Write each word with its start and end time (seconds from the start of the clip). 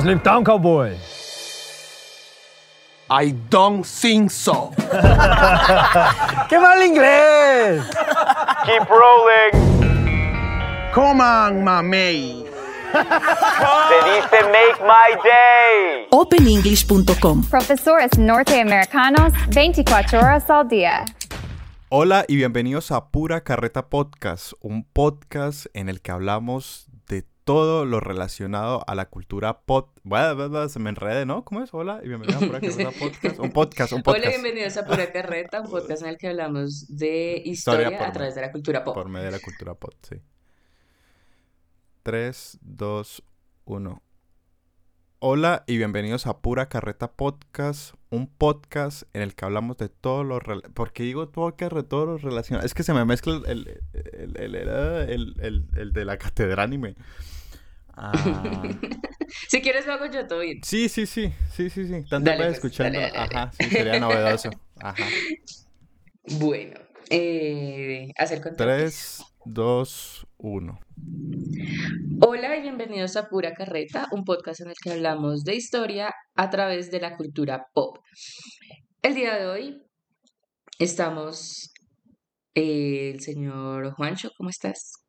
Slim 0.00 0.18
Town 0.20 0.42
Cowboy. 0.42 0.96
I 3.08 3.32
don't 3.48 3.84
think 3.86 4.30
so. 4.30 4.72
¡Qué 6.48 6.58
mal 6.58 6.82
inglés! 6.82 7.84
Keep 8.66 8.88
rolling. 8.88 9.52
Come 10.92 11.20
on, 11.20 11.62
mamey. 11.62 12.44
Se 12.92 12.98
dice 14.10 14.42
make 14.50 14.80
my 14.82 15.14
day. 15.22 16.06
openenglish.com. 16.10 17.44
Profesores 17.44 18.18
norteamericanos 18.18 19.32
24 19.50 20.18
horas 20.18 20.50
al 20.50 20.68
día. 20.68 21.04
Hola 21.88 22.24
y 22.26 22.34
bienvenidos 22.34 22.90
a 22.90 23.10
Pura 23.10 23.42
Carreta 23.42 23.86
Podcast, 23.86 24.54
un 24.60 24.82
podcast 24.82 25.66
en 25.74 25.88
el 25.88 26.00
que 26.00 26.10
hablamos 26.10 26.88
de 26.88 26.93
todo 27.44 27.84
lo 27.84 28.00
relacionado 28.00 28.82
a 28.86 28.94
la 28.94 29.06
cultura 29.10 29.60
pod. 29.60 29.86
Bueno, 30.02 30.34
bueno, 30.34 30.50
bueno, 30.50 30.68
se 30.68 30.78
me 30.78 30.90
enrede, 30.90 31.26
¿no? 31.26 31.44
¿Cómo 31.44 31.62
es? 31.62 31.72
Hola 31.74 32.00
y 32.02 32.08
bienvenidos 32.08 32.42
a 32.42 32.46
Pura 32.46 32.60
Carreta 32.60 32.90
Podcast. 32.98 33.38
Un 33.38 33.50
podcast, 33.52 33.92
un 33.92 34.02
podcast. 34.02 34.24
Hola, 34.26 34.30
bienvenidos 34.30 34.76
a 34.78 34.86
Pura 34.86 35.12
Carreta, 35.12 35.60
un 35.60 35.70
podcast 35.70 36.02
en 36.02 36.08
el 36.08 36.16
que 36.18 36.28
hablamos 36.28 36.96
de 36.96 37.42
historia, 37.44 37.82
Historia 37.88 37.98
por 37.98 38.06
a 38.08 38.12
través 38.12 38.34
de 38.34 38.40
la 38.40 38.50
cultura 38.52 38.82
pop. 38.84 38.94
Por 38.94 39.08
medio 39.10 39.26
de 39.26 39.32
la 39.32 39.40
cultura 39.40 39.74
pod, 39.74 39.92
sí. 40.08 40.16
3, 42.02 42.58
2, 42.62 43.22
1. 43.66 44.02
Hola 45.26 45.64
y 45.66 45.76
bienvenidos 45.78 46.26
a 46.26 46.38
Pura 46.40 46.68
Carreta 46.68 47.12
Podcast, 47.12 47.94
un 48.10 48.26
podcast 48.26 49.04
en 49.14 49.22
el 49.22 49.34
que 49.34 49.44
hablamos 49.46 49.78
de 49.78 49.88
todo 49.88 50.22
lo... 50.22 50.38
¿Por 50.74 50.92
qué 50.92 51.02
digo 51.04 51.30
podcast 51.32 51.72
de 51.72 51.82
todo 51.82 52.04
lo 52.04 52.18
relacionado? 52.18 52.66
Es 52.66 52.74
que 52.74 52.82
se 52.82 52.92
me 52.92 53.06
mezcla 53.06 53.40
el, 53.46 53.46
el, 53.46 53.80
el, 53.92 54.36
el- 54.36 54.54
el- 54.54 55.08
el- 55.08 55.34
el- 55.40 55.66
el 55.76 55.92
de 55.94 56.04
la 56.04 56.18
catedral 56.18 56.74
y 56.74 56.78
me... 56.78 56.94
Ah, 57.96 58.12
Si 59.48 59.60
quieres 59.62 59.86
lo 59.86 59.92
hago 59.94 60.06
yo, 60.06 60.26
todo 60.26 60.40
bien. 60.40 60.60
sí, 60.62 60.88
sí, 60.88 61.06
sí, 61.06 61.32
sí, 61.52 61.70
sí, 61.70 61.86
sí. 61.86 62.04
Tanto 62.08 62.30
Dale, 62.30 62.44
pues, 62.44 62.54
escuchando. 62.56 62.98
dale, 63.00 63.12
dale, 63.12 63.34
Ajá, 63.36 63.52
sí, 63.52 63.64
sería 63.70 63.98
novedoso. 64.00 64.50
Ajá. 64.80 65.04
Bueno, 66.38 66.78
eh, 67.10 68.08
hacer 68.16 68.40
contactos. 68.40 68.66
3, 68.66 69.22
2, 69.46 70.26
1. 70.38 70.80
Hola 72.20 72.56
y 72.56 72.62
bienvenidos 72.62 73.16
a 73.16 73.28
Pura 73.28 73.54
Carreta, 73.54 74.08
un 74.12 74.24
podcast 74.24 74.60
en 74.60 74.68
el 74.68 74.74
que 74.82 74.92
hablamos 74.92 75.44
de 75.44 75.54
historia 75.54 76.12
a 76.34 76.50
través 76.50 76.90
de 76.90 77.00
la 77.00 77.16
cultura 77.16 77.66
pop. 77.74 77.98
El 79.02 79.14
día 79.14 79.34
de 79.36 79.46
hoy 79.46 79.82
estamos 80.78 81.72
eh, 82.54 83.10
el 83.14 83.20
señor 83.20 83.92
Juancho, 83.92 84.30
¿cómo 84.36 84.50
estás? 84.50 85.03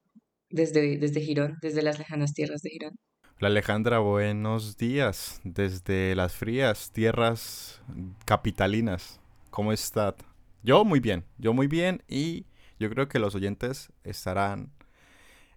Desde, 0.49 0.97
desde 0.97 1.21
Girón, 1.21 1.57
desde 1.61 1.81
las 1.81 1.97
lejanas 1.97 2.33
tierras 2.33 2.61
de 2.61 2.69
Girón. 2.69 2.95
Hola 3.39 3.49
Alejandra, 3.49 3.99
buenos 3.99 4.77
días 4.77 5.41
desde 5.43 6.15
las 6.15 6.33
frías 6.33 6.91
tierras 6.91 7.81
capitalinas. 8.25 9.19
¿Cómo 9.49 9.73
está? 9.73 10.15
Yo 10.63 10.85
muy 10.85 10.99
bien, 10.99 11.25
yo 11.37 11.53
muy 11.53 11.67
bien 11.67 12.03
y 12.07 12.45
yo 12.79 12.89
creo 12.89 13.07
que 13.07 13.19
los 13.19 13.35
oyentes 13.35 13.91
estarán 14.03 14.71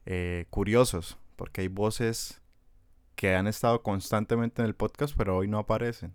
eh, 0.06 0.46
curiosos 0.50 1.18
porque 1.36 1.60
hay 1.60 1.68
voces 1.68 2.40
que 3.14 3.34
han 3.34 3.46
estado 3.46 3.82
constantemente 3.82 4.62
en 4.62 4.66
el 4.66 4.74
podcast 4.74 5.14
pero 5.16 5.36
hoy 5.36 5.48
no 5.48 5.58
aparecen. 5.58 6.14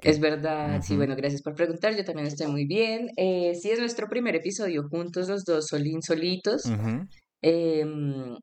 Es 0.00 0.20
verdad, 0.20 0.80
sí, 0.82 0.92
Ujú. 0.92 0.98
bueno, 1.00 1.16
gracias 1.16 1.42
por 1.42 1.54
preguntar, 1.54 1.96
yo 1.96 2.04
también 2.04 2.28
estoy 2.28 2.46
muy 2.46 2.66
bien. 2.66 3.08
Eh, 3.16 3.54
sí, 3.60 3.70
es 3.70 3.80
nuestro 3.80 4.08
primer 4.08 4.36
episodio 4.36 4.88
juntos 4.88 5.28
los 5.28 5.44
dos, 5.44 5.68
solín 5.68 6.02
solitos. 6.02 6.66
Ujú. 6.66 7.08
Em, 7.42 8.36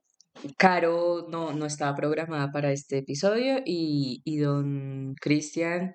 Caro 0.58 1.28
no, 1.30 1.54
no 1.54 1.66
estaba 1.66 1.96
programada 1.96 2.52
para 2.52 2.72
este 2.72 3.00
episodio 3.00 3.62
y, 3.66 4.22
y 4.26 4.38
don 4.38 5.16
Cristian 5.20 5.94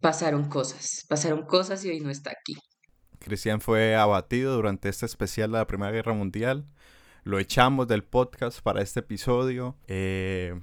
pasaron 0.00 0.48
cosas, 0.48 1.06
pasaron 1.08 1.46
cosas 1.46 1.84
y 1.84 1.90
hoy 1.90 2.00
no 2.00 2.10
está 2.10 2.30
aquí. 2.30 2.56
Cristian 3.18 3.60
fue 3.60 3.96
abatido 3.96 4.54
durante 4.54 4.88
este 4.88 5.06
especial 5.06 5.52
de 5.52 5.58
la 5.58 5.66
Primera 5.66 5.90
Guerra 5.92 6.12
Mundial. 6.12 6.66
Lo 7.24 7.38
echamos 7.38 7.88
del 7.88 8.04
podcast 8.04 8.60
para 8.60 8.80
este 8.80 9.00
episodio. 9.00 9.76
Eh, 9.86 10.58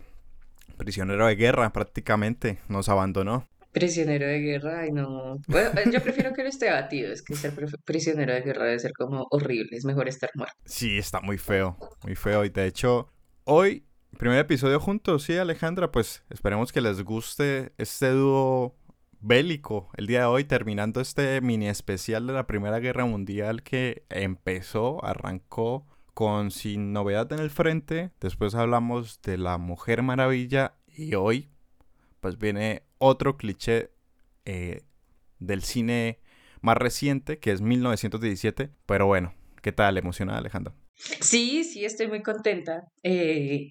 prisionero 0.78 1.28
de 1.28 1.35
guerra 1.35 1.72
prácticamente 1.74 2.59
nos 2.68 2.90
abandonó. 2.90 3.47
Prisionero 3.75 4.25
de 4.25 4.40
guerra, 4.40 4.80
ay 4.80 4.94
no. 4.94 5.41
Bueno, 5.50 5.72
eh, 5.81 5.91
yo 5.91 6.02
prefiero 6.02 6.31
que 6.31 6.44
no 6.44 6.47
esté 6.47 6.69
abatido, 6.69 7.12
es 7.12 7.22
que 7.22 7.36
ser 7.36 7.52
prisionero 7.84 8.34
de 8.34 8.40
guerra 8.40 8.63
debe 8.63 8.80
ser 8.80 8.94
como 8.94 9.28
horrible, 9.31 9.75
es 9.75 9.84
mejor 9.84 10.08
estar 10.08 10.30
muerto. 10.34 10.56
Sí, 10.63 10.97
está 10.97 11.19
muy 11.19 11.38
feo, 11.38 11.78
muy 12.02 12.16
feo. 12.16 12.46
Y 12.46 12.50
de 12.50 12.68
hecho, 12.68 13.12
hoy, 13.44 13.86
primer 14.18 14.40
episodio 14.40 14.80
juntos, 14.80 15.24
sí, 15.24 15.36
Alejandra, 15.36 15.91
pues 15.91 16.24
esperemos 16.30 16.72
que 16.72 16.80
les 16.80 17.02
guste 17.02 17.74
este 17.78 18.12
dúo 18.12 18.78
bélico 19.19 19.90
el 19.97 20.07
día 20.07 20.19
de 20.19 20.25
hoy, 20.28 20.46
terminando 20.46 21.02
este 21.02 21.42
mini 21.42 21.68
especial 21.68 22.28
de 22.28 22.31
la 22.31 22.47
Primera 22.47 22.80
Guerra 22.80 23.03
Mundial 23.03 23.62
que 23.62 24.06
empezó, 24.09 25.03
arrancó 25.03 25.86
con 26.13 26.50
Sin 26.50 26.94
Novedad 26.94 27.30
en 27.34 27.40
el 27.40 27.50
Frente. 27.50 28.12
Después 28.22 28.56
hablamos 28.56 29.22
de 29.22 29.38
la 29.38 29.57
Mujer 29.57 30.02
Maravilla 30.02 30.75
y 30.88 31.16
hoy, 31.16 31.50
pues 32.25 32.40
viene 32.40 32.81
otro 32.97 33.38
cliché 33.38 33.91
eh, 34.46 34.81
del 35.38 35.62
cine 35.62 36.19
más 36.59 36.75
reciente, 36.75 37.38
que 37.38 37.52
es 37.52 37.62
1917. 37.62 38.72
Pero 38.88 39.06
bueno, 39.06 39.36
¿qué 39.62 39.72
tal? 39.72 39.96
¿Emocionada, 40.00 40.40
Alejandra? 40.40 40.74
Sí, 40.96 41.63
sí, 41.63 41.86
estoy 41.86 42.08
muy 42.08 42.24
contenta. 42.24 42.81
Eh, 43.03 43.69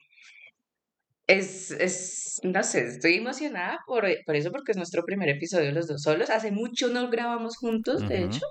es, 1.27 1.73
es, 1.73 2.39
no 2.45 2.63
sé, 2.63 2.87
estoy 2.87 3.15
emocionada 3.15 3.81
por, 3.89 4.07
por 4.25 4.37
eso, 4.37 4.53
porque 4.53 4.71
es 4.71 4.77
nuestro 4.77 5.03
primer 5.05 5.31
episodio 5.31 5.73
los 5.73 5.89
dos 5.89 6.03
solos. 6.03 6.31
Hace 6.31 6.53
mucho 6.53 6.87
no 6.87 7.11
grabamos 7.11 7.57
juntos, 7.57 8.09
de 8.09 8.23
hecho, 8.23 8.47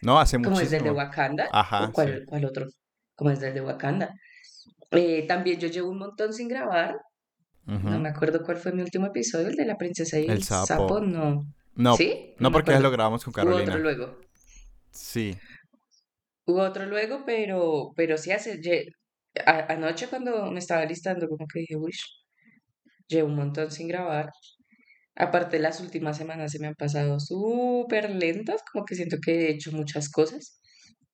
No, 0.00 0.18
hace 0.18 0.40
como 0.40 0.58
es 0.58 0.72
el 0.72 0.84
de. 0.84 0.90
Wakanda. 0.90 1.50
Ajá, 1.52 1.84
¿O 1.84 1.92
cuál, 1.92 2.20
sí. 2.20 2.24
cuál 2.28 2.46
otro? 2.46 2.66
Como 3.14 3.30
es 3.30 3.42
el 3.42 3.52
de 3.52 3.60
Wakanda. 3.60 4.14
Eh, 4.90 5.26
también 5.28 5.60
yo 5.60 5.68
llevo 5.68 5.90
un 5.90 5.98
montón 5.98 6.32
sin 6.32 6.48
grabar. 6.48 6.96
No 7.66 7.98
me 7.98 8.08
acuerdo 8.10 8.42
cuál 8.42 8.58
fue 8.58 8.72
mi 8.72 8.82
último 8.82 9.06
episodio, 9.06 9.48
el 9.48 9.56
de 9.56 9.64
la 9.64 9.76
princesa 9.76 10.18
y 10.20 10.24
El 10.24 10.30
el 10.32 10.42
sapo. 10.42 10.66
sapo, 10.66 11.00
no. 11.00 11.42
No, 11.76 11.96
¿Sí? 11.96 12.34
no 12.38 12.52
porque 12.52 12.72
ya 12.72 12.80
lo 12.80 12.90
grabamos 12.90 13.24
con 13.24 13.32
Hubo 13.32 13.40
otro 13.40 13.54
Carolina. 13.54 13.76
luego. 13.78 14.18
Sí. 14.90 15.36
Hubo 16.46 16.60
otro 16.62 16.86
luego, 16.86 17.24
pero, 17.26 17.92
pero 17.96 18.16
sí 18.18 18.30
hace. 18.32 18.60
a- 19.46 19.72
anoche 19.72 20.08
cuando 20.08 20.50
me 20.52 20.58
estaba 20.58 20.84
listando, 20.84 21.28
como 21.28 21.46
que 21.46 21.60
dije, 21.60 21.76
uy, 21.76 21.92
llevo 23.08 23.28
un 23.28 23.36
montón 23.36 23.70
sin 23.70 23.88
grabar. 23.88 24.30
Aparte, 25.16 25.58
las 25.60 25.80
últimas 25.80 26.16
semanas 26.18 26.52
se 26.52 26.58
me 26.60 26.66
han 26.68 26.74
pasado 26.74 27.20
súper 27.20 28.10
lentas, 28.10 28.62
como 28.72 28.84
que 28.84 28.96
siento 28.96 29.18
que 29.24 29.46
he 29.48 29.50
hecho 29.52 29.72
muchas 29.72 30.10
cosas. 30.10 30.60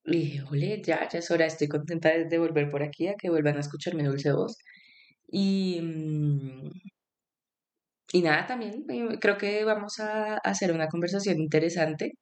Y 0.04 0.12
dije, 0.18 0.42
ole, 0.50 0.82
ya, 0.84 1.08
ya 1.08 1.18
es 1.20 1.30
hora, 1.30 1.46
estoy 1.46 1.68
contenta 1.68 2.10
de, 2.10 2.24
de 2.26 2.38
volver 2.38 2.70
por 2.70 2.82
aquí, 2.82 3.08
a 3.08 3.14
que 3.16 3.30
vuelvan 3.30 3.56
a 3.58 3.60
escuchar 3.60 3.94
mi 3.94 4.04
dulce 4.04 4.32
voz. 4.32 4.56
Y, 5.30 5.80
mm, 5.80 6.70
y 8.12 8.22
nada, 8.22 8.46
también 8.46 8.84
eh, 8.88 9.18
creo 9.20 9.38
que 9.38 9.64
vamos 9.64 10.00
a 10.00 10.36
hacer 10.38 10.72
una 10.72 10.88
conversación 10.88 11.38
interesante, 11.40 12.12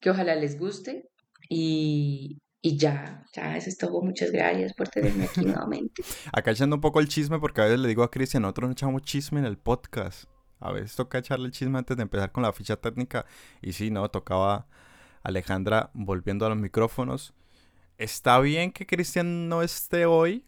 que 0.00 0.10
ojalá 0.10 0.34
les 0.34 0.58
guste. 0.58 1.04
Y, 1.48 2.38
y 2.62 2.78
ya, 2.78 3.24
ya, 3.34 3.56
eso 3.56 3.68
es 3.68 3.78
todo. 3.78 4.02
Muchas 4.02 4.30
gracias 4.30 4.72
por 4.74 4.88
tenerme 4.88 5.24
aquí 5.24 5.40
nuevamente. 5.44 6.02
Acá 6.32 6.52
echando 6.52 6.76
un 6.76 6.80
poco 6.80 7.00
el 7.00 7.08
chisme 7.08 7.38
porque 7.38 7.60
a 7.60 7.64
veces 7.64 7.80
le 7.80 7.88
digo 7.88 8.02
a 8.02 8.10
Cristian, 8.10 8.42
nosotros 8.42 8.68
no 8.68 8.72
echamos 8.72 9.02
chisme 9.02 9.40
en 9.40 9.46
el 9.46 9.58
podcast. 9.58 10.24
A 10.60 10.72
veces 10.72 10.94
toca 10.94 11.18
echarle 11.18 11.46
el 11.46 11.52
chisme 11.52 11.78
antes 11.78 11.96
de 11.96 12.02
empezar 12.02 12.32
con 12.32 12.42
la 12.42 12.52
ficha 12.52 12.76
técnica. 12.76 13.26
Y 13.62 13.72
sí, 13.72 13.90
no, 13.90 14.08
tocaba 14.10 14.66
Alejandra 15.22 15.90
volviendo 15.94 16.46
a 16.46 16.50
los 16.50 16.58
micrófonos. 16.58 17.34
Está 17.98 18.40
bien 18.40 18.72
que 18.72 18.86
Cristian 18.86 19.48
no 19.48 19.62
esté 19.62 20.06
hoy. 20.06 20.44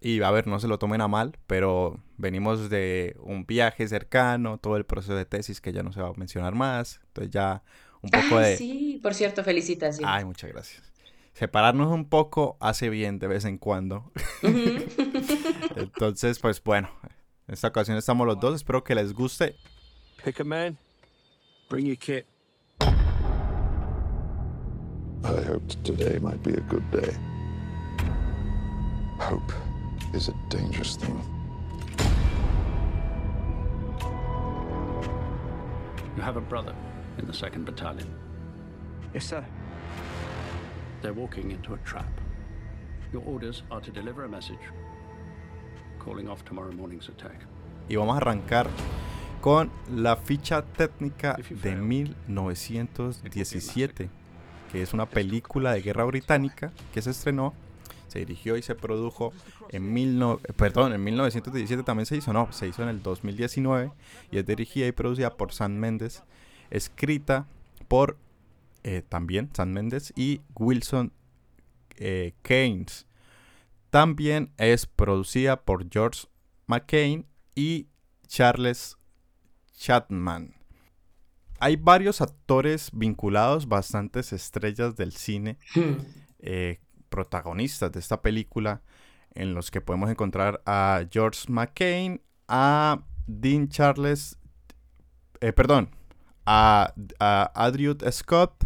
Y 0.00 0.20
a 0.22 0.30
ver, 0.30 0.46
no 0.46 0.58
se 0.58 0.68
lo 0.68 0.78
tomen 0.78 1.00
a 1.00 1.08
mal, 1.08 1.36
pero 1.46 1.98
venimos 2.16 2.68
de 2.68 3.16
un 3.20 3.46
viaje 3.46 3.88
cercano, 3.88 4.58
todo 4.58 4.76
el 4.76 4.84
proceso 4.84 5.14
de 5.14 5.24
tesis 5.24 5.60
que 5.60 5.72
ya 5.72 5.82
no 5.82 5.92
se 5.92 6.00
va 6.00 6.08
a 6.08 6.12
mencionar 6.16 6.54
más. 6.54 7.00
Entonces 7.08 7.32
ya 7.32 7.62
un 8.02 8.10
poco 8.10 8.38
Ay, 8.38 8.50
de... 8.50 8.56
sí, 8.56 9.00
por 9.02 9.14
cierto, 9.14 9.42
felicitaciones. 9.42 10.08
Ay, 10.10 10.24
muchas 10.24 10.50
gracias. 10.50 10.92
Separarnos 11.32 11.92
un 11.92 12.08
poco 12.08 12.56
hace 12.60 12.88
bien 12.88 13.18
de 13.18 13.26
vez 13.26 13.44
en 13.44 13.58
cuando. 13.58 14.12
Entonces, 15.76 16.38
pues 16.38 16.62
bueno, 16.62 16.90
en 17.48 17.54
esta 17.54 17.68
ocasión 17.68 17.96
estamos 17.96 18.26
los 18.26 18.40
dos. 18.40 18.54
Espero 18.54 18.84
que 18.84 18.94
les 18.94 19.12
guste. 19.12 19.56
Pick 20.24 20.40
a 20.40 20.44
man. 20.44 20.78
Bring 21.68 21.86
your 21.86 21.96
kit. 21.96 22.26
I 25.24 25.42
hoped 25.48 25.82
today 25.84 26.18
might 26.20 26.42
be 26.42 26.52
a 26.52 26.60
good 26.68 26.84
day. 26.92 27.12
Hope 29.18 29.52
is 30.12 30.28
a 30.28 30.34
dangerous 30.48 30.96
thing. 30.96 31.20
You 36.16 36.22
have 36.22 36.36
a 36.36 36.40
brother 36.40 36.74
in 37.18 37.26
the 37.26 37.32
2nd 37.32 37.64
Battalion. 37.64 38.08
Yes, 39.12 39.26
sir. 39.26 39.44
They're 41.02 41.12
walking 41.12 41.50
into 41.50 41.74
a 41.74 41.78
trap. 41.78 42.06
Your 43.12 43.22
orders 43.26 43.64
are 43.70 43.80
to 43.80 43.90
deliver 43.90 44.24
a 44.24 44.28
message, 44.28 44.60
calling 45.98 46.28
off 46.28 46.44
tomorrow 46.44 46.72
morning's 46.72 47.08
attack. 47.08 47.44
Y 47.88 47.96
vamos 47.96 48.14
a 48.14 48.18
arrancar 48.18 48.68
con 49.40 49.70
la 49.94 50.16
ficha 50.16 50.62
técnica 50.62 51.36
de 51.48 51.76
1917, 51.76 54.08
que 54.72 54.82
es 54.82 54.92
una 54.92 55.06
película 55.06 55.72
de 55.72 55.82
guerra 55.82 56.04
británica 56.04 56.72
que 56.92 57.00
se 57.02 57.10
estrenó, 57.10 57.54
se 58.08 58.18
dirigió 58.20 58.56
y 58.56 58.62
se 58.62 58.74
produjo 58.74 59.32
en, 59.70 59.92
mil 59.92 60.18
no- 60.18 60.38
perdón, 60.56 60.92
en 60.92 61.02
1917 61.04 61.82
también 61.82 62.06
se 62.06 62.16
hizo, 62.16 62.32
no, 62.32 62.52
se 62.52 62.68
hizo 62.68 62.82
en 62.82 62.88
el 62.88 63.02
2019 63.02 63.92
y 64.30 64.38
es 64.38 64.46
dirigida 64.46 64.86
y 64.86 64.92
producida 64.92 65.36
por 65.36 65.52
Sam 65.52 65.72
Mendes, 65.72 66.22
escrita 66.70 67.46
por 67.88 68.16
eh, 68.82 69.02
también 69.08 69.50
Sam 69.52 69.70
Mendes 69.70 70.12
y 70.16 70.40
Wilson 70.54 71.12
eh, 71.96 72.34
Keynes. 72.42 73.06
También 73.90 74.52
es 74.58 74.86
producida 74.86 75.62
por 75.64 75.88
George 75.90 76.26
McCain 76.66 77.26
y 77.54 77.88
Charles 78.26 78.96
Chatman. 79.76 80.54
Hay 81.58 81.76
varios 81.76 82.20
actores 82.20 82.90
vinculados, 82.92 83.66
bastantes 83.68 84.32
estrellas 84.32 84.96
del 84.96 85.12
cine, 85.12 85.58
Hmm. 85.74 85.94
eh, 86.40 86.80
protagonistas 87.08 87.92
de 87.92 88.00
esta 88.00 88.20
película, 88.20 88.82
en 89.36 89.54
los 89.54 89.70
que 89.70 89.80
podemos 89.80 90.10
encontrar 90.10 90.62
a 90.66 91.04
George 91.10 91.44
McCain, 91.48 92.20
a 92.48 93.00
Dean 93.26 93.68
Charles, 93.68 94.38
eh, 95.40 95.52
perdón, 95.52 95.90
a, 96.46 96.92
a 97.20 97.52
Adriut 97.54 98.02
Scott, 98.10 98.64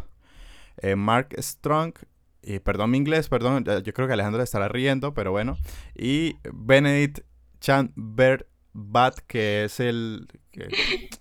eh, 0.78 0.96
Mark 0.96 1.34
Strong, 1.38 1.94
y 2.42 2.58
perdón 2.60 2.90
mi 2.90 2.98
inglés, 2.98 3.28
perdón, 3.28 3.64
yo 3.64 3.92
creo 3.92 4.06
que 4.06 4.14
Alejandro 4.14 4.38
le 4.38 4.44
estará 4.44 4.68
riendo, 4.68 5.12
pero 5.12 5.30
bueno, 5.30 5.58
y 5.94 6.36
Benedict 6.52 7.20
Chamberbat, 7.60 9.18
que 9.26 9.64
es 9.64 9.80
el... 9.80 10.26
que 10.50 10.68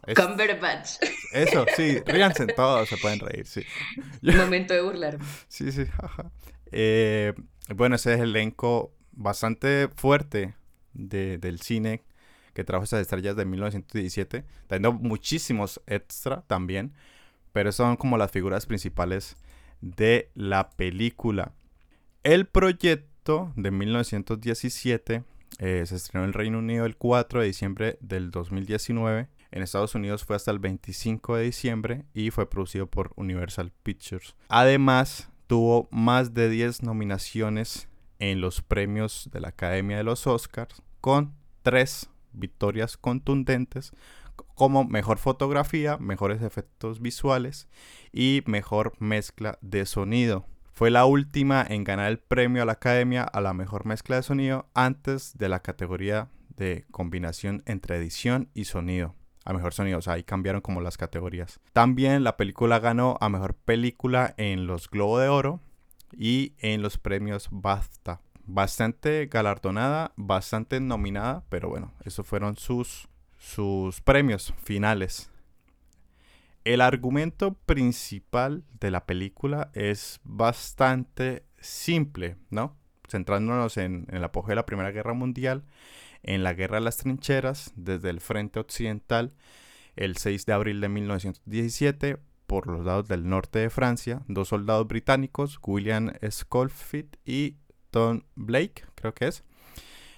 es- 0.07 0.15
Cumberbatch. 0.15 0.91
eso, 1.33 1.65
sí, 1.75 1.99
ríanse 2.05 2.47
todos, 2.47 2.87
se 2.89 2.97
pueden 2.97 3.19
reír, 3.19 3.45
sí. 3.45 3.63
Momento 4.21 4.73
de 4.73 4.81
burlarme. 4.81 5.23
Sí, 5.47 5.71
sí, 5.71 5.85
jaja. 5.85 6.31
Eh, 6.71 7.33
bueno, 7.75 7.95
ese 7.95 8.13
es 8.13 8.19
el 8.21 8.29
elenco 8.29 8.93
bastante 9.19 9.89
fuerte 9.95 10.56
de- 10.94 11.38
del 11.38 11.60
cine 11.60 12.04
que 12.54 12.63
trajo 12.63 12.83
esas 12.86 13.01
estrellas 13.01 13.36
de 13.36 13.45
1917, 13.45 14.44
teniendo 14.68 14.94
muchísimos 14.94 15.81
extra 15.86 16.42
también, 16.48 16.94
pero 17.54 17.71
son 17.71 17.95
como 17.98 18.18
las 18.18 18.31
figuras 18.31 18.66
principales 18.66 19.38
de 19.81 20.31
la 20.36 20.71
película. 20.71 21.54
El 22.24 22.48
proyecto 22.48 23.54
de 23.56 23.71
1917 23.71 25.24
eh, 25.60 25.83
se 25.86 25.95
estrenó 25.95 26.24
en 26.24 26.30
el 26.30 26.33
Reino 26.33 26.60
Unido 26.60 26.86
el 26.86 26.95
4 26.95 27.42
de 27.42 27.48
diciembre 27.48 27.98
del 28.01 28.31
2019. 28.31 29.27
En 29.51 29.62
Estados 29.63 29.94
Unidos 29.95 30.24
fue 30.24 30.36
hasta 30.36 30.51
el 30.51 30.60
25 30.60 31.36
de 31.36 31.44
diciembre 31.44 32.06
y 32.13 32.30
fue 32.31 32.50
producido 32.50 32.88
por 32.88 33.12
Universal 33.16 33.71
Pictures. 33.83 34.36
Además, 34.48 35.30
tuvo 35.48 35.88
más 35.92 36.33
de 36.33 36.50
10 36.50 36.83
nominaciones 36.83 37.88
en 38.19 38.42
los 38.42 38.62
premios 38.62 39.30
de 39.31 39.39
la 39.39 39.50
Academia 39.50 39.98
de 39.98 40.04
los 40.04 40.27
Oscars, 40.27 40.81
con 41.01 41.33
tres 41.63 42.10
victorias 42.33 42.98
contundentes 42.98 43.92
como 44.56 44.83
mejor 44.83 45.18
fotografía, 45.18 45.98
mejores 45.98 46.42
efectos 46.42 47.01
visuales 47.01 47.68
y 48.12 48.44
mejor 48.45 48.94
mezcla 49.00 49.57
de 49.62 49.86
sonido. 49.86 50.45
Fue 50.71 50.92
la 50.92 51.06
última 51.06 51.66
en 51.68 51.83
ganar 51.83 52.10
el 52.10 52.19
premio 52.19 52.63
a 52.63 52.66
la 52.66 52.74
Academia 52.74 53.24
a 53.24 53.42
la 53.42 53.54
mejor 53.54 53.86
mezcla 53.86 54.16
de 54.16 54.24
sonido 54.24 54.69
antes 54.74 55.38
de 55.38 55.50
la 55.50 55.62
categoría 55.62 56.30
de 56.56 56.86
combinación 56.92 57.63
entre 57.66 57.98
edición 57.98 58.50
y 58.54 58.66
sonido. 58.66 59.16
A 59.45 59.54
mejor 59.54 59.74
sonido, 59.74 60.00
o 60.00 60.01
sea, 60.01 60.13
ahí 60.13 60.24
cambiaron 60.24 60.62
como 60.62 60.81
las 60.81 60.98
categorías. 60.98 61.60
También 61.74 62.24
la 62.24 62.38
película 62.38 62.80
ganó 62.80 63.18
a 63.19 63.30
mejor 63.30 63.56
película 63.56 64.36
en 64.38 64.68
los 64.68 64.89
Globo 64.89 65.19
de 65.19 65.27
Oro 65.27 65.62
y 66.13 66.53
en 66.59 66.81
los 66.81 66.97
premios 66.97 67.47
BAFTA. 67.51 68.21
Bastante 68.45 69.27
galardonada, 69.27 70.11
bastante 70.15 70.79
nominada, 70.79 71.44
pero 71.50 71.69
bueno, 71.69 71.94
esos 72.03 72.25
fueron 72.25 72.57
sus, 72.57 73.07
sus 73.38 74.01
premios 74.01 74.53
finales. 74.63 75.29
El 76.65 76.81
argumento 76.81 77.53
principal 77.53 78.63
de 78.79 78.91
la 78.91 79.06
película 79.06 79.69
es 79.73 80.19
bastante 80.23 81.44
simple, 81.59 82.38
¿no? 82.50 82.75
Centrándonos 83.07 83.77
en, 83.77 84.06
en 84.09 84.17
el 84.17 84.23
apogeo 84.23 84.50
de 84.50 84.56
la 84.56 84.65
Primera 84.65 84.91
Guerra 84.91 85.13
Mundial, 85.13 85.63
en 86.23 86.44
la 86.44 86.53
Guerra 86.53 86.75
de 86.77 86.85
las 86.85 86.97
Trincheras, 86.97 87.71
desde 87.75 88.09
el 88.09 88.19
frente 88.19 88.59
occidental, 88.59 89.33
el 89.95 90.17
6 90.17 90.45
de 90.45 90.53
abril 90.53 90.81
de 90.81 90.89
1917, 90.89 92.17
por 92.49 92.65
los 92.65 92.83
lados 92.83 93.07
del 93.07 93.29
norte 93.29 93.59
de 93.59 93.69
Francia, 93.69 94.23
dos 94.27 94.47
soldados 94.47 94.87
británicos, 94.87 95.59
William 95.61 96.11
Schofield 96.27 97.15
y 97.23 97.57
Tom 97.91 98.23
Blake, 98.33 98.85
creo 98.95 99.13
que 99.13 99.27
es, 99.27 99.43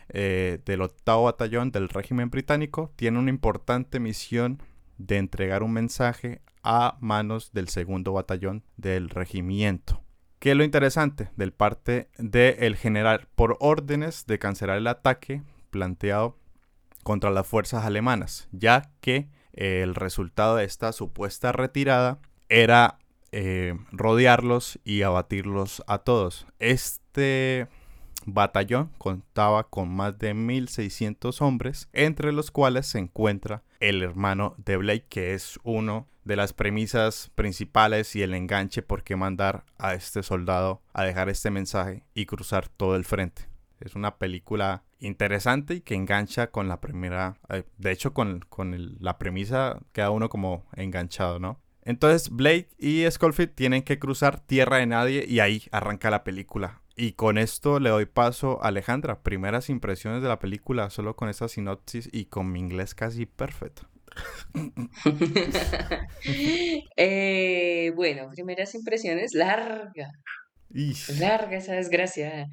eh, 0.07 0.59
del 0.63 0.81
octavo 0.81 1.25
batallón 1.25 1.71
del 1.71 1.89
régimen 1.89 2.29
británico, 2.29 2.93
tienen 2.95 3.19
una 3.19 3.31
importante 3.31 3.99
misión 3.99 4.63
de 4.97 5.17
entregar 5.17 5.61
un 5.61 5.73
mensaje 5.73 6.41
a 6.63 6.97
manos 7.01 7.51
del 7.51 7.67
segundo 7.67 8.13
batallón 8.13 8.63
del 8.77 9.09
regimiento. 9.09 10.01
¿Qué 10.39 10.51
es 10.51 10.57
lo 10.57 10.63
interesante? 10.63 11.31
Del 11.35 11.51
parte 11.51 12.09
del 12.17 12.77
general 12.77 13.27
por 13.35 13.57
órdenes 13.59 14.25
de 14.25 14.39
cancelar 14.39 14.77
el 14.77 14.87
ataque 14.87 15.43
planteado 15.69 16.37
contra 17.03 17.29
las 17.29 17.45
fuerzas 17.45 17.83
alemanas, 17.83 18.47
ya 18.53 18.93
que 19.01 19.27
el 19.53 19.95
resultado 19.95 20.55
de 20.57 20.65
esta 20.65 20.91
supuesta 20.91 21.51
retirada 21.51 22.19
era 22.49 22.99
eh, 23.31 23.75
rodearlos 23.91 24.79
y 24.83 25.03
abatirlos 25.03 25.83
a 25.87 25.99
todos. 25.99 26.45
Este 26.59 27.67
batallón 28.25 28.91
contaba 28.97 29.63
con 29.63 29.89
más 29.89 30.17
de 30.19 30.33
1600 30.33 31.41
hombres, 31.41 31.89
entre 31.93 32.31
los 32.31 32.51
cuales 32.51 32.87
se 32.87 32.99
encuentra 32.99 33.63
el 33.79 34.03
hermano 34.03 34.55
de 34.57 34.77
Blake, 34.77 35.05
que 35.09 35.33
es 35.33 35.59
uno 35.63 36.07
de 36.23 36.35
las 36.35 36.53
premisas 36.53 37.31
principales 37.35 38.15
y 38.15 38.21
el 38.21 38.33
enganche 38.33 38.81
por 38.83 39.03
qué 39.03 39.15
mandar 39.15 39.65
a 39.77 39.95
este 39.95 40.21
soldado 40.23 40.81
a 40.93 41.03
dejar 41.03 41.29
este 41.29 41.49
mensaje 41.49 42.03
y 42.13 42.25
cruzar 42.25 42.67
todo 42.69 42.95
el 42.95 43.05
frente. 43.05 43.50
Es 43.85 43.95
una 43.95 44.17
película 44.17 44.83
interesante 44.99 45.75
y 45.75 45.81
que 45.81 45.95
engancha 45.95 46.51
con 46.51 46.67
la 46.67 46.81
primera, 46.81 47.37
eh, 47.49 47.63
de 47.77 47.91
hecho 47.91 48.13
con, 48.13 48.41
con 48.49 48.73
el- 48.73 48.97
la 48.99 49.17
premisa 49.17 49.79
queda 49.93 50.11
uno 50.11 50.29
como 50.29 50.65
enganchado, 50.75 51.39
¿no? 51.39 51.59
Entonces 51.83 52.29
Blake 52.29 52.69
y 52.77 53.09
Schofield 53.09 53.55
tienen 53.55 53.81
que 53.81 53.97
cruzar 53.97 54.39
tierra 54.39 54.77
de 54.77 54.85
nadie 54.85 55.25
y 55.27 55.39
ahí 55.39 55.63
arranca 55.71 56.11
la 56.11 56.23
película. 56.23 56.81
Y 56.95 57.13
con 57.13 57.37
esto 57.39 57.79
le 57.79 57.89
doy 57.89 58.05
paso 58.05 58.63
a 58.63 58.67
Alejandra. 58.67 59.23
Primeras 59.23 59.69
impresiones 59.69 60.21
de 60.21 60.27
la 60.27 60.37
película 60.39 60.89
solo 60.91 61.15
con 61.15 61.29
esa 61.29 61.47
sinopsis 61.47 62.07
y 62.11 62.25
con 62.25 62.51
mi 62.51 62.59
inglés 62.59 62.93
casi 62.93 63.25
perfecto. 63.25 63.87
Eh, 66.97 67.91
bueno, 67.95 68.29
primeras 68.29 68.75
impresiones, 68.75 69.33
larga, 69.33 70.11
larga 71.19 71.57
esa 71.57 71.73
desgracia. 71.73 72.47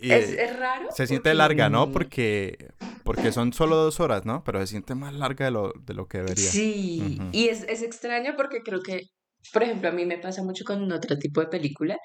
Y, 0.00 0.12
Es, 0.12 0.30
eh, 0.30 0.44
es 0.44 0.56
raro. 0.58 0.86
se 0.90 1.06
siente 1.06 1.30
porque, 1.30 1.34
larga, 1.34 1.70
¿no? 1.70 1.86
mm, 1.86 1.92
Porque, 1.92 2.68
porque 3.04 3.32
son 3.32 3.52
solo 3.52 3.76
dos 3.76 4.00
horas, 4.00 4.24
¿no? 4.24 4.44
Pero 4.44 4.60
se 4.60 4.68
siente 4.68 4.94
más 4.94 5.14
larga 5.14 5.46
de 5.46 5.50
lo, 5.50 5.72
de 5.72 5.94
lo 5.94 6.06
que 6.06 6.18
debería. 6.18 6.44
Sí, 6.50 7.18
y 7.32 7.48
es, 7.48 7.64
es 7.68 7.82
extraño 7.82 8.34
porque 8.36 8.60
creo 8.62 8.80
que, 8.80 9.02
por 9.52 9.62
ejemplo, 9.62 9.88
a 9.88 9.92
mí 9.92 10.04
me 10.06 10.18
pasa 10.18 10.42
mucho 10.42 10.64
con 10.64 10.90
otro 10.92 11.16
tipo 11.18 11.40
de 11.40 11.46
película, 11.48 11.96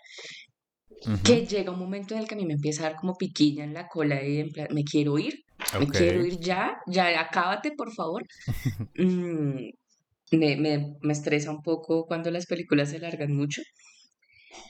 que 1.24 1.46
llega 1.46 1.72
un 1.72 1.80
momento 1.80 2.14
en 2.14 2.22
el 2.22 2.28
que 2.28 2.36
a 2.36 2.38
mí 2.38 2.46
me 2.46 2.54
empieza 2.54 2.86
a 2.86 2.90
dar 2.90 3.00
como 3.00 3.16
piquilla 3.16 3.64
en 3.64 3.74
la 3.74 3.88
cola 3.88 4.22
y 4.24 4.40
en 4.40 4.50
plan, 4.50 4.68
me 4.74 4.84
quiero 4.84 5.18
ir, 5.18 5.34
me 5.80 5.88
quiero 5.88 6.26
ir 6.26 6.40
ya, 6.40 6.78
ya, 6.88 7.20
acábate, 7.20 7.72
por 7.78 7.94
favor. 7.94 8.24
Mm, 8.96 9.70
me, 10.32 10.58
me, 10.58 10.96
me 11.02 11.14
estresa 11.14 11.52
un 11.52 11.62
poco 11.62 12.06
cuando 12.06 12.30
las 12.32 12.46
películas 12.46 12.90
se 12.90 13.00
largan 13.00 13.34
mucho. 13.34 13.62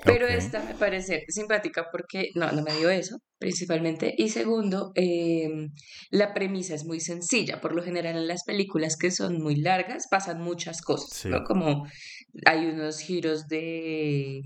Pero 0.03 0.27
esta 0.27 0.61
me 0.63 0.75
parece 0.75 1.25
simpática 1.29 1.87
porque 1.91 2.29
no, 2.35 2.51
no 2.51 2.61
me 2.61 2.75
dio 2.77 2.89
eso, 2.89 3.17
principalmente. 3.37 4.13
Y 4.17 4.29
segundo, 4.29 4.91
em, 4.95 5.71
la 6.09 6.33
premisa 6.33 6.75
es 6.75 6.85
muy 6.85 6.99
sencilla. 6.99 7.61
Por 7.61 7.73
lo 7.73 7.83
general 7.83 8.15
en 8.17 8.27
las 8.27 8.43
películas 8.43 8.97
que 8.97 9.11
son 9.11 9.41
muy 9.41 9.55
largas 9.55 10.07
pasan 10.09 10.41
muchas 10.41 10.81
cosas, 10.81 11.09
Sí. 11.17 11.29
¿no? 11.29 11.43
Como 11.43 11.85
hay 12.45 12.65
unos 12.65 12.99
giros 12.99 13.47
de, 13.47 14.41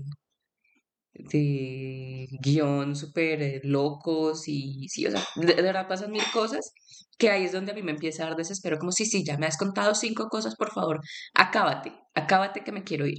de 1.14 2.26
guion 2.42 2.96
súper 2.96 3.42
eh, 3.42 3.60
locos 3.64 4.48
y 4.48 4.88
sí, 4.88 5.06
o 5.06 5.10
sea, 5.10 5.24
de, 5.36 5.54
de 5.54 5.62
verdad 5.62 5.86
pasan 5.88 6.10
mil 6.10 6.22
cosas 6.32 6.72
que 7.18 7.30
ahí 7.30 7.44
es 7.44 7.52
donde 7.52 7.72
a 7.72 7.74
mí 7.74 7.82
me 7.82 7.92
empieza 7.92 8.24
a 8.24 8.28
dar 8.28 8.36
desespero, 8.36 8.78
como 8.78 8.90
sí, 8.92 9.06
sí, 9.06 9.24
ya 9.24 9.38
me 9.38 9.46
has 9.46 9.56
contado 9.56 9.94
cinco 9.94 10.28
cosas, 10.28 10.56
por 10.56 10.72
favor, 10.72 11.00
acábate, 11.34 11.92
acábate 12.14 12.64
que 12.64 12.72
me 12.72 12.82
quiero 12.84 13.06
ir. 13.06 13.18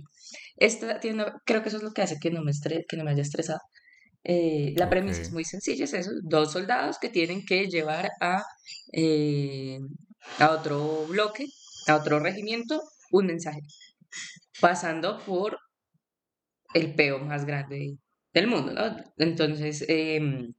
Esta 0.58 1.00
tiene 1.00 1.26
creo 1.46 1.62
que 1.62 1.70
eso 1.70 1.78
es 1.78 1.84
lo 1.84 1.92
que 1.92 2.02
hace 2.02 2.18
que 2.20 2.32
no 2.32 2.42
me 2.44 2.52
estre- 2.52 2.84
que 2.88 2.98
no 2.98 3.04
me 3.06 3.12
haya 3.12 3.22
estresado. 3.22 3.60
Eh, 4.24 4.74
la 4.76 4.90
premisa 4.90 5.22
es 5.22 5.32
muy 5.32 5.46
sencilla, 5.46 5.86
es 5.86 5.94
eso, 5.94 6.12
dos 6.24 6.52
soldados 6.52 6.98
que 7.00 7.10
tienen 7.10 7.46
que 7.46 7.68
llevar 7.68 8.12
a, 8.22 8.44
eh, 8.94 9.80
a 10.40 10.52
otro 10.52 11.06
bloque, 11.08 11.46
a 11.88 11.96
otro 11.96 12.20
regimiento, 12.20 12.82
un 13.12 13.28
mensaje, 13.28 13.62
pasando 14.62 15.20
por 15.26 15.58
el 16.76 16.94
peo 16.94 17.20
más 17.20 17.46
grande 17.46 17.98
del 18.34 18.48
mundo, 18.48 18.74
¿no? 18.74 18.98
Entonces, 19.18 19.86
em, 19.88 20.54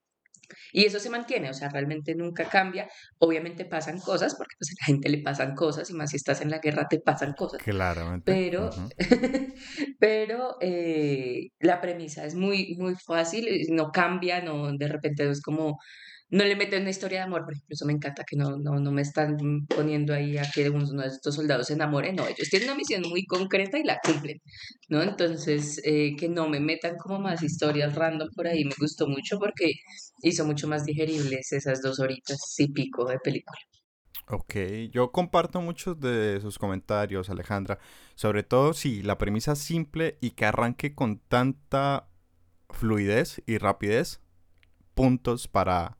y 0.73 0.85
eso 0.85 0.99
se 0.99 1.11
mantiene, 1.11 1.50
o 1.50 1.54
sea, 1.54 1.68
realmente 1.68 2.14
nunca 2.14 2.49
cambia. 2.49 2.88
Obviamente 3.18 3.64
pasan 3.64 4.00
cosas, 4.00 4.35
porque 4.35 4.54
pues 4.58 4.70
a 4.70 4.75
la 4.80 4.87
gente 4.87 5.08
le 5.08 5.18
pasan 5.18 5.54
cosas, 5.54 5.90
y 5.90 5.94
más 5.94 6.11
si 6.11 6.16
estás 6.16 6.40
en 6.40 6.50
la 6.50 6.58
guerra 6.58 6.87
te 6.88 7.00
pasan 7.00 7.35
cosas. 7.35 7.62
Claramente. 7.62 8.32
Pero, 8.32 8.70
pero 9.99 10.56
eh, 10.61 11.50
la 11.61 11.80
premisa 11.80 12.25
es 12.25 12.35
muy, 12.35 12.76
muy 12.78 12.94
fácil, 12.94 13.46
no 13.70 13.90
cambia, 13.90 14.40
no, 14.40 14.73
de 14.73 14.88
repente 14.88 15.25
no 15.25 15.32
es 15.32 15.42
como, 15.42 15.78
no 16.28 16.45
le 16.45 16.56
meten 16.56 16.83
una 16.83 16.90
historia 16.90 17.21
de 17.21 17.25
amor, 17.25 17.45
por 17.45 17.52
ejemplo, 17.52 17.75
eso 17.75 17.87
me 17.87 17.92
encanta, 17.92 18.25
que 18.25 18.37
no, 18.37 18.56
no, 18.56 18.80
no 18.80 18.90
me 18.90 19.02
están 19.02 19.37
poniendo 19.68 20.12
ahí 20.12 20.37
a 20.38 20.50
que 20.52 20.68
uno 20.71 21.02
de 21.02 21.09
estos 21.09 21.35
soldados 21.35 21.68
se 21.68 21.75
enamore, 21.75 22.12
no, 22.12 22.26
ellos 22.26 22.49
tienen 22.50 22.68
una 22.68 22.76
misión 22.78 23.02
muy 23.09 23.25
concreta 23.26 23.78
y 23.78 23.85
la 23.85 23.99
cumplen, 24.02 24.40
¿no? 24.88 25.02
Entonces, 25.02 25.80
eh, 25.85 26.16
que 26.18 26.28
no 26.28 26.49
me 26.49 26.61
metan 26.61 26.97
como 26.97 27.21
más 27.21 27.42
historias 27.42 27.95
random 27.95 28.28
por 28.35 28.49
ahí, 28.49 28.64
me 28.64 28.75
gustó 28.78 29.06
mucho 29.06 29.38
porque 29.38 29.73
hizo 30.23 30.45
mucho 30.45 30.66
más 30.68 30.85
digeribles 30.85 31.52
esas 31.52 31.80
dos 31.83 32.00
horitas 32.00 32.54
y 32.59 32.73
pico 32.73 33.04
de 33.04 33.18
película. 33.18 33.59
Ok, 34.28 34.56
yo 34.90 35.12
comparto 35.12 35.61
muchos 35.61 36.00
de 36.00 36.40
sus 36.40 36.59
comentarios, 36.59 37.30
Alejandra. 37.30 37.78
Sobre 38.16 38.42
todo 38.42 38.73
si 38.73 39.02
la 39.02 39.18
premisa 39.18 39.52
es 39.52 39.61
simple 39.61 40.18
y 40.21 40.33
que 40.33 40.47
arranque 40.47 40.97
con 40.97 41.21
tanta 41.21 42.09
fluidez 42.71 43.40
y 43.47 43.59
rapidez, 43.59 44.21
puntos 44.95 45.47
para, 45.47 45.99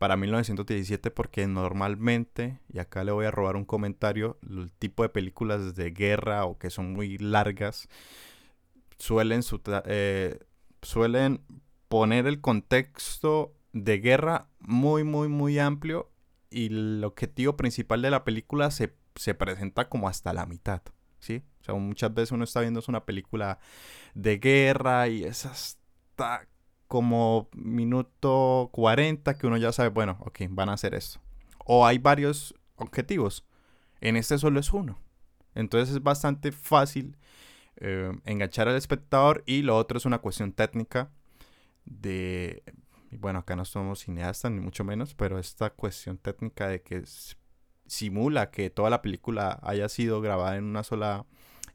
para 0.00 0.16
1917, 0.16 1.10
porque 1.10 1.46
normalmente, 1.46 2.58
y 2.72 2.78
acá 2.78 3.04
le 3.04 3.12
voy 3.12 3.26
a 3.26 3.30
robar 3.30 3.56
un 3.56 3.66
comentario, 3.66 4.38
el 4.48 4.72
tipo 4.78 5.02
de 5.02 5.10
películas 5.10 5.76
de 5.76 5.90
guerra 5.90 6.46
o 6.46 6.58
que 6.58 6.70
son 6.70 6.94
muy 6.94 7.18
largas, 7.18 7.86
suelen, 8.98 9.42
su- 9.42 9.60
eh, 9.86 10.38
suelen 10.82 11.42
poner 11.88 12.26
el 12.26 12.40
contexto 12.40 13.54
de 13.72 13.98
guerra 13.98 14.48
muy, 14.58 15.04
muy, 15.04 15.28
muy 15.28 15.58
amplio 15.58 16.10
y 16.50 16.66
el 16.66 17.02
objetivo 17.04 17.56
principal 17.56 18.02
de 18.02 18.10
la 18.10 18.24
película 18.24 18.70
se, 18.70 18.94
se 19.14 19.34
presenta 19.34 19.88
como 19.88 20.08
hasta 20.08 20.32
la 20.32 20.46
mitad, 20.46 20.82
¿sí? 21.18 21.42
O 21.68 21.78
muchas 21.78 22.12
veces 22.12 22.32
uno 22.32 22.44
está 22.44 22.60
viendo 22.60 22.82
una 22.88 23.04
película 23.04 23.58
de 24.14 24.38
guerra 24.38 25.08
y 25.08 25.24
es 25.24 25.46
hasta 25.46 26.46
como 26.90 27.48
minuto 27.54 28.68
40 28.72 29.38
que 29.38 29.46
uno 29.46 29.56
ya 29.56 29.70
sabe, 29.70 29.90
bueno, 29.90 30.16
ok, 30.22 30.40
van 30.50 30.70
a 30.70 30.72
hacer 30.72 30.96
esto. 30.96 31.20
O 31.64 31.86
hay 31.86 31.98
varios 31.98 32.52
objetivos, 32.74 33.46
en 34.00 34.16
este 34.16 34.36
solo 34.38 34.58
es 34.58 34.72
uno. 34.72 34.98
Entonces 35.54 35.94
es 35.94 36.02
bastante 36.02 36.50
fácil 36.50 37.16
eh, 37.76 38.10
enganchar 38.24 38.66
al 38.66 38.74
espectador 38.74 39.44
y 39.46 39.62
lo 39.62 39.76
otro 39.76 39.98
es 39.98 40.04
una 40.04 40.18
cuestión 40.18 40.50
técnica 40.50 41.12
de 41.84 42.64
bueno, 43.12 43.38
acá 43.38 43.54
no 43.54 43.64
somos 43.64 44.00
cineastas 44.00 44.50
ni 44.50 44.58
mucho 44.58 44.82
menos, 44.82 45.14
pero 45.14 45.38
esta 45.38 45.70
cuestión 45.70 46.18
técnica 46.18 46.66
de 46.66 46.82
que 46.82 47.04
simula 47.86 48.50
que 48.50 48.68
toda 48.68 48.90
la 48.90 49.00
película 49.00 49.60
haya 49.62 49.88
sido 49.88 50.20
grabada 50.20 50.56
en 50.56 50.64
una 50.64 50.82
sola 50.82 51.24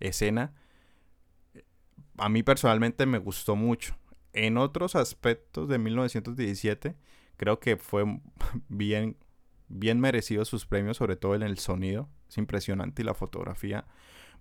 escena, 0.01 0.53
a 2.17 2.27
mí 2.27 2.43
personalmente 2.43 3.05
me 3.05 3.17
gustó 3.17 3.55
mucho. 3.55 3.95
En 4.35 4.57
otros 4.57 4.97
aspectos 4.97 5.69
de 5.69 5.79
1917, 5.79 6.97
creo 7.37 7.61
que 7.61 7.77
fue 7.77 8.03
bien, 8.67 9.15
bien 9.69 10.01
merecido 10.01 10.43
sus 10.43 10.65
premios, 10.65 10.97
sobre 10.97 11.15
todo 11.15 11.35
en 11.35 11.41
el 11.41 11.57
sonido. 11.57 12.09
Es 12.27 12.37
impresionante 12.37 13.01
y 13.01 13.05
la 13.05 13.13
fotografía, 13.13 13.85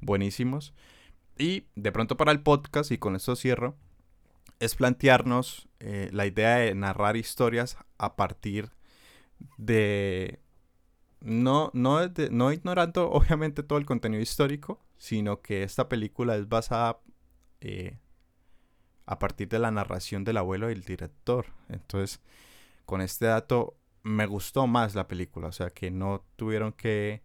buenísimos. 0.01 0.75
Y 1.39 1.69
de 1.77 1.93
pronto 1.93 2.17
para 2.17 2.33
el 2.33 2.41
podcast, 2.41 2.91
y 2.91 2.99
con 2.99 3.15
esto 3.15 3.37
cierro, 3.37 3.77
es 4.59 4.75
plantearnos 4.75 5.69
eh, 5.79 6.11
la 6.13 6.27
idea 6.27 6.57
de 6.57 6.75
narrar 6.75 7.17
historias 7.17 7.79
a 7.97 8.17
partir 8.17 8.71
de 9.59 10.41
no, 11.21 11.71
no, 11.73 12.01
no 12.33 12.53
ignorando 12.53 13.11
obviamente 13.13 13.63
todo 13.63 13.79
el 13.79 13.87
contenido 13.87 14.21
histórico, 14.21 14.81
sino 14.99 15.41
que 15.41 15.63
esta 15.63 15.89
película 15.89 16.35
es 16.35 16.49
basada 16.49 16.99
eh, 17.61 17.99
a 19.07 19.19
partir 19.19 19.49
de 19.49 19.59
la 19.59 19.71
narración 19.71 20.25
del 20.25 20.39
abuelo 20.39 20.71
y 20.71 20.73
el 20.73 20.83
director. 20.83 21.47
Entonces, 21.69 22.21
con 22.87 23.01
este 23.01 23.27
dato 23.27 23.77
me 24.03 24.27
gustó 24.27 24.67
más 24.67 24.95
la 24.95 25.09
película, 25.09 25.49
o 25.49 25.53
sea 25.53 25.71
que 25.71 25.91
no 25.91 26.25
tuvieron 26.37 26.73
que 26.73 27.23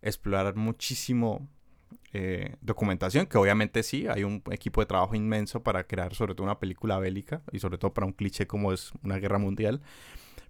explorar 0.00 0.56
muchísimo 0.56 1.48
eh, 2.12 2.56
documentación, 2.60 3.26
que 3.26 3.38
obviamente 3.38 3.82
sí, 3.82 4.06
hay 4.06 4.24
un 4.24 4.42
equipo 4.50 4.80
de 4.80 4.86
trabajo 4.86 5.14
inmenso 5.14 5.62
para 5.62 5.84
crear 5.84 6.14
sobre 6.14 6.34
todo 6.34 6.44
una 6.44 6.60
película 6.60 6.98
bélica 6.98 7.42
y 7.52 7.58
sobre 7.58 7.76
todo 7.76 7.92
para 7.92 8.06
un 8.06 8.12
cliché 8.12 8.46
como 8.46 8.72
es 8.72 8.92
una 9.02 9.18
guerra 9.18 9.38
mundial, 9.38 9.82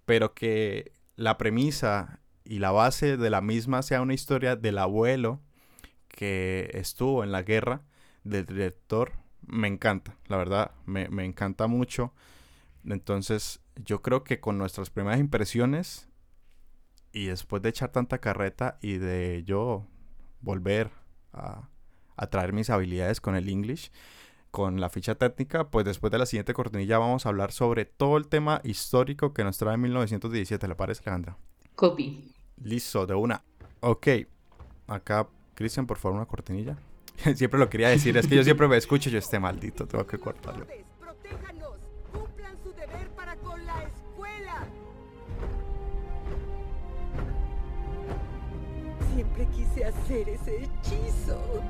pero 0.04 0.34
que 0.34 0.92
la 1.16 1.38
premisa 1.38 2.20
y 2.44 2.58
la 2.58 2.70
base 2.70 3.16
de 3.16 3.30
la 3.30 3.40
misma 3.40 3.82
sea 3.82 4.02
una 4.02 4.14
historia 4.14 4.56
del 4.56 4.78
abuelo 4.78 5.40
que 6.08 6.70
estuvo 6.74 7.24
en 7.24 7.32
la 7.32 7.42
guerra, 7.42 7.82
del 8.22 8.46
director, 8.46 9.12
me 9.46 9.68
encanta, 9.68 10.16
la 10.28 10.36
verdad, 10.36 10.72
me, 10.86 11.08
me 11.08 11.24
encanta 11.24 11.66
mucho. 11.66 12.12
Entonces, 12.84 13.60
yo 13.76 14.02
creo 14.02 14.24
que 14.24 14.40
con 14.40 14.58
nuestras 14.58 14.90
primeras 14.90 15.20
impresiones 15.20 16.08
y 17.12 17.26
después 17.26 17.62
de 17.62 17.70
echar 17.70 17.90
tanta 17.90 18.18
carreta 18.18 18.78
y 18.82 18.98
de 18.98 19.42
yo 19.46 19.86
volver 20.40 20.90
a, 21.32 21.68
a 22.16 22.26
traer 22.28 22.52
mis 22.52 22.70
habilidades 22.70 23.20
con 23.20 23.36
el 23.36 23.48
English, 23.48 23.90
con 24.50 24.80
la 24.80 24.88
ficha 24.88 25.16
técnica, 25.16 25.70
pues 25.70 25.84
después 25.84 26.10
de 26.12 26.18
la 26.18 26.26
siguiente 26.26 26.54
cortinilla 26.54 26.98
vamos 26.98 27.26
a 27.26 27.28
hablar 27.28 27.50
sobre 27.50 27.86
todo 27.86 28.16
el 28.16 28.28
tema 28.28 28.60
histórico 28.62 29.32
que 29.32 29.42
nos 29.42 29.58
trae 29.58 29.76
1917, 29.76 30.68
¿le 30.68 30.74
parece, 30.74 31.02
Alejandra? 31.02 31.36
Copy. 31.74 32.32
Listo, 32.62 33.06
de 33.06 33.14
una. 33.14 33.42
Ok, 33.80 34.08
acá, 34.86 35.28
Cristian, 35.54 35.86
por 35.86 35.98
favor, 35.98 36.16
una 36.16 36.26
cortinilla. 36.26 36.76
siempre 37.34 37.58
lo 37.58 37.68
quería 37.68 37.88
decir, 37.88 38.16
es 38.16 38.26
que 38.26 38.36
yo 38.36 38.44
siempre 38.44 38.68
me 38.68 38.76
escucho 38.76 39.10
yo 39.10 39.18
este 39.18 39.38
maldito, 39.38 39.86
tengo 39.86 40.06
que 40.06 40.18
cortarlo. 40.18 40.66
¡Protéjanos! 41.00 41.78
¡Cumplan 42.12 42.56
su 42.62 42.72
deber 42.72 43.08
para 43.10 43.36
con 43.36 43.64
la 43.64 43.82
escuela! 43.84 44.66
Siempre 49.14 49.46
quise 49.46 49.84
hacer 49.84 50.28
ese 50.28 50.64
hechizo. 50.64 51.62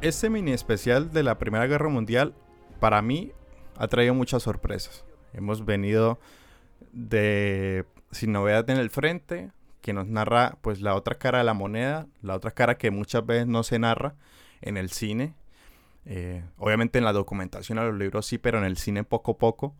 Este 0.00 0.30
mini 0.30 0.52
especial 0.52 1.10
de 1.10 1.22
la 1.22 1.38
Primera 1.38 1.66
Guerra 1.66 1.88
Mundial, 1.88 2.34
para 2.78 3.02
mí, 3.02 3.32
ha 3.76 3.88
traído 3.88 4.14
muchas 4.14 4.42
sorpresas. 4.42 5.04
Hemos 5.32 5.64
venido 5.64 6.18
de 6.92 7.84
Sin 8.16 8.32
Novedad 8.32 8.68
en 8.70 8.78
el 8.78 8.90
Frente, 8.90 9.50
que 9.82 9.92
nos 9.92 10.06
narra 10.06 10.58
pues 10.62 10.80
la 10.80 10.94
otra 10.94 11.16
cara 11.16 11.38
de 11.38 11.44
la 11.44 11.54
moneda, 11.54 12.06
la 12.22 12.34
otra 12.34 12.50
cara 12.50 12.76
que 12.76 12.90
muchas 12.90 13.24
veces 13.24 13.46
no 13.46 13.62
se 13.62 13.78
narra 13.78 14.14
en 14.62 14.76
el 14.76 14.90
cine. 14.90 15.34
Eh, 16.06 16.44
obviamente 16.56 16.98
en 16.98 17.04
la 17.04 17.12
documentación 17.12 17.78
a 17.78 17.84
los 17.84 17.94
libros 17.94 18.26
sí, 18.26 18.38
pero 18.38 18.58
en 18.58 18.64
el 18.64 18.78
cine 18.78 19.04
poco 19.04 19.32
a 19.32 19.38
poco. 19.38 19.76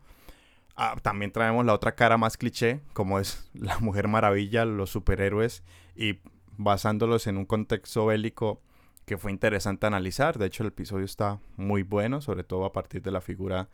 Ah, 0.76 0.96
también 1.02 1.32
traemos 1.32 1.64
la 1.64 1.72
otra 1.72 1.94
cara 1.94 2.18
más 2.18 2.36
cliché, 2.36 2.82
como 2.92 3.18
es 3.18 3.50
la 3.54 3.78
Mujer 3.78 4.08
Maravilla, 4.08 4.64
los 4.64 4.90
superhéroes, 4.90 5.62
y 5.94 6.20
basándolos 6.58 7.26
en 7.26 7.38
un 7.38 7.46
contexto 7.46 8.06
bélico 8.06 8.60
que 9.06 9.16
fue 9.16 9.30
interesante 9.32 9.86
analizar. 9.86 10.36
De 10.36 10.46
hecho, 10.46 10.62
el 10.62 10.68
episodio 10.68 11.06
está 11.06 11.40
muy 11.56 11.82
bueno, 11.82 12.20
sobre 12.20 12.44
todo 12.44 12.66
a 12.66 12.72
partir 12.72 13.00
de 13.02 13.10
la 13.10 13.20
figura 13.20 13.70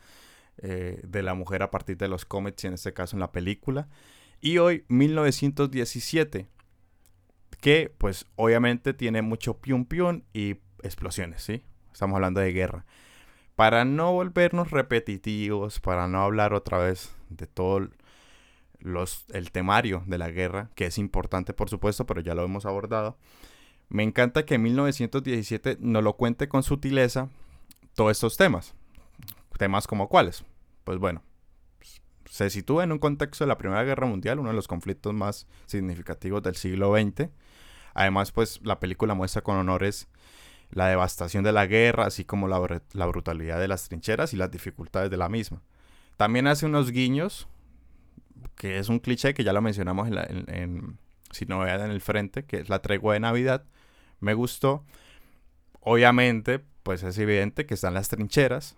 eh, 0.58 1.00
de 1.02 1.22
la 1.22 1.34
mujer, 1.34 1.62
a 1.62 1.70
partir 1.70 1.96
de 1.96 2.08
los 2.08 2.24
cómics 2.24 2.62
y 2.64 2.68
en 2.68 2.74
este 2.74 2.92
caso 2.92 3.16
en 3.16 3.20
la 3.20 3.32
película. 3.32 3.88
Y 4.44 4.58
hoy, 4.58 4.84
1917, 4.88 6.48
que 7.60 7.94
pues 7.96 8.26
obviamente 8.34 8.92
tiene 8.92 9.22
mucho 9.22 9.58
piun 9.58 9.84
piun 9.84 10.24
y 10.34 10.56
explosiones, 10.82 11.44
¿sí? 11.44 11.62
Estamos 11.92 12.16
hablando 12.16 12.40
de 12.40 12.52
guerra. 12.52 12.84
Para 13.54 13.84
no 13.84 14.12
volvernos 14.12 14.72
repetitivos, 14.72 15.78
para 15.78 16.08
no 16.08 16.22
hablar 16.22 16.54
otra 16.54 16.78
vez 16.78 17.14
de 17.28 17.46
todo 17.46 17.88
los, 18.80 19.26
el 19.32 19.52
temario 19.52 20.02
de 20.06 20.18
la 20.18 20.28
guerra, 20.28 20.70
que 20.74 20.86
es 20.86 20.98
importante 20.98 21.52
por 21.52 21.70
supuesto, 21.70 22.04
pero 22.04 22.20
ya 22.20 22.34
lo 22.34 22.42
hemos 22.42 22.66
abordado. 22.66 23.16
Me 23.90 24.02
encanta 24.02 24.44
que 24.44 24.58
1917 24.58 25.76
nos 25.78 26.02
lo 26.02 26.16
cuente 26.16 26.48
con 26.48 26.64
sutileza 26.64 27.28
todos 27.94 28.10
estos 28.10 28.36
temas. 28.36 28.74
Temas 29.56 29.86
como 29.86 30.08
cuáles. 30.08 30.44
Pues 30.82 30.98
bueno, 30.98 31.22
se 32.32 32.48
sitúa 32.48 32.82
en 32.82 32.92
un 32.92 32.98
contexto 32.98 33.44
de 33.44 33.48
la 33.48 33.58
Primera 33.58 33.84
Guerra 33.84 34.06
Mundial, 34.06 34.38
uno 34.38 34.48
de 34.48 34.54
los 34.54 34.66
conflictos 34.66 35.12
más 35.12 35.46
significativos 35.66 36.42
del 36.42 36.56
siglo 36.56 36.90
XX. 36.96 37.28
Además, 37.92 38.32
pues 38.32 38.58
la 38.64 38.80
película 38.80 39.12
muestra 39.12 39.42
con 39.42 39.58
honores 39.58 40.08
la 40.70 40.88
devastación 40.88 41.44
de 41.44 41.52
la 41.52 41.66
guerra, 41.66 42.06
así 42.06 42.24
como 42.24 42.48
la, 42.48 42.58
br- 42.58 42.80
la 42.94 43.04
brutalidad 43.04 43.60
de 43.60 43.68
las 43.68 43.86
trincheras 43.86 44.32
y 44.32 44.38
las 44.38 44.50
dificultades 44.50 45.10
de 45.10 45.18
la 45.18 45.28
misma. 45.28 45.60
También 46.16 46.46
hace 46.46 46.64
unos 46.64 46.90
guiños, 46.90 47.48
que 48.56 48.78
es 48.78 48.88
un 48.88 48.98
cliché 48.98 49.34
que 49.34 49.44
ya 49.44 49.52
lo 49.52 49.60
mencionamos 49.60 50.08
en, 50.08 50.14
la, 50.14 50.24
en, 50.24 50.44
en 50.48 50.98
en 51.38 51.90
el 51.90 52.00
Frente, 52.00 52.44
que 52.46 52.60
es 52.60 52.70
la 52.70 52.80
tregua 52.80 53.12
de 53.12 53.20
Navidad. 53.20 53.64
Me 54.20 54.32
gustó. 54.32 54.84
Obviamente, 55.80 56.60
pues 56.82 57.02
es 57.02 57.18
evidente 57.18 57.66
que 57.66 57.74
están 57.74 57.94
las 57.94 58.08
trincheras. 58.08 58.76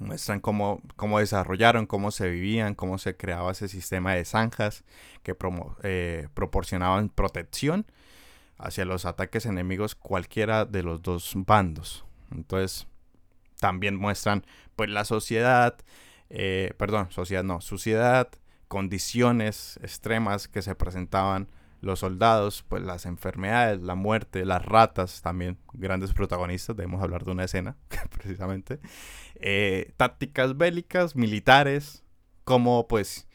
Muestran 0.00 0.40
cómo, 0.40 0.80
cómo 0.96 1.18
desarrollaron, 1.18 1.84
cómo 1.86 2.10
se 2.10 2.28
vivían, 2.30 2.74
cómo 2.74 2.96
se 2.96 3.16
creaba 3.16 3.52
ese 3.52 3.68
sistema 3.68 4.14
de 4.14 4.24
zanjas 4.24 4.82
que 5.22 5.38
promo- 5.38 5.76
eh, 5.82 6.28
proporcionaban 6.32 7.10
protección 7.10 7.84
hacia 8.56 8.86
los 8.86 9.04
ataques 9.04 9.44
enemigos 9.44 9.94
cualquiera 9.94 10.64
de 10.64 10.82
los 10.82 11.02
dos 11.02 11.32
bandos. 11.36 12.06
Entonces, 12.32 12.86
también 13.60 13.94
muestran 13.94 14.44
pues 14.74 14.88
la 14.88 15.04
sociedad, 15.04 15.76
eh, 16.30 16.72
perdón, 16.78 17.10
sociedad 17.10 17.44
no, 17.44 17.60
suciedad, 17.60 18.28
condiciones 18.68 19.78
extremas 19.82 20.48
que 20.48 20.62
se 20.62 20.74
presentaban 20.74 21.46
los 21.80 22.00
soldados, 22.00 22.64
pues 22.68 22.82
las 22.82 23.06
enfermedades, 23.06 23.80
la 23.80 23.94
muerte, 23.94 24.44
las 24.44 24.64
ratas, 24.64 25.22
también 25.22 25.58
grandes 25.72 26.12
protagonistas, 26.12 26.76
debemos 26.76 27.02
hablar 27.02 27.24
de 27.24 27.32
una 27.32 27.44
escena, 27.44 27.76
precisamente, 28.10 28.80
eh, 29.36 29.92
tácticas 29.96 30.56
bélicas, 30.56 31.16
militares, 31.16 32.04
como 32.44 32.86
pues 32.88 33.26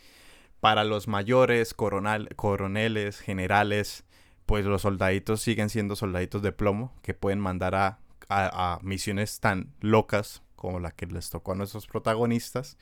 para 0.59 0.83
los 0.83 1.07
mayores, 1.07 1.73
coronal, 1.73 2.29
coroneles, 2.35 3.19
generales, 3.19 4.03
pues 4.45 4.65
los 4.65 4.83
soldaditos 4.83 5.41
siguen 5.41 5.69
siendo 5.69 5.95
soldaditos 5.95 6.41
de 6.41 6.51
plomo 6.51 6.93
que 7.01 7.13
pueden 7.13 7.39
mandar 7.39 7.75
a, 7.75 7.99
a- 8.29 8.73
a 8.75 8.79
misiones 8.81 9.39
tan 9.39 9.73
locas 9.81 10.41
como 10.55 10.79
la 10.79 10.91
que 10.91 11.05
les 11.07 11.29
tocó 11.29 11.51
a 11.51 11.55
nuestros 11.55 11.85
protagonistas. 11.87 12.77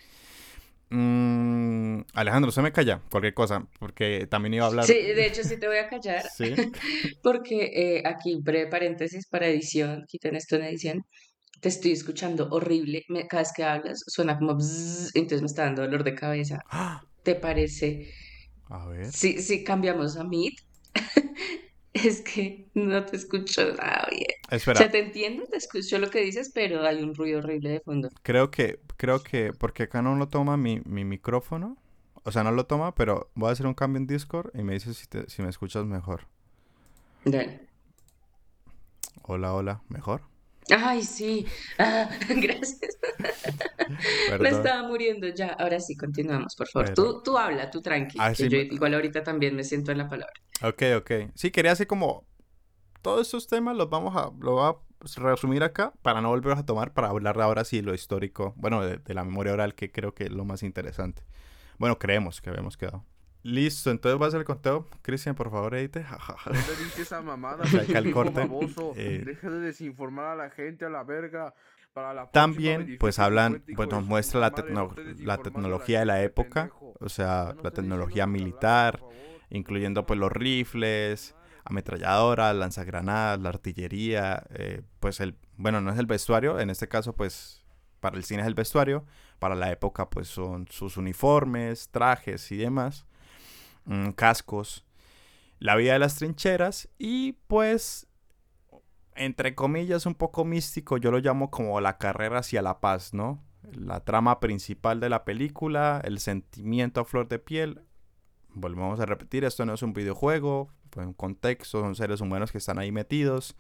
Mm, 0.90 2.02
Alejandro, 2.14 2.52
se 2.52 2.62
me 2.62 2.72
calla 2.72 3.02
cualquier 3.10 3.34
cosa, 3.34 3.66
porque 3.80 4.28
también 4.30 4.54
iba 4.56 4.66
a 4.66 4.68
hablar. 4.68 4.86
Sí, 4.86 4.94
de 4.94 5.26
hecho 5.26 5.44
sí 5.44 5.60
te 5.60 5.68
voy 5.68 5.78
a 5.78 5.88
callar, 5.90 6.24
Sí. 6.36 6.54
porque 7.24 7.72
eh, 7.74 8.04
aquí, 8.06 8.38
breve 8.42 8.68
paréntesis 8.70 9.28
para 9.28 9.48
edición, 9.48 10.04
quiten 10.08 10.36
esto 10.36 10.56
en 10.56 10.64
edición, 10.66 11.02
te 11.62 11.70
estoy 11.70 11.92
escuchando 11.94 12.48
horrible, 12.52 13.04
me- 13.10 13.26
cada 13.28 13.44
vez 13.44 13.52
que 13.56 13.64
hablas 13.64 14.04
suena 14.08 14.38
como 14.38 14.56
bzzz, 14.56 15.12
entonces 15.16 15.42
me 15.42 15.48
está 15.48 15.64
dando 15.64 15.82
dolor 15.84 16.04
de 16.04 16.14
cabeza. 16.16 16.60
¿Te 17.24 17.36
parece? 17.36 18.12
A 18.70 18.86
ver. 18.88 19.12
Si, 19.12 19.42
si 19.42 19.64
cambiamos 19.64 20.18
a 20.18 20.24
Meet, 20.26 20.56
es 21.94 22.22
que 22.22 22.70
no 22.74 23.06
te 23.06 23.18
escucho 23.18 23.74
nada 23.76 24.08
bien. 24.12 24.26
O 24.52 24.56
Espera, 24.56 24.78
sea, 24.78 24.92
te 24.92 25.00
entiendo, 25.00 25.46
te 25.48 25.58
escucho 25.58 26.00
lo 26.00 26.10
que 26.10 26.22
dices, 26.22 26.52
pero 26.54 26.84
hay 26.86 27.02
un 27.04 27.16
ruido 27.16 27.40
horrible 27.40 27.70
de 27.72 27.80
fondo. 27.82 28.10
creo 28.24 28.52
que, 28.52 28.80
creo 28.98 29.24
que, 29.24 29.54
porque 29.54 29.84
acá 29.84 30.02
no 30.02 30.16
lo 30.16 30.28
toma 30.28 30.58
mi, 30.58 30.82
mi 30.86 31.06
micrófono, 31.06 31.78
o 32.24 32.32
sea, 32.32 32.44
no 32.44 32.52
lo 32.52 32.66
toma, 32.66 32.96
pero 32.96 33.30
voy 33.36 33.50
a 33.50 33.54
hacer 33.54 33.68
un 33.68 33.74
cambio 33.74 34.00
en 34.00 34.08
Discord 34.08 34.52
y 34.58 34.64
me 34.64 34.74
dices 34.74 34.98
si, 34.98 35.08
te- 35.08 35.30
si 35.30 35.42
me 35.42 35.50
escuchas 35.50 35.86
mejor. 35.86 36.28
Dale. 37.26 37.70
Hola, 39.24 39.54
hola, 39.56 39.82
¿mejor? 39.90 40.22
Ay, 40.72 41.04
sí. 41.04 41.46
Ah, 41.78 42.10
gracias. 42.30 42.98
Me 44.40 44.50
estaba 44.50 44.84
muriendo 44.88 45.28
ya. 45.28 45.50
Ahora 45.54 45.80
sí, 45.80 45.96
continuamos, 45.96 46.56
por 46.56 46.68
favor. 46.68 46.94
Tú, 46.94 47.22
tú 47.24 47.38
habla, 47.38 47.70
tú 47.70 47.82
tranqui, 47.82 48.18
Ah, 48.20 48.30
que 48.30 48.36
sí, 48.36 48.50
yo 48.50 48.58
me- 48.58 48.64
igual 48.64 48.94
ahorita 48.94 49.24
también 49.24 49.56
me 49.56 49.64
siento 49.64 49.92
en 49.92 49.98
la 50.00 50.08
palabra. 50.10 50.34
Ok, 50.62 50.82
ok. 50.98 51.12
Sí, 51.36 51.52
quería 51.52 51.72
así 51.74 51.86
como 51.86 52.26
todos 53.02 53.28
estos 53.28 53.48
temas 53.48 53.76
los 53.76 53.90
vamos 53.90 54.16
a, 54.16 54.32
lo 54.40 54.54
voy 54.54 54.72
a 54.72 54.76
resumir 55.22 55.64
acá 55.64 55.94
para 56.02 56.22
no 56.22 56.30
volver 56.30 56.58
a 56.58 56.66
tomar 56.66 56.94
para 56.94 57.10
hablar 57.10 57.40
ahora 57.42 57.66
sí 57.66 57.82
lo 57.82 57.94
histórico, 57.94 58.54
bueno, 58.56 58.82
de, 58.86 58.98
de 58.98 59.14
la 59.14 59.24
memoria 59.26 59.52
oral 59.54 59.76
que 59.76 59.92
creo 59.92 60.14
que 60.14 60.26
es 60.26 60.32
lo 60.32 60.46
más 60.46 60.64
interesante. 60.64 61.24
Bueno, 61.78 62.00
creemos 62.00 62.40
que 62.42 62.50
habíamos 62.50 62.78
quedado. 62.78 63.04
Listo, 63.42 63.92
entonces 63.92 64.22
va 64.22 64.28
a 64.28 64.32
ser 64.32 64.40
el 64.40 64.46
conteo. 64.46 64.88
Cristian, 65.02 65.36
por 65.36 65.52
favor, 65.52 65.76
edite. 65.76 66.02
Ja, 66.02 66.18
ja, 66.18 66.38
ja. 66.38 66.52
¿Dónde 66.52 66.82
dice 66.86 67.02
esa 67.02 67.22
mamada? 67.22 67.66
El 67.90 68.14
corte. 68.14 68.48
Eh, 68.96 69.24
Deja 69.26 69.50
de 69.50 69.60
desinformar 69.60 70.28
a 70.28 70.36
la 70.36 70.50
gente 70.50 70.86
a 70.86 70.90
la 70.90 71.04
verga. 71.04 71.54
También, 72.32 72.98
pues 73.00 73.20
hablan, 73.20 73.64
pues 73.76 73.90
nos 73.90 74.04
muestra 74.06 74.40
la, 74.40 74.52
tecno- 74.56 74.96
tecnología 75.44 76.00
de 76.00 76.06
la 76.06 76.24
época, 76.24 76.72
o 77.00 77.10
sea, 77.10 77.54
no 77.56 77.62
la 77.64 77.72
tecnología 77.72 78.26
militar, 78.28 79.00
incluyendo 79.50 80.06
pues 80.06 80.20
los 80.20 80.32
rifles, 80.32 81.36
ametralladoras, 81.66 82.56
lanzagranadas, 82.56 83.40
la 83.40 83.50
artillería, 83.50 84.44
eh, 84.52 84.82
pues 85.00 85.20
el, 85.20 85.36
bueno, 85.58 85.82
no 85.82 85.92
es 85.92 86.00
el 86.00 86.06
vestuario, 86.08 86.60
en 86.60 86.70
este 86.70 86.88
caso 86.88 87.14
pues 87.16 87.64
para 88.00 88.18
el 88.18 88.24
cine 88.24 88.42
es 88.42 88.48
el 88.48 88.56
vestuario, 88.56 89.06
para 89.40 89.56
la 89.56 89.72
época 89.72 90.10
pues 90.10 90.28
son 90.28 90.68
sus 90.70 90.98
uniformes, 90.98 91.90
trajes 91.90 92.52
y 92.52 92.58
demás, 92.58 93.06
mm, 93.86 94.10
cascos, 94.12 94.84
la 95.60 95.76
vida 95.76 95.94
de 95.94 96.00
las 96.00 96.16
trincheras 96.16 96.90
y 96.98 97.34
pues 97.48 98.08
entre 99.16 99.56
comillas 99.56 100.06
un 100.06 100.16
poco 100.16 100.46
místico, 100.46 100.98
yo 100.98 101.12
lo 101.12 101.20
llamo 101.20 101.52
como 101.52 101.80
la 101.82 101.98
carrera 101.98 102.40
hacia 102.40 102.62
la 102.62 102.80
paz, 102.80 103.14
¿no? 103.14 103.44
La 103.72 104.02
trama 104.02 104.40
principal 104.40 105.00
de 105.00 105.10
la 105.10 105.24
película, 105.24 106.02
el 106.04 106.20
sentimiento 106.20 107.02
a 107.02 107.06
flor 107.06 107.28
de 107.28 107.40
piel, 107.40 107.82
volvemos 108.50 109.00
a 109.00 109.06
repetir, 109.06 109.44
esto 109.46 109.66
no 109.66 109.74
es 109.74 109.82
un 109.82 109.94
videojuego, 109.94 110.70
fue 110.92 111.06
un 111.06 111.14
contexto, 111.14 111.82
son 111.82 111.96
seres 111.96 112.22
humanos 112.22 112.52
que 112.52 112.58
están 112.58 112.78
ahí 112.78 112.92
metidos, 112.92 113.56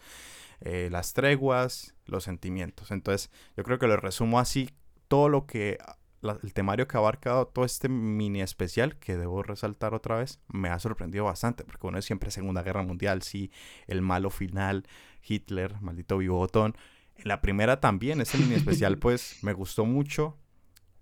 eh, 0.62 0.90
las 0.92 1.14
treguas, 1.14 1.96
los 2.06 2.24
sentimientos. 2.24 2.92
Entonces, 2.92 3.32
yo 3.58 3.64
creo 3.64 3.80
que 3.80 3.88
lo 3.88 3.98
resumo 3.98 4.40
así, 4.40 4.70
todo 5.08 5.30
lo 5.30 5.46
que, 5.46 5.78
la- 6.24 6.40
el 6.44 6.54
temario 6.54 6.88
que 6.88 6.98
ha 6.98 7.00
abarcado 7.02 7.48
todo 7.48 7.66
este 7.66 7.90
mini 7.90 8.42
especial, 8.42 8.98
que 8.98 9.18
debo 9.18 9.44
resaltar 9.44 9.94
otra 9.94 10.18
vez, 10.18 10.40
me 10.48 10.70
ha 10.70 10.80
sorprendido 10.80 11.26
bastante, 11.26 11.64
porque 11.66 11.88
uno 11.88 12.00
es 12.00 12.06
siempre 12.06 12.32
Segunda 12.32 12.64
Guerra 12.64 12.84
Mundial, 12.84 13.22
sí, 13.22 13.52
el 13.88 14.02
malo 14.02 14.30
final, 14.32 14.86
Hitler, 15.28 15.80
maldito 15.82 16.18
bigotón. 16.18 16.76
En 17.18 17.28
la 17.28 17.42
primera 17.42 17.80
también, 17.80 18.22
este 18.22 18.38
mini 18.40 18.56
especial, 18.56 18.98
pues, 19.00 19.38
me 19.44 19.54
gustó 19.54 19.86
mucho, 19.86 20.38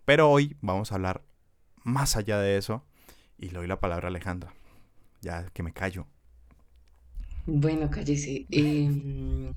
pero 0.06 0.30
hoy 0.30 0.58
vamos 0.62 0.92
a 0.92 0.96
hablar 0.96 1.24
más 1.84 2.18
allá 2.18 2.40
de 2.40 2.58
eso, 2.58 2.86
y 3.38 3.48
le 3.50 3.60
doy 3.60 3.68
la 3.68 3.80
palabra 3.80 4.08
a 4.08 4.10
Alejandra. 4.10 4.54
Ya 5.22 5.46
que 5.54 5.64
me 5.64 5.74
callo. 5.74 6.08
Bueno, 7.46 7.90
cállese. 7.90 8.46
em, 8.52 9.54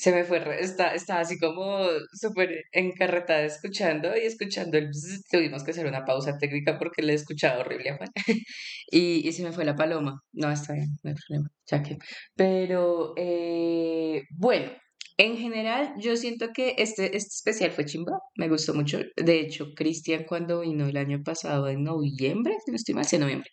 se 0.00 0.12
me 0.12 0.24
fue, 0.24 0.38
está, 0.60 0.94
estaba 0.94 1.20
así 1.20 1.38
como 1.38 1.86
súper 2.12 2.64
encarretada 2.72 3.42
escuchando 3.44 4.16
y 4.16 4.20
escuchando 4.26 4.78
el 4.78 4.88
bzz, 4.88 5.22
tuvimos 5.30 5.62
que 5.64 5.72
hacer 5.72 5.86
una 5.86 6.04
pausa 6.04 6.38
técnica 6.38 6.78
porque 6.78 7.02
le 7.02 7.12
he 7.12 7.16
escuchado 7.16 7.60
horrible 7.60 7.90
a 7.90 7.96
Juan. 7.96 8.10
Y, 8.92 9.26
y 9.28 9.32
se 9.32 9.42
me 9.44 9.52
fue 9.52 9.64
la 9.64 9.76
paloma. 9.76 10.20
No, 10.32 10.50
está 10.50 10.72
bien, 10.74 10.88
no 11.02 11.10
hay 11.10 11.16
problema. 11.16 11.48
Ya 11.70 11.82
que. 11.82 11.98
Pero 12.34 13.14
eh, 13.16 14.22
bueno, 14.30 14.72
en 15.16 15.36
general 15.36 15.94
yo 15.98 16.16
siento 16.16 16.48
que 16.54 16.74
este, 16.78 17.16
este 17.16 17.28
especial 17.34 17.70
fue 17.72 17.84
chimba, 17.84 18.18
me 18.36 18.48
gustó 18.48 18.74
mucho. 18.74 18.98
De 19.16 19.40
hecho, 19.40 19.66
Cristian 19.76 20.24
cuando 20.28 20.60
vino 20.60 20.86
el 20.86 20.96
año 20.96 21.22
pasado 21.22 21.68
en 21.68 21.84
noviembre, 21.84 22.54
no 22.66 22.74
estoy 22.76 22.94
mal, 22.94 23.06
en 23.12 23.20
noviembre. 23.20 23.50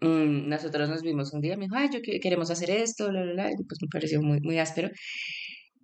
mm, 0.00 0.48
nosotros 0.48 0.88
nos 0.88 1.02
vimos 1.02 1.32
un 1.32 1.40
día, 1.40 1.56
me 1.56 1.64
dijo, 1.66 1.76
ay, 1.76 1.88
yo 1.92 2.00
que- 2.02 2.20
queremos 2.20 2.50
hacer 2.50 2.70
esto, 2.70 3.08
bla, 3.10 3.22
bla, 3.22 3.32
bla, 3.32 3.50
y 3.52 3.56
pues 3.64 3.78
me 3.82 3.88
pareció 3.92 4.22
muy, 4.22 4.40
muy 4.40 4.58
áspero. 4.58 4.90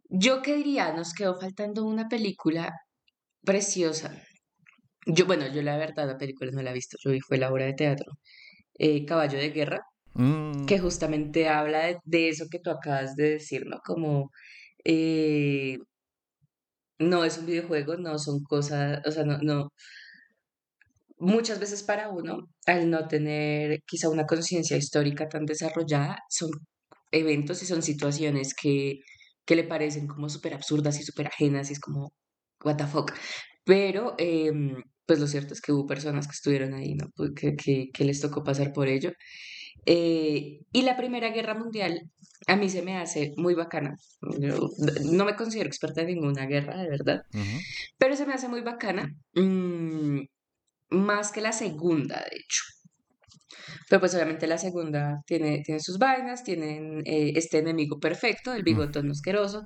Yo 0.08 0.42
qué 0.42 0.56
diría, 0.56 0.92
nos 0.92 1.12
quedó 1.14 1.38
faltando 1.40 1.84
una 1.84 2.08
película 2.08 2.72
preciosa. 3.44 4.22
Yo, 5.06 5.26
bueno, 5.26 5.46
yo 5.48 5.62
la 5.62 5.76
verdad 5.76 6.06
la 6.06 6.18
película 6.18 6.50
no 6.52 6.62
la 6.62 6.70
he 6.70 6.74
visto, 6.74 6.96
yo 7.04 7.10
vi 7.12 7.20
fue 7.20 7.38
la 7.38 7.52
obra 7.52 7.66
de 7.66 7.74
teatro, 7.74 8.12
eh, 8.78 9.04
Caballo 9.06 9.38
de 9.38 9.50
Guerra, 9.50 9.80
Mm, 10.14 10.66
que 10.66 10.78
justamente 10.78 11.48
habla 11.48 11.86
de, 11.86 11.98
de 12.04 12.28
eso 12.28 12.46
que 12.50 12.60
tú 12.60 12.70
acabas 12.70 13.16
de 13.16 13.30
decir, 13.30 13.66
¿no? 13.66 13.78
Como 13.84 14.30
eh, 14.84 15.78
no 16.98 17.24
es 17.24 17.38
un 17.38 17.46
videojuego, 17.46 17.96
no 17.96 18.18
son 18.18 18.42
cosas, 18.44 19.00
o 19.06 19.10
sea, 19.10 19.24
no, 19.24 19.38
no, 19.38 19.70
muchas 21.18 21.58
veces 21.60 21.82
para 21.82 22.08
uno, 22.10 22.48
al 22.66 22.90
no 22.90 23.08
tener 23.08 23.80
quizá 23.86 24.08
una 24.08 24.26
conciencia 24.26 24.76
histórica 24.76 25.28
tan 25.28 25.46
desarrollada, 25.46 26.18
son 26.28 26.50
eventos 27.12 27.62
y 27.62 27.66
son 27.66 27.82
situaciones 27.82 28.54
que, 28.54 29.00
que 29.44 29.56
le 29.56 29.64
parecen 29.64 30.06
como 30.06 30.28
súper 30.28 30.54
absurdas 30.54 30.98
y 31.00 31.02
súper 31.04 31.28
ajenas 31.28 31.70
y 31.70 31.74
es 31.74 31.80
como, 31.80 32.12
what 32.64 32.76
the 32.76 32.86
fuck. 32.86 33.12
Pero, 33.64 34.14
em, 34.18 34.82
pues 35.06 35.20
lo 35.20 35.26
cierto 35.26 35.54
es 35.54 35.60
que 35.60 35.72
hubo 35.72 35.86
personas 35.86 36.26
que 36.26 36.32
estuvieron 36.32 36.74
ahí, 36.74 36.94
¿no? 36.94 37.10
Pues 37.16 37.30
Que, 37.36 37.56
que, 37.56 37.90
que 37.92 38.04
les 38.04 38.20
tocó 38.20 38.42
pasar 38.44 38.72
por 38.72 38.88
ello. 38.88 39.12
Eh, 39.86 40.60
y 40.72 40.82
la 40.82 40.96
Primera 40.96 41.30
Guerra 41.30 41.54
Mundial 41.54 42.10
a 42.46 42.56
mí 42.56 42.68
se 42.68 42.82
me 42.82 42.96
hace 42.96 43.32
muy 43.36 43.54
bacana. 43.54 43.96
Yo 44.38 44.70
no 45.04 45.24
me 45.24 45.36
considero 45.36 45.66
experta 45.68 46.02
en 46.02 46.08
ninguna 46.08 46.46
guerra, 46.46 46.76
de 46.82 46.88
verdad, 46.88 47.22
pero 47.98 48.16
se 48.16 48.26
me 48.26 48.34
hace 48.34 48.48
muy 48.48 48.60
bacana, 48.62 49.14
mm, 49.34 50.20
más 50.90 51.32
que 51.32 51.40
la 51.40 51.52
segunda, 51.52 52.16
de 52.16 52.36
hecho. 52.36 52.64
Pero 53.88 54.00
pues 54.00 54.14
obviamente 54.14 54.46
la 54.46 54.58
segunda 54.58 55.22
tiene, 55.26 55.62
tiene 55.64 55.80
sus 55.80 55.98
vainas, 55.98 56.44
tienen 56.44 57.00
eh, 57.06 57.32
este 57.36 57.58
enemigo 57.58 57.98
perfecto, 58.00 58.52
el 58.54 58.62
bigotón 58.62 59.10
asqueroso. 59.10 59.62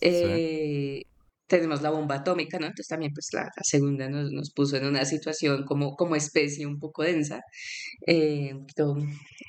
eh, 0.00 1.02
tenemos 1.46 1.82
la 1.82 1.90
bomba 1.90 2.16
atómica, 2.16 2.58
¿no? 2.60 2.66
Entonces 2.66 2.86
también 2.88 3.12
pues 3.12 3.28
la, 3.32 3.42
la 3.42 3.62
segunda 3.64 4.08
nos, 4.08 4.30
nos 4.30 4.52
puso 4.52 4.76
en 4.76 4.86
una 4.86 5.04
situación 5.04 5.64
como, 5.64 5.96
como 5.96 6.14
especie 6.16 6.64
un 6.66 6.78
poco 6.78 7.02
densa, 7.02 7.42
eh, 8.06 8.50
un 8.54 8.60
poquito, 8.60 8.96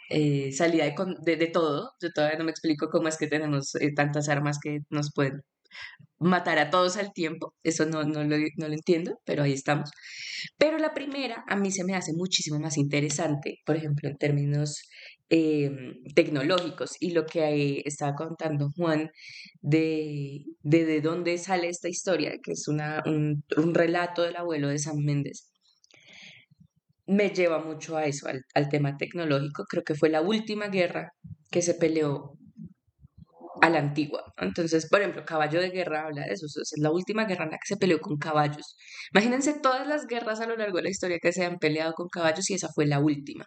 eh, 0.09 0.51
salida 0.51 0.85
de, 0.85 0.95
de, 1.23 1.35
de 1.37 1.47
todo. 1.47 1.91
Yo 2.01 2.09
todavía 2.13 2.37
no 2.39 2.45
me 2.45 2.51
explico 2.51 2.89
cómo 2.89 3.07
es 3.07 3.17
que 3.17 3.27
tenemos 3.27 3.73
tantas 3.95 4.29
armas 4.29 4.57
que 4.61 4.79
nos 4.89 5.11
pueden 5.13 5.41
matar 6.21 6.59
a 6.59 6.69
todos 6.69 6.97
al 6.97 7.11
tiempo. 7.13 7.55
Eso 7.63 7.85
no, 7.85 8.03
no 8.03 8.23
lo, 8.23 8.37
no 8.57 8.67
lo 8.67 8.73
entiendo, 8.73 9.19
pero 9.25 9.43
ahí 9.43 9.53
estamos. 9.53 9.89
Pero 10.57 10.77
la 10.77 10.93
primera 10.93 11.43
a 11.47 11.55
mí 11.55 11.71
se 11.71 11.83
me 11.83 11.95
hace 11.95 12.13
muchísimo 12.13 12.59
más 12.59 12.77
interesante, 12.77 13.59
por 13.65 13.75
ejemplo, 13.75 14.07
en 14.09 14.17
términos 14.17 14.87
eh, 15.29 15.71
tecnológicos. 16.15 16.95
Y 16.99 17.11
lo 17.11 17.25
que 17.25 17.43
ahí 17.43 17.81
estaba 17.85 18.13
contando 18.15 18.69
Juan 18.75 19.09
de, 19.61 20.45
de, 20.61 20.85
de 20.85 21.01
dónde 21.01 21.37
sale 21.37 21.69
esta 21.69 21.89
historia, 21.89 22.33
que 22.43 22.51
es 22.51 22.67
una, 22.67 23.01
un, 23.05 23.43
relato 23.73 24.21
del 24.21 24.35
abuelo 24.35 24.69
de 24.69 24.79
Sam 24.79 24.97
Méndez, 25.03 25.49
me 27.07 27.29
lleva 27.29 27.59
mucho 27.59 27.97
a 27.97 28.05
eso, 28.05 28.27
al, 28.27 28.43
al 28.53 28.69
tema 28.69 28.97
tecnológico. 28.97 29.65
Creo 29.67 29.83
que 29.83 29.95
fue 29.95 30.09
la 30.09 30.21
última 30.21 30.67
guerra 30.67 31.13
que 31.49 31.61
se 31.61 31.73
peleó 31.73 32.37
a 33.61 33.69
la 33.69 33.79
antigua. 33.79 34.33
Entonces, 34.37 34.87
por 34.89 35.01
ejemplo, 35.01 35.23
Caballo 35.25 35.61
de 35.61 35.69
Guerra 35.69 36.05
habla 36.05 36.25
de 36.25 36.33
eso. 36.33 36.45
Es 36.47 36.71
la 36.77 36.91
última 36.91 37.25
guerra 37.25 37.45
en 37.45 37.51
la 37.51 37.57
que 37.57 37.67
se 37.67 37.77
peleó 37.77 37.99
con 37.99 38.17
caballos. 38.17 38.75
Imagínense 39.13 39.53
todas 39.61 39.87
las 39.87 40.07
guerras 40.07 40.39
a 40.41 40.47
lo 40.47 40.55
largo 40.55 40.77
de 40.77 40.83
la 40.83 40.89
historia 40.89 41.19
que 41.21 41.31
se 41.31 41.45
han 41.45 41.57
peleado 41.59 41.93
con 41.93 42.07
caballos 42.09 42.49
y 42.49 42.55
esa 42.55 42.69
fue 42.73 42.85
la 42.85 42.99
última. 42.99 43.45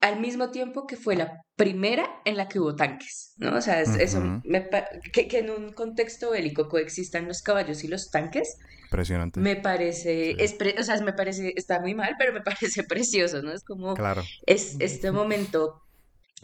Al 0.00 0.18
mismo 0.18 0.50
tiempo 0.50 0.86
que 0.86 0.96
fue 0.96 1.14
la 1.14 1.42
primera 1.56 2.08
en 2.24 2.38
la 2.38 2.48
que 2.48 2.58
hubo 2.58 2.74
tanques, 2.74 3.34
¿no? 3.36 3.54
O 3.56 3.60
sea, 3.60 3.82
es- 3.82 3.94
eso 3.96 4.18
Ujú. 4.18 4.40
me 4.44 4.62
pa- 4.62 4.88
que, 5.12 5.28
que 5.28 5.40
en 5.40 5.50
un 5.50 5.72
contexto 5.74 6.30
bélico 6.30 6.68
coexistan 6.70 7.28
los 7.28 7.42
caballos 7.42 7.84
y 7.84 7.88
los 7.88 8.08
tanques, 8.10 8.56
Impresionante. 8.84 9.38
me 9.40 9.56
parece, 9.56 10.30
Sí. 10.32 10.36
es 10.38 10.54
pre- 10.54 10.74
o 10.78 10.82
sea, 10.82 10.98
me 11.02 11.12
parece, 11.12 11.52
está 11.54 11.80
muy 11.80 11.94
mal, 11.94 12.14
pero 12.18 12.32
me 12.32 12.40
parece 12.72 12.82
precioso, 12.84 13.42
¿no? 13.42 13.52
Es 13.52 13.62
como, 13.62 13.92
Claro. 13.94 14.22
es 14.46 14.76
este 14.80 15.12
momento 15.12 15.82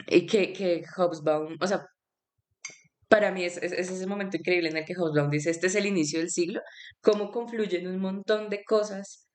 eh, 0.06 0.26
que, 0.26 0.52
que 0.52 0.84
Hobsbawm, 0.96 1.56
o 1.60 1.66
sea, 1.66 1.86
para 3.08 3.30
mí 3.30 3.44
es, 3.44 3.56
es, 3.58 3.72
es 3.72 3.90
ese 3.90 4.06
momento 4.06 4.36
increíble 4.36 4.68
en 4.68 4.76
el 4.76 4.84
que 4.84 4.94
Hobsbawm 4.94 5.30
dice, 5.30 5.50
este 5.50 5.68
es 5.68 5.74
el 5.76 5.86
inicio 5.86 6.18
del 6.18 6.30
siglo, 6.30 6.60
cómo 7.00 7.30
confluyen 7.30 7.86
un 7.86 7.98
montón 8.00 8.48
de 8.50 8.64
cosas, 8.64 9.28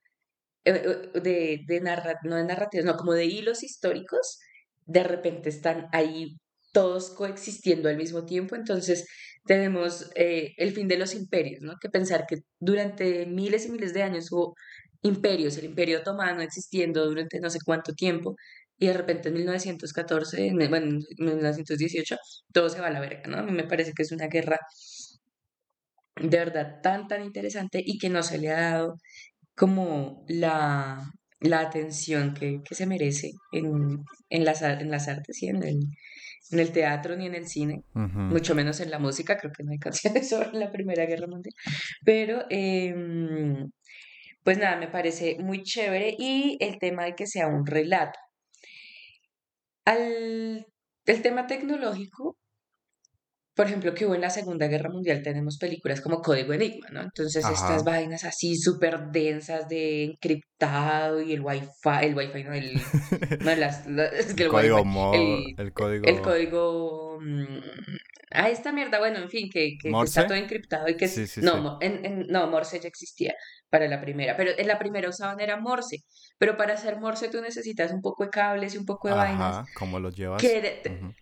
eh, 0.64 0.82
eh, 1.14 1.20
de, 1.20 1.60
de 1.66 1.80
narra- 1.82 2.18
no 2.24 2.36
de 2.36 2.44
narrativas, 2.44 2.86
no, 2.86 2.96
como 2.96 3.14
de 3.14 3.26
hilos 3.26 3.62
históricos, 3.64 4.38
de 4.86 5.04
repente 5.04 5.48
están 5.50 5.88
ahí 5.92 6.36
todos 6.72 7.10
coexistiendo 7.10 7.88
al 7.88 7.96
mismo 7.98 8.24
tiempo, 8.26 8.56
entonces 8.56 9.06
tenemos 9.46 10.10
eh, 10.16 10.52
el 10.58 10.72
fin 10.72 10.88
de 10.88 10.98
los 10.98 11.14
imperios, 11.14 11.62
¿no? 11.62 11.74
Que 11.80 11.88
pensar 11.90 12.26
que 12.28 12.38
durante 12.60 13.26
miles 13.26 13.66
y 13.66 13.70
miles 13.72 13.94
de 13.94 14.02
años 14.04 14.32
hubo 14.32 14.54
imperios, 15.02 15.56
el 15.58 15.66
imperio 15.66 16.00
otomano 16.00 16.42
existiendo 16.42 17.04
durante 17.06 17.40
no 17.40 17.50
sé 17.50 17.58
cuánto 17.64 17.92
tiempo, 17.94 18.36
y 18.82 18.88
de 18.88 18.94
repente 18.94 19.28
en 19.28 19.34
1914, 19.34 20.48
en, 20.48 20.56
bueno, 20.68 20.86
en 20.86 21.04
1918, 21.16 22.16
todo 22.52 22.68
se 22.68 22.80
va 22.80 22.88
a 22.88 22.90
la 22.90 22.98
verga, 22.98 23.22
¿no? 23.28 23.38
A 23.38 23.42
mí 23.44 23.52
me 23.52 23.62
parece 23.62 23.92
que 23.94 24.02
es 24.02 24.10
una 24.10 24.26
guerra 24.26 24.58
de 26.16 26.36
verdad 26.36 26.80
tan, 26.82 27.06
tan 27.06 27.22
interesante 27.22 27.80
y 27.84 27.96
que 27.96 28.08
no 28.08 28.24
se 28.24 28.38
le 28.38 28.50
ha 28.50 28.60
dado 28.60 28.96
como 29.54 30.24
la, 30.26 31.12
la 31.38 31.60
atención 31.60 32.34
que, 32.34 32.60
que 32.64 32.74
se 32.74 32.86
merece 32.86 33.30
en, 33.52 34.00
en, 34.30 34.44
las, 34.44 34.62
en 34.62 34.90
las 34.90 35.06
artes 35.06 35.40
y 35.44 35.46
en 35.46 35.62
el, 35.62 35.78
en 36.50 36.58
el 36.58 36.72
teatro 36.72 37.14
ni 37.14 37.26
en 37.26 37.36
el 37.36 37.46
cine, 37.46 37.84
mucho 37.94 38.56
menos 38.56 38.80
en 38.80 38.90
la 38.90 38.98
música, 38.98 39.36
creo 39.36 39.52
que 39.56 39.62
no 39.62 39.70
hay 39.70 39.78
canciones 39.78 40.28
sobre 40.28 40.58
la 40.58 40.72
Primera 40.72 41.06
Guerra 41.06 41.28
Mundial, 41.28 41.54
pero 42.04 42.46
em, 42.50 43.70
pues 44.42 44.58
nada, 44.58 44.76
me 44.76 44.88
parece 44.88 45.36
muy 45.38 45.62
chévere 45.62 46.16
y 46.18 46.56
el 46.58 46.80
tema 46.80 47.04
de 47.04 47.14
que 47.14 47.28
sea 47.28 47.46
un 47.46 47.64
relato. 47.64 48.18
Al 49.84 50.66
el 51.04 51.22
tema 51.22 51.46
tecnológico, 51.46 52.36
por 53.54 53.66
ejemplo, 53.66 53.92
que 53.92 54.06
hubo 54.06 54.14
en 54.14 54.22
la 54.22 54.30
Segunda 54.30 54.66
Guerra 54.66 54.88
Mundial, 54.88 55.22
tenemos 55.22 55.58
películas 55.58 56.00
como 56.00 56.22
Código 56.22 56.54
Enigma, 56.54 56.88
¿no? 56.90 57.02
Entonces, 57.02 57.44
Ajá. 57.44 57.52
estas 57.52 57.84
vainas 57.84 58.24
así 58.24 58.56
súper 58.56 59.10
densas 59.10 59.68
de 59.68 60.04
encriptado 60.04 61.20
y 61.20 61.32
el 61.32 61.42
Wi-Fi, 61.42 62.06
el 62.06 62.14
Wi-Fi, 62.14 62.44
no, 62.44 62.54
el, 62.54 62.80
no, 63.40 63.56
las, 63.56 63.86
El 63.86 64.40
el 64.40 64.48
código 64.48 64.80
Wi-Fi, 64.80 65.54
el 65.58 65.72
código 65.74 66.04
el 66.06 66.20
código, 66.22 67.18
mm, 67.20 67.58
ah, 68.34 68.48
esta 68.50 68.72
mierda, 68.72 68.98
bueno, 68.98 69.18
en 69.18 69.28
fin, 69.30 69.48
que, 69.52 69.70
que, 69.80 69.88
que 69.88 69.90
Morse. 69.90 70.20
está 70.20 70.26
todo 70.26 70.38
encriptado 70.38 70.88
y 70.88 70.96
que 70.96 71.08
Sí, 71.08 71.26
sí, 71.26 71.40
no, 71.42 71.78
sí. 71.80 71.86
en, 71.86 72.04
en- 72.04 72.26
no, 72.28 72.46
Morse 72.48 72.80
ya 72.80 72.88
existía 72.88 73.34
para 73.70 73.88
la 73.88 74.00
primera, 74.00 74.36
pero 74.36 74.50
en 74.56 74.66
la 74.66 74.78
primera 74.78 75.08
usaban 75.08 75.40
era 75.40 75.56
Morse, 75.58 75.98
pero 76.38 76.56
para 76.56 76.74
hacer 76.74 76.98
Morse 76.98 77.28
tú 77.28 77.40
necesitas 77.40 77.92
un 77.92 78.00
poco 78.00 78.24
de 78.24 78.30
cables 78.30 78.74
y 78.74 78.78
un 78.78 78.84
poco 78.86 79.08
de 79.08 79.14
vainas 79.14 79.56
Ajá, 79.56 79.66
¿cómo 79.74 79.98
lo 80.00 80.10
llevas? 80.10 80.40
que 80.42 80.60
de- 80.60 80.82
Ujú. 80.90 81.12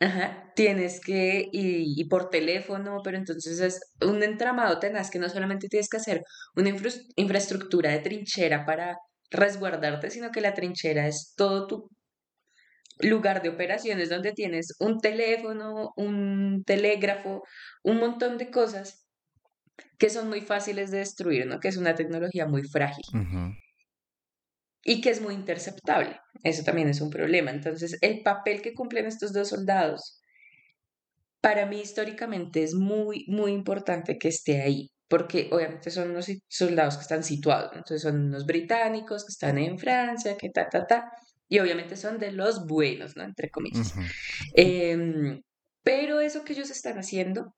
Ajá, 0.00 0.52
tienes 0.56 1.00
que, 1.00 1.48
y, 1.52 2.00
y 2.00 2.04
por 2.08 2.28
teléfono, 2.28 2.98
pero 3.02 3.16
entonces 3.16 3.58
es 3.60 3.80
un 4.02 4.22
entramado 4.22 4.78
tenaz 4.78 5.10
que 5.10 5.18
no 5.18 5.28
solamente 5.30 5.68
tienes 5.68 5.88
que 5.88 5.96
hacer 5.96 6.22
una 6.56 6.70
infraestructura 7.16 7.90
de 7.90 8.00
trinchera 8.00 8.66
para 8.66 8.98
resguardarte, 9.30 10.10
sino 10.10 10.30
que 10.30 10.40
la 10.40 10.52
trinchera 10.52 11.06
es 11.06 11.32
todo 11.36 11.66
tu 11.66 11.88
lugar 13.00 13.42
de 13.42 13.48
operaciones 13.48 14.08
donde 14.08 14.32
tienes 14.32 14.74
un 14.78 15.00
teléfono, 15.00 15.92
un 15.96 16.62
telégrafo, 16.64 17.42
un 17.82 17.98
montón 17.98 18.38
de 18.38 18.50
cosas 18.50 19.06
que 19.98 20.10
son 20.10 20.28
muy 20.28 20.40
fáciles 20.40 20.90
de 20.90 20.98
destruir, 20.98 21.46
¿no? 21.46 21.60
Que 21.60 21.68
es 21.68 21.76
una 21.76 21.94
tecnología 21.94 22.46
muy 22.46 22.62
frágil 22.62 23.04
y 24.84 25.00
que 25.00 25.10
es 25.10 25.20
muy 25.20 25.34
interceptable. 25.34 26.20
Eso 26.42 26.62
también 26.62 26.88
es 26.88 27.00
un 27.00 27.10
problema. 27.10 27.50
Entonces, 27.50 27.96
el 28.00 28.22
papel 28.22 28.60
que 28.62 28.74
cumplen 28.74 29.06
estos 29.06 29.32
dos 29.32 29.48
soldados, 29.48 30.20
para 31.40 31.66
mí 31.66 31.80
históricamente 31.80 32.62
es 32.62 32.74
muy, 32.74 33.24
muy 33.28 33.52
importante 33.52 34.18
que 34.18 34.28
esté 34.28 34.62
ahí, 34.62 34.90
porque 35.08 35.48
obviamente 35.52 35.90
son 35.90 36.10
unos 36.10 36.30
soldados 36.48 36.96
que 36.96 37.02
están 37.02 37.24
situados, 37.24 37.72
¿no? 37.72 37.78
Entonces 37.78 38.02
son 38.02 38.26
unos 38.26 38.46
británicos 38.46 39.24
que 39.24 39.32
están 39.32 39.58
en 39.58 39.78
Francia, 39.78 40.36
que 40.36 40.50
ta, 40.50 40.68
ta, 40.68 40.86
ta, 40.86 41.10
y 41.48 41.58
obviamente 41.58 41.96
son 41.96 42.18
de 42.18 42.32
los 42.32 42.66
buenos, 42.66 43.16
¿no? 43.16 43.24
Entre 43.24 43.50
comillas. 43.50 43.94
Em, 44.54 45.42
pero 45.82 46.20
eso 46.20 46.44
que 46.44 46.54
ellos 46.54 46.70
están 46.70 46.98
haciendo, 46.98 47.54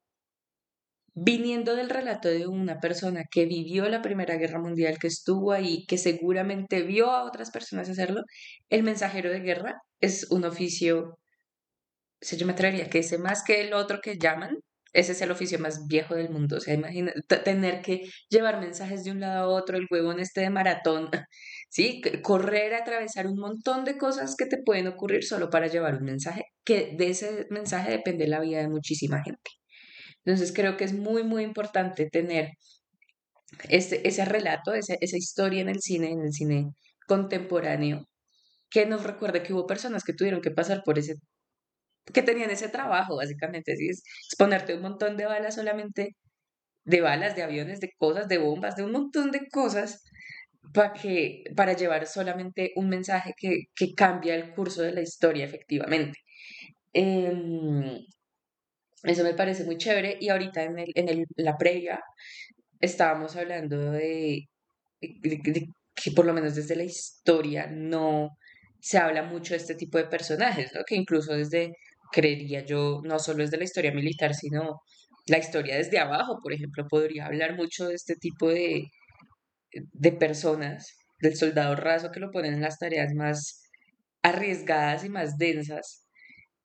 viniendo 1.14 1.76
del 1.76 1.88
relato 1.90 2.28
de 2.28 2.46
una 2.46 2.78
persona 2.80 3.24
que 3.30 3.46
vivió 3.46 3.88
la 3.88 4.02
Primera 4.02 4.36
Guerra 4.36 4.60
Mundial, 4.60 4.98
que 4.98 5.06
estuvo 5.06 5.52
ahí, 5.52 5.86
que 5.86 5.98
seguramente 5.98 6.82
vio 6.82 7.10
a 7.10 7.24
otras 7.24 7.50
personas 7.50 7.88
hacerlo, 7.88 8.22
el 8.68 8.82
mensajero 8.82 9.30
de 9.30 9.40
guerra 9.40 9.80
es 10.00 10.30
un 10.30 10.44
oficio, 10.44 11.18
o 12.20 12.24
sea, 12.24 12.38
yo 12.38 12.46
me 12.46 12.52
atrevería 12.52 12.90
que 12.90 12.98
ese 12.98 13.18
más 13.18 13.42
que 13.44 13.62
el 13.62 13.72
otro 13.72 14.00
que 14.02 14.18
llaman, 14.18 14.58
ese 14.92 15.12
es 15.12 15.20
el 15.22 15.30
oficio 15.30 15.58
más 15.58 15.86
viejo 15.86 16.14
del 16.14 16.30
mundo. 16.30 16.56
O 16.56 16.60
sea, 16.60 16.74
imagina 16.74 17.12
tener 17.44 17.82
que 17.82 18.08
llevar 18.30 18.60
mensajes 18.60 19.04
de 19.04 19.10
un 19.10 19.20
lado 19.20 19.44
a 19.44 19.48
otro, 19.48 19.76
el 19.76 19.86
huevón 19.90 20.20
este 20.20 20.40
de 20.40 20.50
maratón, 20.50 21.10
¿sí? 21.76 22.00
Correr, 22.22 22.74
atravesar 22.74 23.26
un 23.26 23.38
montón 23.38 23.84
de 23.84 23.98
cosas 23.98 24.34
que 24.36 24.46
te 24.46 24.58
pueden 24.64 24.86
ocurrir 24.88 25.24
solo 25.24 25.50
para 25.50 25.66
llevar 25.68 25.96
un 25.96 26.04
mensaje, 26.06 26.44
que 26.64 26.94
de 26.98 27.10
ese 27.10 27.46
mensaje 27.50 27.90
depende 27.92 28.26
la 28.28 28.40
vida 28.40 28.60
de 28.60 28.68
muchísima 28.68 29.22
gente. 29.22 29.50
Entonces 30.24 30.52
creo 30.54 30.76
que 30.78 30.84
es 30.84 30.94
muy, 30.94 31.24
muy 31.24 31.42
importante 31.44 32.08
tener 32.10 32.50
ese, 33.68 34.00
ese 34.06 34.24
relato, 34.24 34.74
ese- 34.74 34.98
esa 35.00 35.16
historia 35.16 35.60
en 35.62 35.68
el 35.68 35.80
cine, 35.80 36.10
en 36.12 36.20
el 36.22 36.32
cine 36.32 36.70
contemporáneo, 37.06 38.06
que 38.70 38.86
nos 38.86 39.04
recuerde 39.04 39.42
que 39.42 39.54
hubo 39.54 39.66
personas 39.66 40.04
que 40.04 40.14
tuvieron 40.14 40.42
que 40.42 40.52
pasar 40.52 40.82
por 40.84 40.98
ese, 40.98 41.16
que 42.12 42.22
tenían 42.22 42.50
ese 42.50 42.68
trabajo, 42.68 43.16
básicamente, 43.16 43.72
es 43.74 44.02
exponerte 44.30 44.74
un 44.74 44.82
montón 44.82 45.16
de 45.16 45.26
balas 45.26 45.54
solamente, 45.56 46.16
de 46.84 47.00
balas, 47.02 47.36
de 47.36 47.42
aviones, 47.44 47.80
de 47.80 47.90
cosas, 47.98 48.28
de 48.28 48.38
bombas, 48.38 48.76
de 48.76 48.84
un 48.84 48.92
montón 48.92 49.30
de 49.32 49.48
cosas, 49.50 50.04
para 50.72 50.92
que, 50.92 51.44
para 51.56 51.74
llevar 51.74 52.06
solamente 52.06 52.72
un 52.76 52.88
mensaje 52.88 53.34
que, 53.36 53.64
que 53.74 53.94
cambia 53.94 54.34
el 54.34 54.54
curso 54.54 54.82
de 54.82 54.92
la 54.92 55.02
historia, 55.02 55.44
efectivamente. 55.44 56.20
Em, 56.92 58.06
eso 59.02 59.22
me 59.24 59.34
parece 59.34 59.64
muy 59.64 59.76
chévere. 59.78 60.18
Y 60.20 60.28
ahorita 60.30 60.62
en 60.64 60.78
el, 60.78 60.92
en 60.94 61.08
el, 61.08 61.26
la 61.36 61.56
previa 61.56 62.00
estábamos 62.80 63.36
hablando 63.36 63.92
de, 63.92 64.48
que 65.00 66.10
por 66.12 66.26
lo 66.26 66.34
menos 66.34 66.54
desde 66.54 66.76
la 66.76 66.84
historia 66.84 67.66
no 67.68 68.30
se 68.80 68.98
habla 68.98 69.22
mucho 69.22 69.54
de 69.54 69.58
este 69.58 69.74
tipo 69.74 69.98
de 69.98 70.06
personajes, 70.06 70.72
¿no? 70.74 70.82
Que 70.86 70.96
incluso 70.96 71.34
desde, 71.34 71.72
creería 72.12 72.64
yo, 72.64 73.00
no 73.04 73.18
solo 73.18 73.42
desde 73.42 73.58
la 73.58 73.64
historia 73.64 73.92
militar, 73.92 74.34
sino 74.34 74.82
la 75.26 75.38
historia 75.38 75.76
desde 75.76 75.98
abajo, 75.98 76.38
por 76.42 76.52
ejemplo, 76.52 76.86
podría 76.88 77.26
hablar 77.26 77.56
mucho 77.56 77.88
de 77.88 77.94
este 77.94 78.16
tipo 78.16 78.48
de, 78.48 78.84
de 79.92 80.12
personas 80.12 80.96
del 81.20 81.36
soldado 81.36 81.76
raso 81.76 82.10
que 82.12 82.20
lo 82.20 82.30
ponen 82.30 82.54
en 82.54 82.60
las 82.60 82.78
tareas 82.78 83.14
más 83.14 83.62
arriesgadas 84.22 85.04
y 85.04 85.08
más 85.08 85.38
densas 85.38 86.06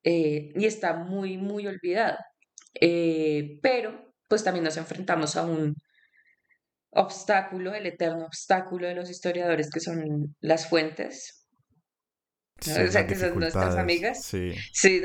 eh, 0.04 0.52
y 0.54 0.66
está 0.66 0.94
muy, 0.94 1.38
muy 1.38 1.66
olvidado. 1.66 2.18
Eh, 2.80 3.58
pero 3.62 4.14
pues 4.28 4.44
también 4.44 4.64
nos 4.64 4.76
enfrentamos 4.76 5.36
a 5.36 5.44
un 5.44 5.74
obstáculo, 6.90 7.74
el 7.74 7.86
eterno 7.86 8.26
obstáculo 8.26 8.86
de 8.86 8.94
los 8.94 9.10
historiadores 9.10 9.70
que 9.70 9.80
son 9.80 10.36
las 10.40 10.68
fuentes. 10.68 11.41
¿No? 12.66 12.74
Sí, 12.76 12.82
o 12.82 12.90
sea, 12.92 13.06
que 13.06 13.14
son 13.14 13.38
nuestras 13.38 13.76
amigas. 13.76 14.24
Sí. 14.24 14.52
Sí, 14.72 15.00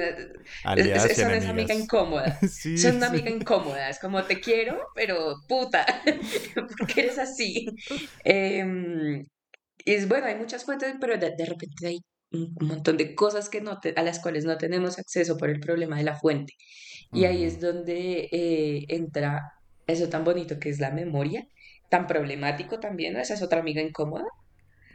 Aliadas 0.64 1.14
son 1.16 1.32
esa 1.32 1.50
amiga 1.50 1.74
incómoda. 1.74 2.40
Sí, 2.50 2.78
Son 2.78 2.98
una 2.98 3.08
amiga 3.08 3.30
incómoda. 3.30 3.90
Es 3.90 4.00
como 4.00 4.24
te 4.24 4.40
quiero, 4.40 4.80
pero 4.96 5.36
puta, 5.48 5.86
porque 6.78 7.02
eres 7.02 7.18
así. 7.20 7.66
Em, 8.24 9.24
y 9.86 9.94
es 9.94 10.08
bueno, 10.08 10.28
hay 10.28 10.36
muchas 10.36 10.66
fuentes, 10.66 10.94
pero 11.00 11.18
de, 11.18 11.32
de 11.38 11.46
repente 11.46 11.88
hay 11.88 11.96
un 11.96 12.56
un 12.60 12.68
montón 12.68 12.98
de 12.98 13.16
cosas 13.16 13.50
que 13.50 13.62
no 13.62 13.80
te- 13.80 13.94
a 13.96 14.04
las 14.04 14.20
cuales 14.20 14.44
no 14.46 14.58
tenemos 14.58 15.00
acceso 15.00 15.38
por 15.38 15.50
el 15.50 15.60
problema 15.62 15.98
de 15.98 16.04
la 16.04 16.16
fuente. 16.20 16.54
Y 17.12 17.24
ahí 17.26 17.44
es 17.46 17.60
donde 17.62 18.28
eh, 18.32 18.86
entra 18.90 19.42
eso 19.88 20.10
tan 20.10 20.24
bonito 20.26 20.60
que 20.60 20.70
es 20.70 20.80
la 20.80 20.92
memoria, 20.92 21.48
tan 21.90 22.06
problemático 22.08 22.80
también, 22.82 23.14
¿no? 23.14 23.20
Esa 23.22 23.36
es 23.36 23.42
otra 23.42 23.62
amiga 23.62 23.82
incómoda, 23.82 24.26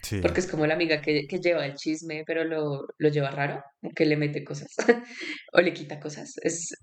Sí. 0.02 0.20
porque 0.20 0.40
es 0.40 0.46
como 0.48 0.66
la 0.66 0.74
amiga 0.74 1.00
que, 1.00 1.26
que 1.28 1.38
lleva 1.38 1.64
el 1.66 1.74
chisme, 1.74 2.24
pero 2.26 2.44
lo, 2.44 2.86
lo 2.98 3.08
lleva 3.08 3.30
raro, 3.30 3.62
que 3.94 4.04
le 4.04 4.16
mete 4.16 4.44
cosas 4.44 4.68
o 5.52 5.60
le 5.60 5.72
quita 5.72 6.00
cosas. 6.00 6.34
Es, 6.42 6.74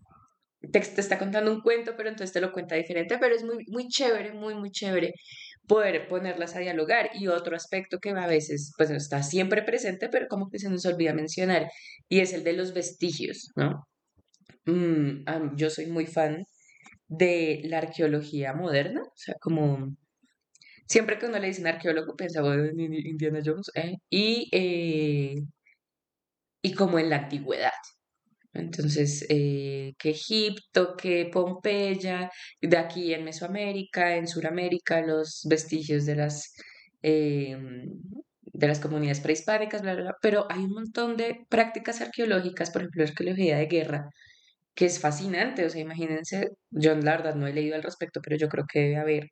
te, 0.62 0.80
te 0.82 1.02
está 1.02 1.18
contando 1.18 1.52
un 1.52 1.62
cuento, 1.62 1.96
pero 1.98 2.10
entonces 2.10 2.34
te 2.34 2.42
lo 2.42 2.52
cuenta 2.52 2.76
diferente, 2.76 3.18
pero 3.20 3.36
es 3.36 3.44
muy, 3.44 3.66
muy 3.68 3.88
chévere, 3.88 4.34
muy, 4.34 4.56
muy 4.56 4.72
chévere 4.72 5.14
poder 5.68 6.08
ponerlas 6.08 6.56
a 6.56 6.60
dialogar. 6.60 7.10
Y 7.14 7.28
otro 7.28 7.56
aspecto 7.56 8.00
que 8.00 8.10
a 8.12 8.28
veces, 8.28 8.74
pues 8.78 8.90
está 8.90 9.22
siempre 9.24 9.64
presente, 9.64 10.10
pero 10.10 10.28
como 10.28 10.50
que 10.50 10.60
se 10.60 10.70
nos 10.70 10.86
olvida 10.86 11.14
mencionar, 11.14 11.70
y 12.10 12.20
es 12.22 12.34
el 12.34 12.44
de 12.44 12.54
los 12.54 12.74
vestigios, 12.74 13.50
¿no? 13.56 13.86
Mm, 14.66 15.24
am- 15.28 15.56
yo 15.58 15.70
soy 15.70 15.88
muy 15.88 16.06
fan 16.08 16.44
de 17.08 17.62
la 17.66 17.80
arqueología 17.80 18.54
moderna, 18.54 19.02
o 19.02 19.14
sea, 19.16 19.36
como 19.42 19.96
siempre 20.90 21.18
que 21.20 21.28
uno 21.28 21.40
le 21.40 21.48
dicen 21.48 21.68
arqueólogo, 21.68 22.16
piensa 22.16 22.42
bueno, 22.42 22.66
en 22.66 22.78
Indi- 22.78 23.06
Indiana 23.10 23.42
Jones, 23.46 23.72
¿eh? 23.76 23.96
Y, 24.10 24.50
eh, 24.54 25.36
y 26.62 26.74
como 26.74 27.00
en 27.00 27.10
la 27.10 27.18
antigüedad. 27.18 27.72
Entonces, 28.54 29.26
eh, 29.30 29.94
que 30.00 30.12
Egipto, 30.12 30.96
que 30.98 31.30
Pompeya, 31.34 32.32
de 32.62 32.78
aquí 32.78 33.14
en 33.14 33.26
Mesoamérica, 33.26 34.16
en 34.18 34.28
Suramérica, 34.28 35.02
los 35.02 35.46
vestigios 35.50 36.06
de 36.08 36.16
las, 36.18 36.54
eh, 37.04 37.58
de 38.44 38.68
las 38.68 38.80
comunidades 38.80 39.20
prehispánicas, 39.22 39.82
bla, 39.82 39.94
bla, 39.96 40.04
bla. 40.04 40.16
Pero 40.22 40.48
hay 40.50 40.60
un 40.64 40.72
montón 40.74 41.18
de 41.18 41.46
prácticas 41.50 42.02
arqueológicas, 42.02 42.72
por 42.72 42.82
ejemplo, 42.84 43.04
arqueología 43.04 43.58
de 43.58 43.68
guerra, 43.68 44.10
que 44.76 44.86
es 44.88 45.00
fascinante. 45.00 45.66
O 45.66 45.70
sea, 45.70 45.82
imagínense, 45.82 46.50
yo 46.72 46.96
la 46.96 47.36
no 47.36 47.48
he 47.48 47.54
leído 47.54 47.76
al 47.76 47.84
respecto, 47.84 48.22
pero 48.24 48.38
yo 48.38 48.50
creo 48.50 48.66
que 48.72 48.80
debe 48.82 48.98
haber 48.98 49.30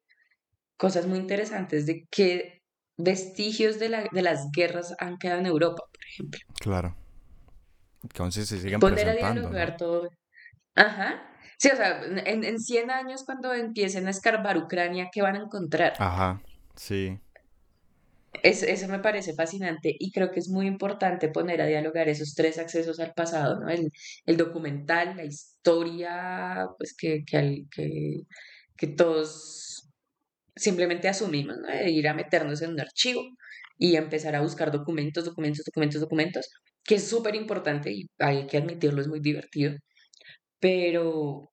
cosas 0.77 1.07
muy 1.07 1.19
interesantes 1.19 1.85
de 1.85 2.05
qué 2.09 2.61
vestigios 2.97 3.79
de, 3.79 3.89
la, 3.89 4.07
de 4.11 4.21
las 4.21 4.49
guerras 4.51 4.95
han 4.99 5.17
quedado 5.17 5.39
en 5.39 5.45
Europa, 5.47 5.83
por 5.91 6.03
ejemplo. 6.11 6.39
Claro. 6.59 6.95
Entonces 8.03 8.47
se 8.47 8.59
siguen 8.59 8.79
Poner 8.79 9.09
a 9.09 9.13
dialogar 9.13 9.77
todo. 9.77 10.09
Ajá. 10.75 11.29
Sí, 11.57 11.69
o 11.73 11.75
sea, 11.75 12.01
en, 12.03 12.43
en 12.43 12.59
100 12.59 12.91
años 12.91 13.23
cuando 13.25 13.53
empiecen 13.53 14.07
a 14.07 14.11
escarbar 14.11 14.57
Ucrania, 14.57 15.09
¿qué 15.11 15.21
van 15.21 15.35
a 15.35 15.39
encontrar? 15.43 15.93
Ajá, 15.97 16.41
sí. 16.75 17.19
Es- 18.43 18.61
eso 18.63 18.87
me 18.87 18.99
parece 18.99 19.33
fascinante 19.33 19.95
y 19.97 20.11
creo 20.11 20.31
que 20.31 20.39
es 20.39 20.49
muy 20.49 20.67
importante 20.67 21.29
poner 21.29 21.61
a 21.61 21.65
dialogar 21.65 22.07
esos 22.07 22.35
tres 22.35 22.59
accesos 22.59 22.99
al 22.99 23.13
pasado, 23.13 23.59
¿no? 23.59 23.69
El, 23.69 23.91
el 24.25 24.37
documental, 24.37 25.17
la 25.17 25.25
historia, 25.25 26.67
pues 26.77 26.95
que, 26.95 27.23
que, 27.25 27.65
que, 27.71 28.21
que 28.77 28.87
todos 28.87 29.76
simplemente 30.57 31.07
asumimos, 31.07 31.57
¿no? 31.57 31.67
De 31.67 31.89
ir 31.91 32.07
a 32.07 32.13
meternos 32.13 32.61
en 32.61 32.71
un 32.71 32.81
archivo 32.81 33.21
y 33.77 33.95
empezar 33.95 34.35
a 34.35 34.41
buscar 34.41 34.71
documentos, 34.71 35.25
documentos, 35.25 35.65
documentos, 35.65 36.01
documentos, 36.01 36.49
que 36.83 36.95
es 36.95 37.07
súper 37.07 37.35
importante 37.35 37.91
y 37.91 38.07
hay 38.19 38.47
que 38.47 38.57
admitirlo, 38.57 39.01
es 39.01 39.07
muy 39.07 39.19
divertido, 39.21 39.75
pero 40.59 41.51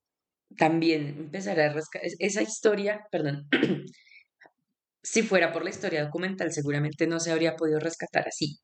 también 0.58 1.08
empezar 1.18 1.60
a 1.60 1.72
rescatar 1.72 2.08
esa 2.18 2.42
historia, 2.42 3.00
perdón, 3.10 3.48
si 5.02 5.22
fuera 5.22 5.52
por 5.52 5.64
la 5.64 5.70
historia 5.70 6.04
documental, 6.04 6.52
seguramente 6.52 7.06
no 7.06 7.20
se 7.20 7.32
habría 7.32 7.56
podido 7.56 7.80
rescatar 7.80 8.26
así. 8.28 8.58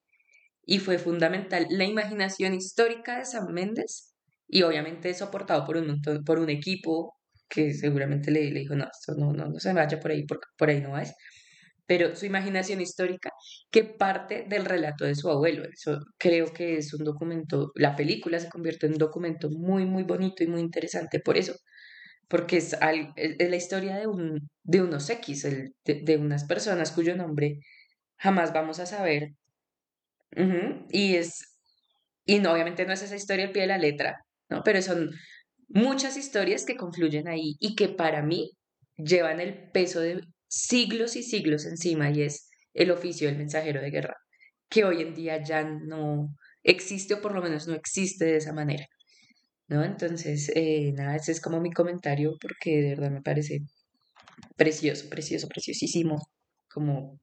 Y 0.65 0.79
fue 0.79 0.99
fundamental 0.99 1.67
la 1.71 1.85
imaginación 1.85 2.55
histórica 2.55 3.19
de 3.19 3.25
Sam 3.25 3.53
Méndez 3.53 4.15
y 4.49 4.63
obviamente 4.63 5.11
eso 5.11 5.27
aportado 5.27 5.65
por 5.67 5.77
un 5.77 6.01
por 6.25 6.39
un 6.39 6.51
equipo 6.51 7.15
que 7.51 7.75
seguramente 7.75 8.31
le, 8.33 8.51
le 8.53 8.61
dijo, 8.61 8.77
no, 8.77 8.85
esto 8.87 9.15
no, 9.19 9.33
no, 9.35 9.47
no 9.49 9.61
se 9.61 9.73
vaya 9.75 10.01
por 10.01 10.13
ahí, 10.13 10.25
porque 10.27 10.49
por 10.59 10.71
ahí 10.71 10.81
no 10.83 10.99
es. 10.99 11.15
Pero 11.87 12.15
su 12.17 12.25
imaginación 12.27 12.81
histórica 12.81 13.31
que 13.71 13.85
parte 13.85 14.47
del 14.49 14.65
relato 14.65 15.05
de 15.05 15.15
su 15.17 15.29
abuelo. 15.31 15.65
Eso 15.73 15.99
creo 16.19 16.47
que 16.53 16.77
es 16.79 16.95
un 16.95 17.05
documento, 17.05 17.73
la 17.75 17.97
película 17.97 18.39
se 18.39 18.49
convierte 18.49 18.87
en 18.87 18.93
un 18.93 18.99
documento 18.99 19.51
muy, 19.51 19.85
muy 19.87 20.05
bonito 20.05 20.45
y 20.45 20.47
muy 20.49 20.61
interesante 20.61 21.21
por 21.21 21.37
eso 21.37 21.55
porque 22.29 22.59
es, 22.59 22.75
al- 22.75 23.13
es- 23.17 23.51
la 23.51 23.57
historia 23.57 23.97
de, 23.97 24.07
un, 24.07 24.51
de 24.63 24.83
unos 24.83 25.11
X, 25.11 25.45
el- 25.45 25.75
de, 25.85 26.03
de 26.03 26.17
unas 26.17 26.45
personas 26.45 26.93
cuyo 26.93 27.17
nombre 27.17 27.59
jamás 28.19 28.53
vamos 28.53 28.81
a 28.81 28.87
saber. 28.87 29.31
Ujú, 30.37 30.87
Y 30.91 31.17
es, 31.17 31.57
y 32.27 32.39
no, 32.41 32.53
obviamente 32.53 32.87
no 32.87 32.93
es 32.93 33.03
esa 33.03 33.17
historia 33.17 33.47
al 33.47 33.53
pie 33.53 33.63
de 33.65 33.69
la 33.69 33.79
letra, 33.79 34.19
¿no? 34.51 34.63
Pero 34.65 34.83
son 34.83 35.11
muchas 35.71 36.17
historias 36.17 36.65
que 36.65 36.77
confluyen 36.77 37.29
ahí 37.29 37.57
y 37.59 37.75
que 37.75 37.89
para 37.89 38.23
mí 38.23 38.51
llevan 38.97 39.41
el 39.41 39.71
peso 39.71 40.01
de 40.01 40.21
siglos 40.49 41.17
y 41.17 41.23
siglos 41.23 41.65
encima 41.65 42.11
y 42.11 42.23
es 42.23 42.51
el 42.75 42.91
oficio 42.91 43.29
del 43.29 43.39
mensajero 43.39 43.81
de 43.81 43.91
guerra, 43.91 44.17
que 44.69 44.85
hoy 44.85 45.03
en 45.03 45.15
día 45.15 45.43
ya 45.43 45.63
no 45.65 46.35
existe 46.63 47.15
o 47.15 47.21
por 47.21 47.35
lo 47.35 47.43
menos 47.43 47.67
no 47.67 47.75
existe 47.75 48.25
de 48.25 48.37
esa 48.37 48.53
manera. 48.53 48.87
¿no? 49.69 49.85
Entonces, 49.85 50.51
eh, 50.55 50.93
nada, 50.93 51.17
ese 51.17 51.33
es 51.33 51.41
como 51.41 51.61
mi 51.61 51.71
comentario 51.73 52.37
porque 52.41 52.83
de 52.83 52.89
verdad 52.91 53.11
me 53.11 53.23
parece 53.23 53.61
precioso, 54.57 55.09
precioso, 55.09 55.49
preciosísimo 55.49 56.19
como 56.69 57.21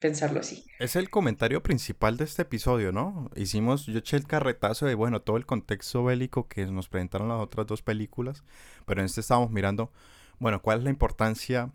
pensarlo 0.00 0.40
así. 0.40 0.64
Es 0.78 0.96
el 0.96 1.10
comentario 1.10 1.62
principal 1.62 2.16
de 2.16 2.24
este 2.24 2.42
episodio, 2.42 2.90
¿no? 2.90 3.30
Hicimos, 3.36 3.86
yo 3.86 3.98
eché 3.98 4.16
el 4.16 4.26
carretazo 4.26 4.86
de, 4.86 4.94
bueno, 4.94 5.20
todo 5.20 5.36
el 5.36 5.46
contexto 5.46 6.02
bélico 6.02 6.48
que 6.48 6.66
nos 6.66 6.88
presentaron 6.88 7.28
las 7.28 7.38
otras 7.38 7.66
dos 7.66 7.82
películas, 7.82 8.42
pero 8.86 9.00
en 9.00 9.06
este 9.06 9.20
estábamos 9.20 9.50
mirando, 9.50 9.92
bueno, 10.38 10.62
cuál 10.62 10.78
es 10.78 10.84
la 10.84 10.90
importancia 10.90 11.70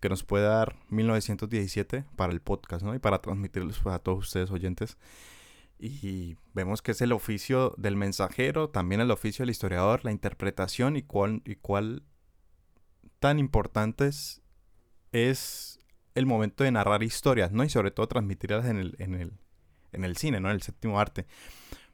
que 0.00 0.08
nos 0.08 0.24
puede 0.24 0.44
dar 0.44 0.76
1917 0.90 2.04
para 2.16 2.32
el 2.32 2.40
podcast, 2.40 2.84
¿no? 2.84 2.94
Y 2.94 2.98
para 2.98 3.22
transmitirlos 3.22 3.78
pues, 3.78 3.94
a 3.94 4.00
todos 4.00 4.26
ustedes 4.26 4.50
oyentes. 4.50 4.98
Y 5.78 6.36
vemos 6.52 6.82
que 6.82 6.92
es 6.92 7.00
el 7.00 7.12
oficio 7.12 7.74
del 7.78 7.96
mensajero, 7.96 8.70
también 8.70 9.00
el 9.00 9.10
oficio 9.10 9.44
del 9.44 9.50
historiador, 9.50 10.04
la 10.04 10.10
interpretación 10.10 10.96
y 10.96 11.02
cuál, 11.02 11.42
y 11.44 11.56
cuál 11.56 12.02
tan 13.20 13.38
importante 13.38 14.06
es, 14.08 14.42
es 15.12 15.75
el 16.16 16.26
momento 16.26 16.64
de 16.64 16.72
narrar 16.72 17.02
historias, 17.02 17.52
¿no? 17.52 17.62
Y 17.62 17.68
sobre 17.68 17.92
todo 17.92 18.08
transmitirlas 18.08 18.66
en 18.66 18.78
el, 18.78 18.96
en 18.98 19.14
el, 19.14 19.32
en 19.92 20.04
el 20.04 20.16
cine, 20.16 20.40
¿no? 20.40 20.48
En 20.48 20.56
el 20.56 20.62
séptimo 20.62 20.98
arte. 20.98 21.26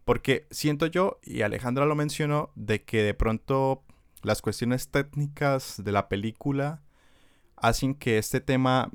Porque 0.04 0.46
siento 0.50 0.86
yo, 0.86 1.18
y 1.22 1.42
Alejandra 1.42 1.86
lo 1.86 1.94
mencionó, 1.94 2.50
de 2.54 2.84
que 2.84 3.02
de 3.02 3.14
pronto 3.14 3.84
las 4.22 4.40
cuestiones 4.40 4.88
técnicas 4.88 5.82
de 5.84 5.92
la 5.92 6.08
película 6.08 6.82
hacen 7.56 7.94
que 7.94 8.18
este 8.18 8.40
tema 8.40 8.90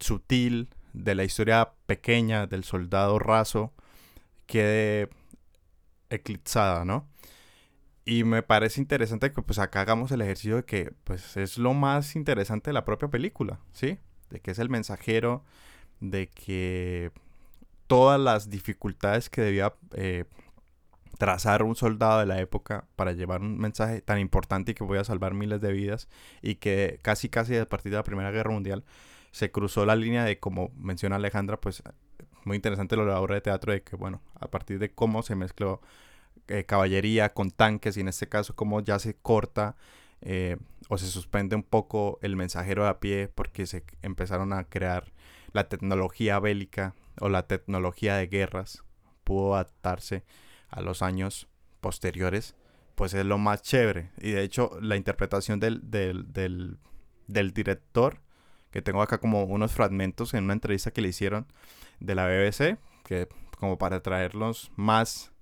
sutil 0.00 0.70
de 0.92 1.14
la 1.14 1.24
historia 1.24 1.72
pequeña 1.86 2.46
del 2.46 2.64
soldado 2.64 3.18
raso 3.18 3.72
quede 4.46 5.10
eclipsada, 6.10 6.84
¿no? 6.84 7.08
Y 8.04 8.24
me 8.24 8.42
parece 8.42 8.80
interesante 8.80 9.30
que 9.30 9.42
pues 9.42 9.58
acá 9.58 9.82
hagamos 9.82 10.10
el 10.10 10.22
ejercicio 10.22 10.56
de 10.56 10.64
que 10.64 10.92
pues 11.04 11.36
es 11.36 11.58
lo 11.58 11.74
más 11.74 12.16
interesante 12.16 12.70
de 12.70 12.74
la 12.74 12.84
propia 12.84 13.08
película, 13.08 13.60
¿sí? 13.72 13.98
De 14.32 14.40
que 14.40 14.50
es 14.50 14.58
el 14.58 14.68
mensajero, 14.68 15.44
de 16.00 16.28
que 16.28 17.12
todas 17.86 18.18
las 18.18 18.48
dificultades 18.50 19.28
que 19.28 19.42
debía 19.42 19.74
eh, 19.92 20.24
trazar 21.18 21.62
un 21.62 21.76
soldado 21.76 22.20
de 22.20 22.26
la 22.26 22.40
época 22.40 22.86
para 22.96 23.12
llevar 23.12 23.42
un 23.42 23.58
mensaje 23.58 24.00
tan 24.00 24.18
importante 24.18 24.72
y 24.72 24.74
que 24.74 24.84
voy 24.84 24.98
a 24.98 25.04
salvar 25.04 25.34
miles 25.34 25.60
de 25.60 25.72
vidas 25.72 26.08
y 26.40 26.56
que 26.56 26.98
casi 27.02 27.28
casi 27.28 27.56
a 27.56 27.68
partir 27.68 27.92
de 27.92 27.98
la 27.98 28.02
Primera 28.02 28.30
Guerra 28.30 28.50
Mundial 28.50 28.84
se 29.30 29.50
cruzó 29.50 29.86
la 29.86 29.94
línea 29.94 30.24
de 30.24 30.38
como 30.38 30.70
menciona 30.76 31.16
Alejandra, 31.16 31.60
pues 31.60 31.82
muy 32.44 32.56
interesante 32.56 32.96
lo 32.96 33.04
de 33.04 33.12
la 33.12 33.20
obra 33.20 33.36
de 33.36 33.40
teatro 33.40 33.72
de 33.72 33.82
que 33.82 33.96
bueno, 33.96 34.20
a 34.40 34.48
partir 34.48 34.78
de 34.78 34.90
cómo 34.90 35.22
se 35.22 35.34
mezcló 35.34 35.80
eh, 36.48 36.64
caballería 36.64 37.32
con 37.32 37.50
tanques 37.50 37.96
y 37.96 38.00
en 38.00 38.08
este 38.08 38.28
caso 38.28 38.56
cómo 38.56 38.80
ya 38.80 38.98
se 38.98 39.14
corta 39.14 39.76
eh, 40.22 40.56
o 40.92 40.98
se 40.98 41.06
suspende 41.06 41.56
un 41.56 41.62
poco 41.62 42.18
el 42.20 42.36
mensajero 42.36 42.82
de 42.82 42.90
a 42.90 43.00
pie 43.00 43.26
porque 43.34 43.64
se 43.64 43.82
empezaron 44.02 44.52
a 44.52 44.64
crear 44.64 45.10
la 45.54 45.66
tecnología 45.70 46.38
bélica 46.38 46.94
o 47.18 47.30
la 47.30 47.46
tecnología 47.46 48.16
de 48.16 48.26
guerras 48.26 48.84
pudo 49.24 49.54
adaptarse 49.54 50.22
a 50.68 50.82
los 50.82 51.00
años 51.00 51.48
posteriores, 51.80 52.56
pues 52.94 53.14
es 53.14 53.24
lo 53.24 53.38
más 53.38 53.62
chévere. 53.62 54.10
Y 54.18 54.32
de 54.32 54.42
hecho, 54.42 54.76
la 54.82 54.96
interpretación 54.96 55.60
del, 55.60 55.80
del, 55.90 56.30
del, 56.30 56.76
del 57.26 57.54
director, 57.54 58.20
que 58.70 58.82
tengo 58.82 59.00
acá 59.00 59.16
como 59.16 59.44
unos 59.44 59.72
fragmentos 59.72 60.34
en 60.34 60.44
una 60.44 60.52
entrevista 60.52 60.90
que 60.90 61.00
le 61.00 61.08
hicieron 61.08 61.46
de 62.00 62.14
la 62.14 62.26
BBC, 62.26 62.76
que 63.02 63.28
como 63.58 63.78
para 63.78 64.02
traerlos 64.02 64.70
más 64.76 65.32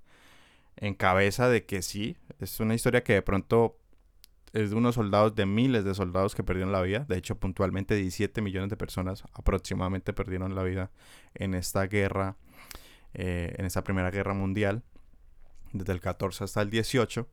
en 0.77 0.95
cabeza 0.95 1.49
de 1.49 1.67
que 1.67 1.83
sí, 1.83 2.17
es 2.39 2.61
una 2.61 2.77
historia 2.77 3.03
que 3.03 3.15
de 3.15 3.23
pronto 3.23 3.80
es 4.53 4.71
de 4.71 4.77
unos 4.77 4.97
soldados, 4.97 5.35
de 5.35 5.47
miles 5.47 5.85
de 5.85 5.95
soldados 5.95 6.35
que 6.35 6.43
perdieron 6.43 6.73
la 6.73 6.83
vida. 6.83 7.05
De 7.09 7.17
hecho, 7.17 7.39
puntualmente 7.39 7.95
17 7.95 8.43
millones 8.43 8.71
de 8.71 8.77
personas 8.77 9.25
aproximadamente 9.33 10.13
perdieron 10.13 10.55
la 10.55 10.63
vida 10.63 10.91
en 11.35 11.55
esta 11.55 11.87
guerra, 11.87 12.37
eh, 13.15 13.55
en 13.59 13.65
esta 13.65 13.85
primera 13.85 14.11
guerra 14.11 14.35
mundial, 14.35 14.83
desde 15.73 15.93
el 15.93 16.01
14 16.01 16.45
hasta 16.45 16.63
el 16.63 16.71
18. 16.71 17.29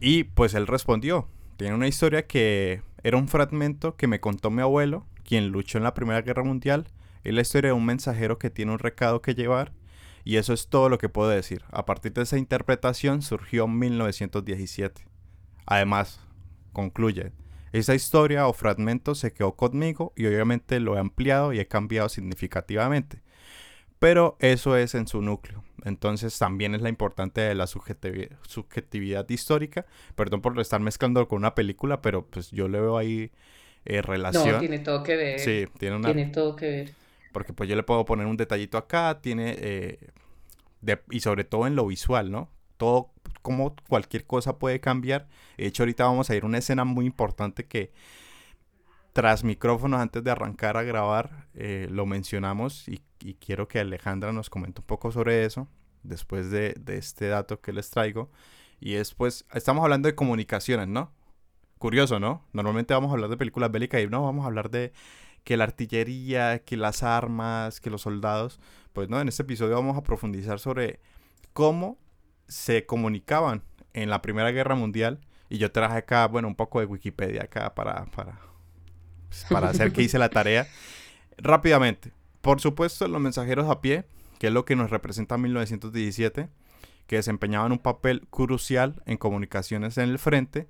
Y 0.00 0.24
pues 0.24 0.54
él 0.54 0.66
respondió. 0.66 1.28
Tiene 1.56 1.74
una 1.74 1.86
historia 1.86 2.26
que 2.26 2.82
era 3.04 3.16
un 3.16 3.28
fragmento 3.28 3.96
que 3.96 4.08
me 4.08 4.20
contó 4.20 4.50
mi 4.50 4.60
abuelo, 4.60 5.06
quien 5.22 5.48
luchó 5.48 5.78
en 5.78 5.84
la 5.84 5.94
Primera 5.94 6.22
Guerra 6.22 6.42
Mundial. 6.42 6.88
Es 7.22 7.32
la 7.32 7.42
historia 7.42 7.68
de 7.68 7.74
un 7.74 7.86
mensajero 7.86 8.38
que 8.38 8.50
tiene 8.50 8.72
un 8.72 8.80
recado 8.80 9.22
que 9.22 9.34
llevar. 9.34 9.72
Y 10.24 10.36
eso 10.36 10.52
es 10.52 10.68
todo 10.68 10.88
lo 10.88 10.98
que 10.98 11.08
puedo 11.08 11.28
decir. 11.28 11.62
A 11.70 11.84
partir 11.84 12.12
de 12.12 12.22
esa 12.22 12.38
interpretación 12.38 13.22
surgió 13.22 13.68
1917. 13.68 15.13
Además, 15.66 16.20
concluye, 16.72 17.32
esa 17.72 17.94
historia 17.94 18.46
o 18.46 18.52
fragmento 18.52 19.14
se 19.14 19.32
quedó 19.32 19.56
conmigo 19.56 20.12
y 20.16 20.26
obviamente 20.26 20.80
lo 20.80 20.96
he 20.96 21.00
ampliado 21.00 21.52
y 21.52 21.60
he 21.60 21.66
cambiado 21.66 22.08
significativamente. 22.08 23.22
Pero 23.98 24.36
eso 24.40 24.76
es 24.76 24.94
en 24.94 25.06
su 25.06 25.22
núcleo. 25.22 25.64
Entonces 25.84 26.38
también 26.38 26.74
es 26.74 26.82
la 26.82 26.88
importante 26.88 27.40
de 27.40 27.54
la 27.54 27.66
subjetividad, 27.66 28.30
subjetividad 28.46 29.28
histórica. 29.28 29.86
Perdón 30.14 30.40
por 30.42 30.58
estar 30.60 30.80
mezclando 30.80 31.26
con 31.28 31.38
una 31.38 31.54
película, 31.54 32.02
pero 32.02 32.26
pues 32.26 32.50
yo 32.50 32.68
le 32.68 32.80
veo 32.80 32.98
ahí 32.98 33.30
eh, 33.84 34.02
relación. 34.02 34.52
No, 34.52 34.58
tiene 34.60 34.78
todo 34.80 35.02
que 35.02 35.16
ver. 35.16 35.38
Sí, 35.40 35.66
tiene 35.78 35.96
una... 35.96 36.12
Tiene 36.12 36.30
todo 36.30 36.56
que 36.56 36.66
ver. 36.68 36.92
Porque 37.32 37.52
pues 37.52 37.68
yo 37.68 37.76
le 37.76 37.82
puedo 37.82 38.04
poner 38.04 38.26
un 38.26 38.36
detallito 38.36 38.78
acá, 38.78 39.20
tiene... 39.20 39.56
eh, 39.58 39.98
de- 40.80 41.00
y 41.10 41.20
sobre 41.20 41.44
todo 41.44 41.66
en 41.66 41.76
lo 41.76 41.86
visual, 41.86 42.30
¿no? 42.30 42.50
Todo, 42.76 43.10
como 43.44 43.76
cualquier 43.90 44.24
cosa 44.24 44.58
puede 44.58 44.80
cambiar. 44.80 45.28
De 45.58 45.66
hecho, 45.66 45.82
ahorita 45.82 46.06
vamos 46.06 46.30
a 46.30 46.34
ir 46.34 46.44
a 46.44 46.46
una 46.46 46.56
escena 46.56 46.84
muy 46.84 47.04
importante 47.04 47.66
que 47.66 47.92
tras 49.12 49.44
micrófonos, 49.44 50.00
antes 50.00 50.24
de 50.24 50.30
arrancar 50.30 50.78
a 50.78 50.82
grabar, 50.82 51.46
eh, 51.52 51.86
lo 51.90 52.06
mencionamos 52.06 52.88
y, 52.88 53.02
y 53.20 53.34
quiero 53.34 53.68
que 53.68 53.80
Alejandra 53.80 54.32
nos 54.32 54.48
comente 54.48 54.80
un 54.80 54.86
poco 54.86 55.12
sobre 55.12 55.44
eso, 55.44 55.68
después 56.02 56.50
de, 56.50 56.74
de 56.80 56.96
este 56.96 57.28
dato 57.28 57.60
que 57.60 57.74
les 57.74 57.90
traigo. 57.90 58.30
Y 58.80 58.94
es 58.94 59.12
pues, 59.12 59.44
estamos 59.52 59.84
hablando 59.84 60.08
de 60.08 60.14
comunicaciones, 60.14 60.88
¿no? 60.88 61.12
Curioso, 61.76 62.18
¿no? 62.18 62.46
Normalmente 62.54 62.94
vamos 62.94 63.10
a 63.10 63.12
hablar 63.12 63.28
de 63.28 63.36
películas 63.36 63.70
bélicas 63.70 64.02
y 64.02 64.06
no, 64.06 64.22
vamos 64.22 64.44
a 64.44 64.46
hablar 64.46 64.70
de 64.70 64.94
que 65.44 65.58
la 65.58 65.64
artillería, 65.64 66.60
que 66.60 66.78
las 66.78 67.02
armas, 67.02 67.78
que 67.82 67.90
los 67.90 68.00
soldados. 68.00 68.58
Pues 68.94 69.10
no, 69.10 69.20
en 69.20 69.28
este 69.28 69.42
episodio 69.42 69.74
vamos 69.74 69.98
a 69.98 70.02
profundizar 70.02 70.58
sobre 70.58 71.00
cómo 71.52 71.98
se 72.46 72.86
comunicaban 72.86 73.62
en 73.92 74.10
la 74.10 74.22
Primera 74.22 74.50
Guerra 74.50 74.74
Mundial. 74.74 75.20
Y 75.48 75.58
yo 75.58 75.70
traje 75.72 75.98
acá, 75.98 76.26
bueno, 76.26 76.48
un 76.48 76.54
poco 76.54 76.80
de 76.80 76.86
Wikipedia 76.86 77.44
acá 77.44 77.74
para, 77.74 78.06
para, 78.06 78.40
pues, 79.28 79.44
para 79.48 79.68
hacer 79.68 79.92
que 79.92 80.02
hice 80.02 80.18
la 80.18 80.30
tarea. 80.30 80.66
Rápidamente, 81.38 82.12
por 82.40 82.60
supuesto, 82.60 83.06
los 83.08 83.20
mensajeros 83.20 83.68
a 83.70 83.80
pie, 83.80 84.04
que 84.38 84.48
es 84.48 84.52
lo 84.52 84.64
que 84.64 84.76
nos 84.76 84.90
representa 84.90 85.36
1917, 85.38 86.48
que 87.06 87.16
desempeñaban 87.16 87.72
un 87.72 87.78
papel 87.78 88.26
crucial 88.30 89.02
en 89.06 89.16
comunicaciones 89.18 89.98
en 89.98 90.10
el 90.10 90.18
frente. 90.18 90.68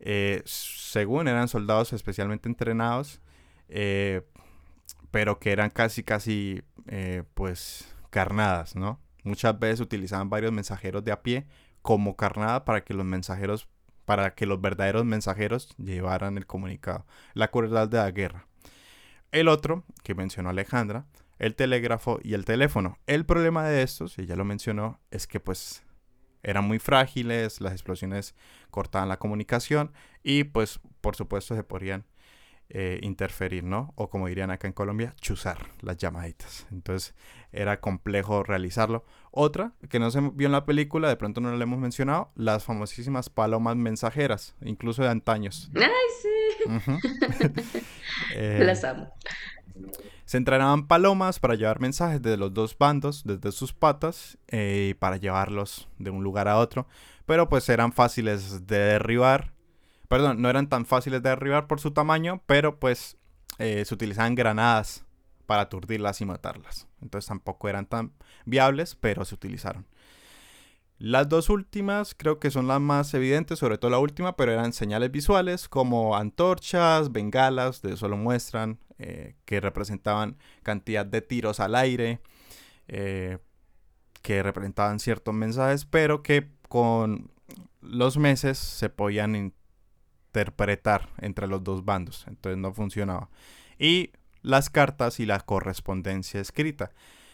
eh, 0.00 0.42
según 0.44 1.28
eran 1.28 1.48
soldados 1.48 1.92
especialmente 1.92 2.48
entrenados, 2.48 3.20
eh, 3.68 4.22
pero 5.10 5.38
que 5.38 5.50
eran 5.52 5.70
casi, 5.70 6.02
casi, 6.02 6.62
eh, 6.86 7.24
pues, 7.34 7.94
carnadas, 8.10 8.76
¿no? 8.76 9.00
Muchas 9.24 9.58
veces 9.58 9.80
utilizaban 9.80 10.30
varios 10.30 10.52
mensajeros 10.52 11.04
de 11.04 11.12
a 11.12 11.22
pie 11.22 11.46
como 11.82 12.16
carnada 12.16 12.64
para 12.64 12.84
que 12.84 12.94
los 12.94 13.04
mensajeros, 13.04 13.68
para 14.04 14.34
que 14.34 14.46
los 14.46 14.60
verdaderos 14.60 15.04
mensajeros 15.04 15.74
llevaran 15.76 16.36
el 16.36 16.46
comunicado. 16.46 17.06
La 17.34 17.48
crueldad 17.48 17.88
de 17.88 17.98
la 17.98 18.10
guerra. 18.10 18.46
El 19.32 19.48
otro, 19.48 19.84
que 20.02 20.14
mencionó 20.14 20.50
Alejandra, 20.50 21.06
el 21.38 21.54
telégrafo 21.54 22.18
y 22.22 22.34
el 22.34 22.44
teléfono. 22.44 22.98
El 23.06 23.26
problema 23.26 23.64
de 23.64 23.82
estos, 23.82 24.18
y 24.18 24.26
ya 24.26 24.36
lo 24.36 24.44
mencionó, 24.44 25.00
es 25.10 25.26
que 25.26 25.40
pues 25.40 25.82
eran 26.42 26.64
muy 26.64 26.78
frágiles, 26.78 27.60
las 27.60 27.72
explosiones 27.72 28.34
cortaban 28.70 29.08
la 29.08 29.18
comunicación 29.18 29.92
y 30.22 30.44
pues 30.44 30.80
por 31.00 31.16
supuesto 31.16 31.54
se 31.54 31.64
podrían 31.64 32.04
eh, 32.70 32.98
interferir, 33.02 33.64
¿no? 33.64 33.92
O 33.96 34.10
como 34.10 34.28
dirían 34.28 34.50
acá 34.50 34.66
en 34.66 34.74
Colombia, 34.74 35.14
chuzar 35.20 35.58
las 35.80 35.96
llamaditas. 35.96 36.66
Entonces 36.70 37.14
era 37.50 37.80
complejo 37.80 38.42
realizarlo. 38.42 39.04
Otra 39.30 39.72
que 39.88 39.98
no 39.98 40.10
se 40.10 40.20
vio 40.34 40.46
en 40.46 40.52
la 40.52 40.66
película, 40.66 41.08
de 41.08 41.16
pronto 41.16 41.40
no 41.40 41.50
la 41.54 41.62
hemos 41.62 41.78
mencionado, 41.78 42.30
las 42.34 42.64
famosísimas 42.64 43.30
palomas 43.30 43.76
mensajeras, 43.76 44.54
incluso 44.62 45.02
de 45.02 45.08
antaños. 45.08 45.70
¡Ay, 45.74 45.82
sí! 46.22 46.28
Eh, 48.34 48.62
Las 48.64 48.82
amo. 48.84 49.12
se 50.24 50.36
entrenaban 50.36 50.88
palomas 50.88 51.38
para 51.38 51.54
llevar 51.54 51.80
mensajes 51.80 52.20
de 52.20 52.36
los 52.36 52.52
dos 52.52 52.76
bandos, 52.76 53.22
desde 53.24 53.52
sus 53.52 53.72
patas, 53.72 54.36
eh, 54.48 54.88
y 54.90 54.94
para 54.94 55.16
llevarlos 55.16 55.88
de 55.98 56.10
un 56.10 56.22
lugar 56.24 56.48
a 56.48 56.58
otro. 56.58 56.86
Pero 57.26 57.48
pues 57.48 57.68
eran 57.68 57.92
fáciles 57.92 58.66
de 58.66 58.78
derribar. 58.78 59.52
Perdón, 60.08 60.40
no 60.40 60.48
eran 60.48 60.68
tan 60.68 60.86
fáciles 60.86 61.22
de 61.22 61.28
derribar 61.30 61.66
por 61.66 61.80
su 61.80 61.92
tamaño, 61.92 62.42
pero 62.46 62.80
pues 62.80 63.16
eh, 63.58 63.84
se 63.84 63.94
utilizaban 63.94 64.34
granadas 64.34 65.04
para 65.46 65.62
aturdirlas 65.62 66.20
y 66.20 66.24
matarlas. 66.24 66.88
Entonces 67.00 67.28
tampoco 67.28 67.68
eran 67.68 67.86
tan 67.86 68.12
viables, 68.44 68.94
pero 68.94 69.24
se 69.24 69.34
utilizaron. 69.34 69.86
Las 70.98 71.28
dos 71.28 71.48
últimas 71.48 72.14
creo 72.16 72.40
que 72.40 72.50
son 72.50 72.66
las 72.66 72.80
más 72.80 73.14
evidentes, 73.14 73.60
sobre 73.60 73.78
todo 73.78 73.90
la 73.90 74.00
última, 74.00 74.36
pero 74.36 74.52
eran 74.52 74.72
señales 74.72 75.12
visuales 75.12 75.68
como 75.68 76.16
antorchas, 76.16 77.12
bengalas, 77.12 77.82
de 77.82 77.92
eso 77.92 78.08
lo 78.08 78.16
muestran, 78.16 78.80
eh, 78.98 79.36
que 79.44 79.60
representaban 79.60 80.36
cantidad 80.64 81.06
de 81.06 81.22
tiros 81.22 81.60
al 81.60 81.76
aire, 81.76 82.20
eh, 82.88 83.38
que 84.22 84.42
representaban 84.42 84.98
ciertos 84.98 85.34
mensajes, 85.34 85.84
pero 85.84 86.22
que 86.24 86.48
con 86.68 87.30
los 87.80 88.18
meses 88.18 88.58
se 88.58 88.90
podían 88.90 89.54
interpretar 90.28 91.08
entre 91.18 91.46
los 91.46 91.64
dos 91.64 91.84
bandos, 91.84 92.24
entonces 92.28 92.58
no 92.58 92.72
funcionaba. 92.72 93.28
Y 93.78 94.12
las 94.42 94.70
cartas 94.70 95.20
y 95.20 95.26
la 95.26 95.40
correspondencia 95.40 96.40
escrita 96.40 96.92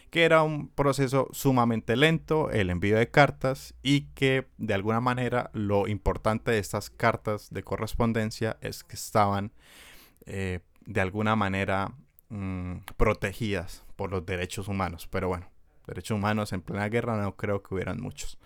que 0.09 0.23
era 0.23 0.43
un 0.43 0.69
proceso 0.69 1.27
sumamente 1.31 1.97
lento, 1.97 2.49
el 2.49 2.69
envío 2.69 2.97
de 2.97 3.11
cartas, 3.11 3.73
y 3.83 4.03
que 4.13 4.47
de 4.57 4.73
alguna 4.73 5.01
manera 5.01 5.49
lo 5.51 5.89
importante 5.89 6.51
de 6.51 6.59
estas 6.59 6.89
cartas 6.89 7.49
de 7.51 7.63
correspondencia 7.63 8.55
es 8.61 8.85
que 8.85 8.95
estaban 8.95 9.51
eh, 10.25 10.61
de 10.85 11.01
alguna 11.01 11.35
manera 11.35 11.91
mm, 12.29 12.77
protegidas 12.95 13.83
por 13.97 14.09
los 14.09 14.25
derechos 14.25 14.69
humanos. 14.69 15.05
Pero 15.11 15.27
bueno, 15.27 15.49
derechos 15.85 16.15
humanos 16.15 16.53
en 16.53 16.61
plena 16.61 16.87
guerra 16.87 17.21
no 17.21 17.35
creo 17.35 17.61
que 17.61 17.73
hubieran 17.73 17.99
muchos. 17.99 18.37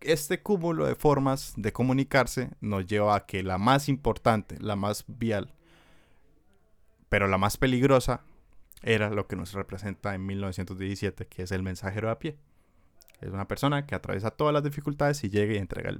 Este 0.00 0.42
cúmulo 0.42 0.86
de 0.86 0.94
formas 0.94 1.54
de 1.56 1.72
comunicarse 1.72 2.50
nos 2.60 2.86
lleva 2.86 3.16
a 3.16 3.26
que 3.26 3.42
la 3.42 3.58
más 3.58 3.88
importante, 3.88 4.56
la 4.60 4.76
más 4.76 5.04
vial, 5.06 5.54
pero 7.08 7.26
la 7.26 7.38
más 7.38 7.56
peligrosa, 7.56 8.22
era 8.82 9.10
lo 9.10 9.26
que 9.26 9.36
nos 9.36 9.52
representa 9.52 10.14
en 10.14 10.24
1917, 10.26 11.26
que 11.26 11.42
es 11.42 11.52
el 11.52 11.62
mensajero 11.62 12.10
a 12.10 12.18
pie. 12.18 12.36
Es 13.20 13.30
una 13.30 13.48
persona 13.48 13.86
que 13.86 13.94
atraviesa 13.94 14.30
todas 14.30 14.54
las 14.54 14.62
dificultades 14.62 15.24
y 15.24 15.30
llega 15.30 15.54
y 15.54 15.56
entrega 15.56 15.90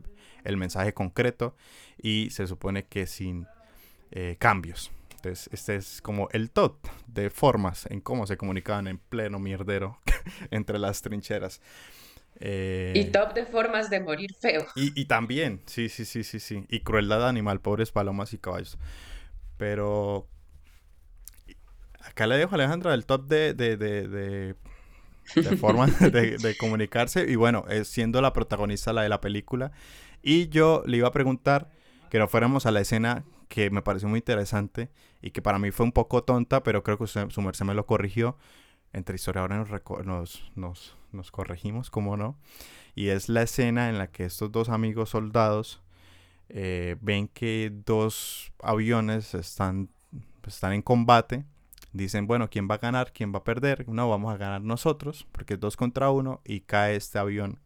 el, 0.45 0.57
mensaje 0.57 0.95
concreto 0.95 1.57
y 2.01 2.31
se 2.31 2.47
supone 2.47 2.87
que 2.87 3.07
sin 3.07 3.47
eh, 4.13 4.37
cambios. 4.39 4.93
Entonces, 5.17 5.51
este 5.53 5.75
es 5.75 6.01
como 6.01 6.29
el 6.31 6.53
top 6.53 6.77
de 7.09 7.29
formas 7.29 7.87
en 7.91 8.01
cómo 8.01 8.29
se 8.29 8.37
comunicaban 8.37 8.87
en 8.87 8.99
pleno 8.99 9.41
mierdero 9.41 9.99
entre 10.53 10.79
las 10.79 11.03
trincheras. 11.03 11.61
Eh, 12.41 12.99
Y 13.01 13.11
top 13.13 13.33
de 13.33 13.47
formas 13.47 13.89
de 13.89 14.01
morir 14.01 14.31
feo. 14.39 14.67
y, 14.75 14.99
y 15.01 15.07
también, 15.07 15.63
sí, 15.67 15.89
sí, 15.89 16.05
sí, 16.05 16.23
sí, 16.25 16.39
sí. 16.41 16.65
Y 16.69 16.81
crueldad 16.81 17.29
animal, 17.29 17.61
pobres 17.61 17.91
palomas 17.91 18.33
y 18.33 18.39
caballos. 18.39 18.79
Pero 19.59 20.29
acá 22.05 22.27
le 22.27 22.37
dejo 22.37 22.53
a 22.53 22.55
Alejandra 22.55 22.95
el 22.95 23.07
top 23.07 23.27
de, 23.27 23.55
de, 23.55 23.77
de, 23.77 24.09
de, 24.09 24.55
de 25.41 25.55
formas 25.55 25.99
de, 26.13 26.39
de 26.39 26.57
comunicarse. 26.57 27.27
Y 27.31 27.37
bueno, 27.37 27.65
es 27.69 27.89
siendo 27.89 28.21
la 28.23 28.33
protagonista 28.33 28.93
la 28.93 29.03
de 29.03 29.09
la 29.09 29.21
película. 29.21 29.73
Y 30.23 30.49
yo 30.49 30.83
le 30.87 30.99
iba 30.99 31.09
a 31.09 31.13
preguntar 31.13 31.71
que 32.11 32.19
nos 32.19 32.31
fuéramos 32.31 32.67
a 32.67 32.71
la 32.73 32.81
escena 32.81 33.25
que 33.49 33.71
me 33.71 33.83
pareció 33.83 34.09
muy 34.09 34.19
interesante 34.19 34.91
y 35.23 35.31
que 35.33 35.43
para 35.43 35.59
mí 35.59 35.71
fue 35.71 35.87
un 35.87 35.93
poco 35.93 36.25
tonta, 36.25 36.63
pero 36.63 36.83
creo 36.83 36.99
que 36.99 37.05
usted- 37.05 37.31
su 37.31 37.43
merced 37.43 37.65
me 37.67 37.75
lo 37.75 37.87
corrigió. 37.87 38.39
Entre 38.93 39.17
historiadores 39.17 39.59
nos, 39.59 40.07
nos, 40.07 40.53
nos, 40.57 40.97
nos 41.13 41.31
corregimos, 41.31 41.91
¿cómo 41.91 42.17
no? 42.17 42.37
Y 42.95 43.09
es 43.09 43.29
la 43.29 43.43
escena 43.43 43.89
en 43.89 43.99
la 43.99 44.09
que 44.11 44.25
estos 44.25 44.51
dos 44.51 44.69
amigos 44.69 45.11
soldados 45.11 45.83
eh, 46.49 46.97
ven 47.01 47.29
que 47.29 47.71
dos 47.85 48.53
aviones 48.63 49.35
están, 49.35 49.91
están 50.47 50.73
en 50.73 50.83
combate. 50.83 51.45
Dicen, 51.93 52.27
bueno, 52.27 52.51
¿quién 52.51 52.69
va 52.71 52.77
a 52.77 52.79
ganar? 52.79 53.13
¿Quién 53.13 53.33
va 53.33 53.39
a 53.39 53.45
perder? 53.45 53.89
No, 53.89 54.09
vamos 54.09 54.33
a 54.33 54.37
ganar 54.37 54.63
nosotros, 54.63 55.27
porque 55.33 55.55
es 55.55 55.61
dos 55.61 55.77
contra 55.77 56.11
uno 56.11 56.41
y 56.45 56.61
cae 56.61 56.97
este 56.97 57.19
avión. 57.19 57.61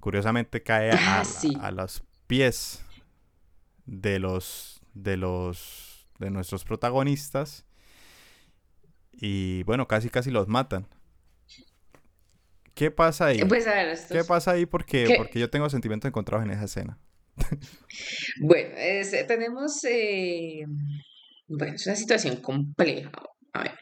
Curiosamente 0.00 0.62
cae 0.62 0.92
a, 0.92 0.98
Ah, 1.20 1.24
sí. 1.24 1.56
a 1.60 1.70
los 1.70 2.02
pies 2.26 2.84
de 3.86 4.18
los 4.18 4.80
de 4.94 5.16
los 5.16 6.08
de 6.18 6.30
nuestros 6.30 6.64
protagonistas 6.64 7.64
y 9.20 9.62
bueno 9.64 9.88
casi 9.88 10.10
casi 10.10 10.30
los 10.30 10.48
matan 10.48 10.86
qué 12.74 12.90
pasa 12.90 13.26
ahí 13.26 13.40
Pues 13.48 13.66
a 13.66 13.74
ver, 13.74 13.98
qué 14.10 14.24
pasa 14.24 14.52
ahí 14.52 14.66
porque 14.66 15.06
¿Qué? 15.06 15.16
porque 15.16 15.40
yo 15.40 15.50
tengo 15.50 15.68
sentimientos 15.70 16.08
encontrados 16.08 16.44
en 16.46 16.52
esa 16.52 16.64
escena 16.64 16.98
Bueno, 18.40 18.70
es- 18.76 19.26
tenemos, 19.26 19.82
eh, 19.84 20.62
bueno, 21.48 21.74
es 21.74 21.86
una 21.86 21.96
situación 21.96 22.36
compleja. 22.42 23.10
A 23.54 23.62
ver, 23.62 23.72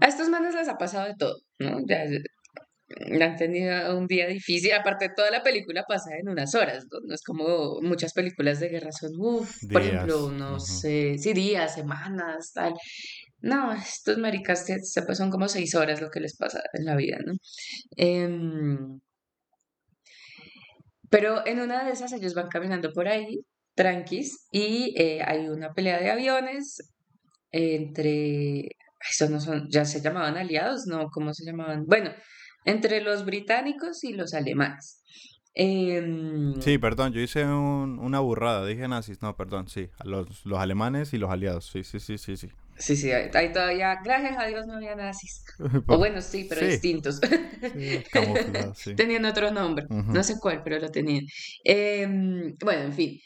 a 0.00 0.06
estos 0.08 0.28
manes 0.28 0.54
les 0.54 0.68
ha 0.68 0.76
pasado 0.78 1.06
de 1.08 1.14
todo, 1.18 1.36
¿no? 1.58 1.78
Ya, 1.86 2.04
han 3.20 3.36
tenido 3.36 3.98
un 3.98 4.06
día 4.06 4.28
difícil, 4.28 4.72
aparte 4.72 5.08
toda 5.16 5.30
la 5.30 5.42
película 5.42 5.82
pasa 5.88 6.16
en 6.16 6.28
unas 6.28 6.54
horas, 6.54 6.86
¿no? 6.92 7.00
No 7.06 7.14
es 7.14 7.22
como 7.22 7.80
muchas 7.82 8.12
películas 8.12 8.60
de 8.60 8.68
guerra 8.68 8.92
son, 8.92 9.10
uff, 9.18 9.56
por 9.72 9.82
ejemplo, 9.82 10.30
no 10.30 10.56
ujú. 10.56 10.60
sé, 10.60 11.16
sí, 11.18 11.32
días, 11.32 11.74
semanas, 11.74 12.52
tal. 12.54 12.74
No, 13.40 13.72
estos 13.72 14.18
maricas 14.18 14.64
se- 14.66 15.02
pues, 15.02 15.18
son 15.18 15.30
como 15.30 15.48
seis 15.48 15.74
horas 15.74 16.00
lo 16.00 16.10
que 16.10 16.20
les 16.20 16.36
pasa 16.36 16.62
en 16.72 16.84
la 16.84 16.96
vida, 16.96 17.18
¿no? 17.24 17.32
Em, 17.96 19.00
pero 21.10 21.46
en 21.46 21.60
una 21.60 21.84
de 21.84 21.92
esas 21.92 22.12
ellos 22.12 22.34
van 22.34 22.48
caminando 22.48 22.92
por 22.92 23.08
ahí, 23.08 23.40
tranquis, 23.74 24.48
y 24.50 24.94
eh, 25.00 25.22
hay 25.24 25.48
una 25.48 25.72
pelea 25.72 26.00
de 26.00 26.10
aviones 26.10 26.92
entre, 27.52 28.68
estos 29.08 29.30
no 29.30 29.40
son, 29.40 29.68
ya 29.70 29.84
se 29.84 30.00
llamaban 30.00 30.36
aliados, 30.36 30.86
¿no? 30.86 31.08
¿Cómo 31.12 31.32
se 31.32 31.44
llamaban? 31.44 31.84
Bueno, 31.86 32.10
entre 32.64 33.00
los 33.00 33.24
británicos 33.24 34.02
y 34.02 34.12
los 34.14 34.34
alemanes. 34.34 35.02
Em, 35.58 36.60
sí 36.60 36.76
perdón 36.76 37.12
yo 37.14 37.20
hice 37.22 37.42
un- 37.46 37.98
una 37.98 38.20
burrada 38.20 38.66
dije 38.66 38.86
nazis 38.88 39.22
no 39.22 39.34
perdón 39.38 39.68
sí 39.68 39.88
los 40.04 40.44
alemanes 40.58 41.14
y 41.14 41.16
los 41.16 41.30
aliados 41.30 41.64
sí 41.72 41.82
sí 41.82 41.98
sí 41.98 42.18
sí 42.18 42.36
sí 42.36 42.50
sí, 42.78 42.96
sí, 42.96 43.10
ahí 43.12 43.30
ahí 43.34 43.52
todavía, 43.52 43.96
gracias 44.04 44.36
a 44.38 44.46
Dios 44.46 44.66
no 44.66 44.74
había 44.74 44.94
nazis. 44.94 45.42
O 45.88 45.98
bueno, 45.98 46.20
sí, 46.20 46.46
pero 46.48 46.60
Sí. 46.60 46.66
distintos. 46.68 47.20
Sí, 47.20 48.02
sí. 48.74 48.94
Tenían 48.94 49.24
otro 49.24 49.50
nombre, 49.50 49.86
no 49.88 50.22
sé 50.22 50.34
cuál, 50.40 50.62
pero 50.62 50.78
lo 50.78 50.90
tenían. 50.90 51.24
Em, 51.64 52.54
bueno, 52.62 52.82
en 52.82 52.92
fin. 52.92 53.18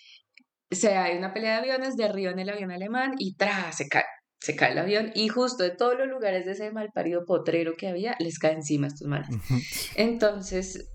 O 0.73 0.77
sea, 0.77 1.05
hay 1.05 1.17
una 1.19 1.33
pelea 1.35 1.55
de 1.55 1.59
aviones, 1.59 1.97
derriban 1.97 2.39
el 2.39 2.49
avión 2.49 2.71
alemán 2.71 3.15
y 3.19 3.35
¡tra! 3.35 3.73
se 3.73 3.89
cae. 3.89 4.05
Se 4.43 4.57
cae 4.57 4.73
el 4.73 4.79
avión 4.79 5.11
y 5.15 5.29
justo 5.29 5.63
de 5.65 5.71
todos 5.71 5.99
los 5.99 6.09
lugares 6.09 6.47
de 6.47 6.53
ese 6.53 6.71
malparido 6.73 7.27
potrero 7.27 7.75
que 7.77 7.89
había, 7.89 8.15
les 8.21 8.39
cae 8.39 8.53
encima 8.53 8.87
a 8.87 8.89
estos 8.89 9.07
manes. 9.07 9.29
Entonces, 9.97 10.89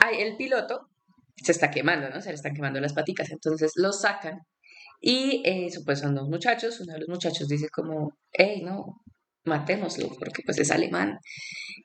ay, 0.00 0.20
el 0.20 0.36
piloto 0.36 0.88
se 1.36 1.50
está 1.52 1.70
quemando, 1.70 2.10
¿no? 2.10 2.20
Se 2.20 2.28
le 2.28 2.36
están 2.36 2.54
quemando 2.54 2.80
las 2.80 2.92
paticas. 2.92 3.30
Entonces 3.30 3.72
lo 3.76 3.92
sacan 3.92 4.38
y 5.00 5.42
eh, 5.44 5.70
pues 5.84 6.00
son 6.00 6.14
dos 6.14 6.28
muchachos. 6.28 6.80
Uno 6.80 6.94
de 6.94 7.00
los 7.00 7.08
muchachos 7.08 7.48
dice 7.48 7.68
como, 7.70 8.16
hey, 8.32 8.62
no, 8.64 9.02
matémoslo, 9.44 10.08
porque 10.18 10.42
pues 10.44 10.58
es 10.58 10.70
alemán. 10.70 11.18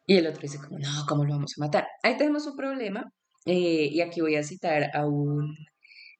Y 0.06 0.18
el 0.18 0.28
otro 0.28 0.42
dice 0.42 0.60
como, 0.60 0.80
no, 0.80 0.90
¿cómo 1.08 1.26
lo 1.26 1.34
vamos 1.34 1.54
a 1.58 1.66
matar? 1.66 1.88
Ahí 2.04 2.18
tenemos 2.18 2.48
un 2.48 2.56
problema. 2.56 3.06
eh, 3.46 3.90
y 3.92 4.02
aquí 4.02 4.22
voy 4.22 4.36
a 4.36 4.44
citar 4.44 4.92
a 4.96 5.06
un 5.08 5.56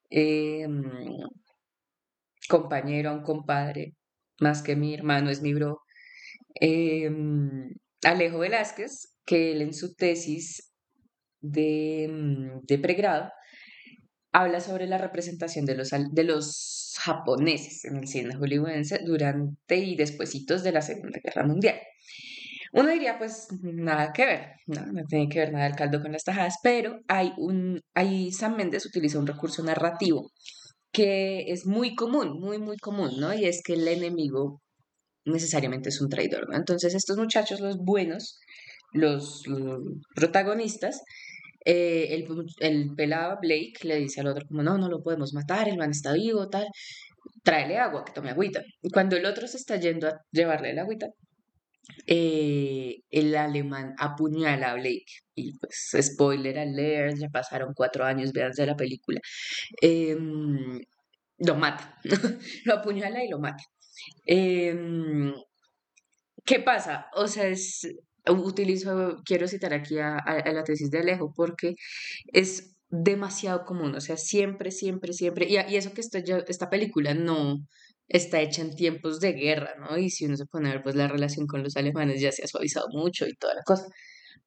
em, 0.10 0.84
compañero, 2.50 3.10
a 3.10 3.14
un 3.14 3.24
compadre, 3.24 3.94
más 4.40 4.62
que 4.64 4.76
mi 4.76 4.94
hermano, 4.94 5.30
es 5.30 5.42
mi 5.42 5.54
bro, 5.54 5.82
em, 6.56 7.70
Alejo 8.04 8.40
Velázquez, 8.40 8.92
que 9.26 9.52
él 9.52 9.62
en 9.62 9.74
su 9.74 9.94
tesis 9.96 10.72
de, 11.42 12.10
de 12.64 12.80
pregrado 12.80 13.32
habla 14.32 14.60
sobre 14.60 14.88
la 14.88 14.98
representación 14.98 15.66
de 15.66 15.76
los, 15.76 15.90
de 15.90 16.24
los 16.24 16.96
japoneses 17.00 17.86
en 17.86 17.98
el 17.98 18.08
cine 18.08 18.36
hollywoodense 18.36 19.00
durante 19.06 19.78
y 19.78 19.96
despuesitos 19.96 20.64
de 20.64 20.72
la 20.72 20.82
Segunda 20.82 21.20
Guerra 21.24 21.46
Mundial. 21.46 21.80
Uno 22.72 22.90
diría, 22.90 23.18
pues, 23.18 23.48
nada 23.64 24.14
que 24.14 24.26
ver, 24.26 24.52
no, 24.68 24.86
no 24.86 25.04
tiene 25.08 25.28
que 25.28 25.40
ver 25.40 25.52
nada 25.52 25.66
el 25.66 25.76
caldo 25.76 26.02
con 26.02 26.12
las 26.12 26.24
tajadas, 26.24 26.56
pero 26.62 27.00
hay 27.08 27.34
un, 27.38 27.82
ahí 27.96 28.32
Sam 28.32 28.58
Mendes 28.58 28.86
utiliza 28.86 29.18
un 29.18 29.26
recurso 29.26 29.64
narrativo 29.64 30.32
que 30.92 31.52
es 31.52 31.66
muy 31.66 31.96
común, 31.96 32.40
muy, 32.40 32.58
muy 32.60 32.78
común, 32.78 33.12
¿no? 33.20 33.34
Y 33.34 33.46
es 33.46 33.62
que 33.64 33.74
el 33.74 33.88
enemigo 33.88 34.62
necesariamente 35.26 35.90
es 35.90 36.02
un 36.02 36.10
traidor. 36.10 36.48
Entonces 36.54 36.94
estos 36.96 37.18
muchachos, 37.18 37.60
los 37.60 37.78
buenos, 37.78 38.40
los 38.92 39.44
protagonistas, 40.16 41.02
eh, 41.66 42.08
el, 42.12 42.28
el 42.60 42.96
pelado 42.96 43.38
Blake 43.42 43.80
le 43.84 43.98
dice 43.98 44.22
al 44.22 44.28
otro 44.28 44.48
como, 44.48 44.64
no, 44.64 44.78
no 44.78 44.90
lo 44.90 45.02
podemos 45.04 45.34
matar, 45.34 45.68
el 45.70 45.78
man 45.78 45.92
está 45.92 46.14
vivo, 46.14 46.50
tal, 46.50 46.68
tráele 47.44 47.78
agua, 47.78 48.06
que 48.06 48.14
tome 48.14 48.32
agüita. 48.32 48.64
Y 48.82 48.90
cuando 48.90 49.18
el 49.18 49.26
otro 49.26 49.48
se 49.48 49.58
está 49.58 49.78
yendo 49.78 50.08
a 50.08 50.22
llevarle 50.32 50.72
el 50.72 50.80
agüita, 50.80 51.08
eh, 52.08 53.02
el 53.10 53.36
alemán 53.36 53.96
apuñala 53.98 54.72
a 54.72 54.76
Blake. 54.76 55.06
Y 55.36 55.58
pues, 55.58 55.96
spoiler 56.02 56.60
alert, 56.60 57.18
ya 57.18 57.30
pasaron 57.30 57.74
cuatro 57.74 58.06
años, 58.06 58.32
vean 58.34 58.52
de 58.52 58.66
la 58.66 58.76
película. 58.76 59.20
Em, 59.82 60.80
lo 61.40 61.56
mata, 61.56 62.00
lo 62.66 62.74
apuñala 62.76 63.24
y 63.24 63.30
lo 63.30 63.40
mata. 63.40 63.64
Em, 64.26 65.34
¿qué 66.46 66.60
pasa? 66.60 67.08
O 67.14 67.28
sea, 67.28 67.48
es, 67.48 67.88
utilizo, 68.32 69.18
quiero 69.26 69.48
citar 69.48 69.74
aquí 69.74 69.98
a, 70.00 70.18
a- 70.18 70.52
la 70.54 70.64
tesis 70.64 70.90
de 70.92 71.00
Alejo 71.00 71.34
porque 71.36 71.76
es 72.34 72.76
demasiado 72.90 73.66
común, 73.66 73.96
o 73.96 74.02
sea, 74.02 74.18
siempre, 74.18 74.72
siempre, 74.72 75.14
siempre, 75.14 75.48
y, 75.48 75.56
y 75.72 75.76
eso 75.78 75.94
que 75.94 76.02
esta, 76.02 76.20
ya- 76.20 76.44
esta 76.48 76.70
película 76.70 77.14
no 77.14 77.60
está 78.08 78.42
hecha 78.42 78.62
en 78.64 78.76
tiempos 78.76 79.20
de 79.20 79.34
guerra, 79.34 79.76
¿no? 79.80 79.98
Y 79.98 80.10
si 80.10 80.26
uno 80.26 80.36
se 80.38 80.46
pone 80.48 80.70
a 80.70 80.74
ver, 80.74 80.84
pues 80.84 80.96
la 80.96 81.08
relación 81.08 81.46
con 81.48 81.64
los 81.64 81.78
alemanes 81.78 82.20
ya 82.22 82.32
se 82.32 82.44
ha 82.44 82.48
suavizado 82.48 82.88
mucho 82.92 83.28
y 83.28 83.36
toda 83.36 83.54
la 83.56 83.62
cosa. 83.64 83.86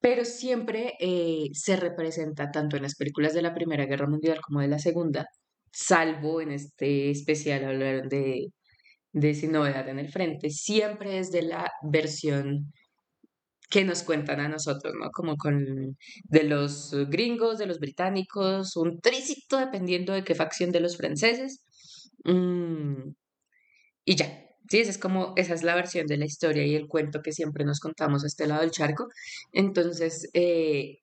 Pero 0.00 0.24
siempre 0.24 0.94
eh, 1.00 1.48
se 1.54 1.76
representa 1.76 2.50
tanto 2.50 2.76
en 2.76 2.82
las 2.82 2.96
películas 2.96 3.34
de 3.34 3.42
la 3.42 3.54
Primera 3.54 3.86
Guerra 3.86 4.08
Mundial 4.08 4.40
como 4.42 4.60
de 4.60 4.68
la 4.68 4.78
Segunda, 4.80 5.26
salvo 5.72 6.40
en 6.40 6.52
este 6.52 7.10
especial 7.10 7.64
hablaron 7.64 8.08
de, 8.08 8.48
de 9.12 9.34
Sin 9.34 9.52
Novedad 9.52 9.88
en 9.88 9.98
el 9.98 10.10
Frente, 10.10 10.50
siempre 10.50 11.18
es 11.18 11.30
de 11.32 11.42
la 11.42 11.70
versión 11.82 12.72
que 13.72 13.84
nos 13.84 14.02
cuentan 14.02 14.38
a 14.40 14.48
nosotros, 14.50 14.92
¿no? 15.00 15.10
Como 15.10 15.36
con 15.38 15.96
de 16.24 16.42
los 16.44 16.94
gringos, 17.08 17.58
de 17.58 17.64
los 17.66 17.80
británicos, 17.80 18.76
un 18.76 19.00
tricito 19.00 19.56
dependiendo 19.56 20.12
de 20.12 20.24
qué 20.24 20.34
facción 20.34 20.70
de 20.72 20.80
los 20.80 20.98
franceses. 20.98 21.64
Mm, 22.24 23.12
y 24.04 24.14
ya, 24.16 24.26
sí, 24.68 24.80
esa 24.80 24.90
es 24.90 24.98
como, 24.98 25.32
esa 25.36 25.54
es 25.54 25.62
la 25.62 25.74
versión 25.74 26.06
de 26.06 26.18
la 26.18 26.26
historia 26.26 26.66
y 26.66 26.74
el 26.74 26.86
cuento 26.86 27.22
que 27.22 27.32
siempre 27.32 27.64
nos 27.64 27.80
contamos 27.80 28.24
a 28.24 28.26
este 28.26 28.46
lado 28.46 28.60
del 28.60 28.72
charco. 28.72 29.08
Entonces, 29.52 30.28
eh, 30.34 30.98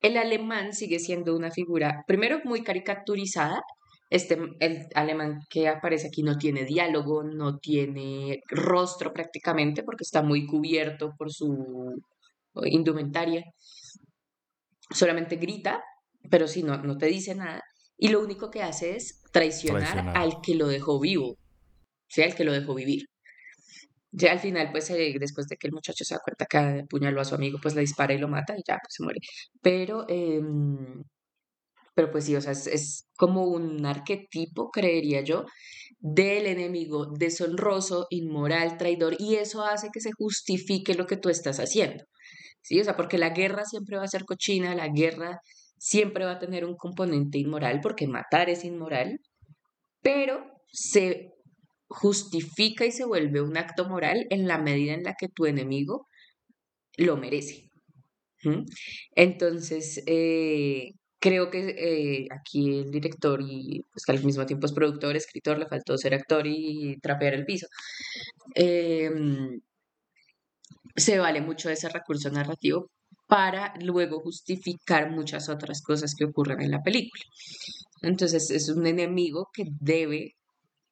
el 0.00 0.16
alemán 0.16 0.72
sigue 0.72 0.98
siendo 0.98 1.36
una 1.36 1.52
figura, 1.52 2.04
primero 2.08 2.40
muy 2.44 2.64
caricaturizada. 2.64 3.62
Este, 4.08 4.38
el 4.60 4.86
alemán 4.94 5.40
que 5.50 5.68
aparece 5.68 6.08
aquí 6.08 6.22
no 6.22 6.38
tiene 6.38 6.64
diálogo, 6.64 7.24
no 7.24 7.58
tiene 7.58 8.40
rostro 8.48 9.12
prácticamente 9.12 9.82
porque 9.82 10.04
está 10.04 10.22
muy 10.22 10.46
cubierto 10.46 11.12
por 11.18 11.32
su 11.32 11.94
indumentaria. 12.64 13.44
Solamente 14.90 15.36
grita, 15.36 15.82
pero 16.30 16.46
sí, 16.46 16.62
no, 16.62 16.78
no 16.78 16.96
te 16.96 17.06
dice 17.06 17.34
nada. 17.34 17.60
Y 17.98 18.08
lo 18.08 18.20
único 18.22 18.50
que 18.50 18.62
hace 18.62 18.96
es 18.96 19.22
traicionar, 19.32 19.82
Traicionar. 19.82 20.16
al 20.16 20.40
que 20.42 20.54
lo 20.54 20.68
dejó 20.68 21.00
vivo, 21.00 21.36
sea 22.08 22.26
el 22.26 22.34
que 22.34 22.44
lo 22.44 22.52
dejó 22.52 22.74
vivir. 22.74 23.06
Ya 24.12 24.32
al 24.32 24.38
final, 24.38 24.70
pues 24.72 24.88
eh, 24.90 25.14
después 25.18 25.46
de 25.48 25.56
que 25.56 25.66
el 25.66 25.72
muchacho 25.74 26.04
se 26.04 26.14
da 26.14 26.20
cuenta 26.24 26.46
que 26.46 26.56
apuñaló 26.84 27.20
a 27.20 27.24
su 27.24 27.34
amigo, 27.34 27.58
pues 27.60 27.74
le 27.74 27.82
dispara 27.82 28.14
y 28.14 28.18
lo 28.18 28.28
mata 28.28 28.54
y 28.56 28.62
ya, 28.66 28.78
pues 28.82 28.94
se 28.94 29.02
muere. 29.02 29.18
Pero, 29.60 30.06
em, 30.08 31.02
pero 31.96 32.10
pues 32.10 32.26
sí, 32.26 32.36
o 32.36 32.42
sea, 32.42 32.52
es, 32.52 33.08
como 33.16 33.44
un 33.46 33.86
arquetipo, 33.86 34.70
creería 34.70 35.22
yo, 35.22 35.46
del 35.98 36.44
enemigo 36.46 37.06
deshonroso, 37.18 38.06
inmoral, 38.10 38.76
traidor, 38.76 39.16
y 39.18 39.36
eso 39.36 39.64
hace 39.64 39.88
que 39.90 40.00
se 40.00 40.12
justifique 40.12 40.92
lo 40.92 41.06
que 41.06 41.16
tú 41.16 41.30
estás 41.30 41.58
haciendo. 41.58 42.04
¿Sí? 42.62 42.78
O 42.80 42.84
sea, 42.84 42.96
porque 42.96 43.16
la 43.16 43.30
guerra 43.30 43.64
siempre 43.64 43.96
va 43.96 44.04
a 44.04 44.08
ser 44.08 44.26
cochina, 44.26 44.74
la 44.74 44.88
guerra 44.88 45.40
siempre 45.78 46.26
va 46.26 46.32
a 46.32 46.38
tener 46.38 46.66
un 46.66 46.76
componente 46.76 47.38
inmoral 47.38 47.80
porque 47.82 48.06
matar 48.06 48.50
es 48.50 48.64
inmoral, 48.64 49.18
pero 50.02 50.44
se 50.70 51.32
justifica 51.88 52.84
y 52.84 52.92
se 52.92 53.06
vuelve 53.06 53.40
un 53.40 53.56
acto 53.56 53.88
moral 53.88 54.26
en 54.28 54.46
la 54.46 54.58
medida 54.58 54.92
en 54.92 55.04
la 55.04 55.14
que 55.18 55.28
tu 55.28 55.46
enemigo 55.46 56.06
lo 56.98 57.16
merece. 57.16 57.70
Entonces, 59.14 60.02
eh, 60.06 60.92
creo 61.18 61.50
que 61.50 61.60
eh, 61.78 62.28
aquí 62.30 62.80
el 62.80 62.90
director 62.90 63.40
y 63.42 63.84
pues 63.92 64.04
que 64.04 64.12
al 64.12 64.24
mismo 64.24 64.46
tiempo 64.46 64.66
es 64.66 64.72
productor, 64.72 65.16
escritor, 65.16 65.58
le 65.58 65.66
faltó 65.66 65.96
ser 65.98 66.14
actor 66.14 66.46
y 66.46 66.98
trapear 67.00 67.34
el 67.34 67.44
piso. 67.44 67.66
em, 68.54 69.60
se 70.94 71.18
vale 71.18 71.40
mucho 71.40 71.70
ese 71.70 71.88
recurso 71.88 72.30
narrativo 72.30 72.90
para 73.26 73.74
luego 73.80 74.20
justificar 74.20 75.10
muchas 75.10 75.48
otras 75.48 75.82
cosas 75.82 76.14
que 76.14 76.24
ocurren 76.24 76.60
en 76.62 76.70
la 76.70 76.82
película. 76.82 77.22
Entonces 78.02 78.50
es 78.50 78.68
un 78.68 78.86
enemigo 78.86 79.48
que 79.52 79.64
debe, 79.80 80.36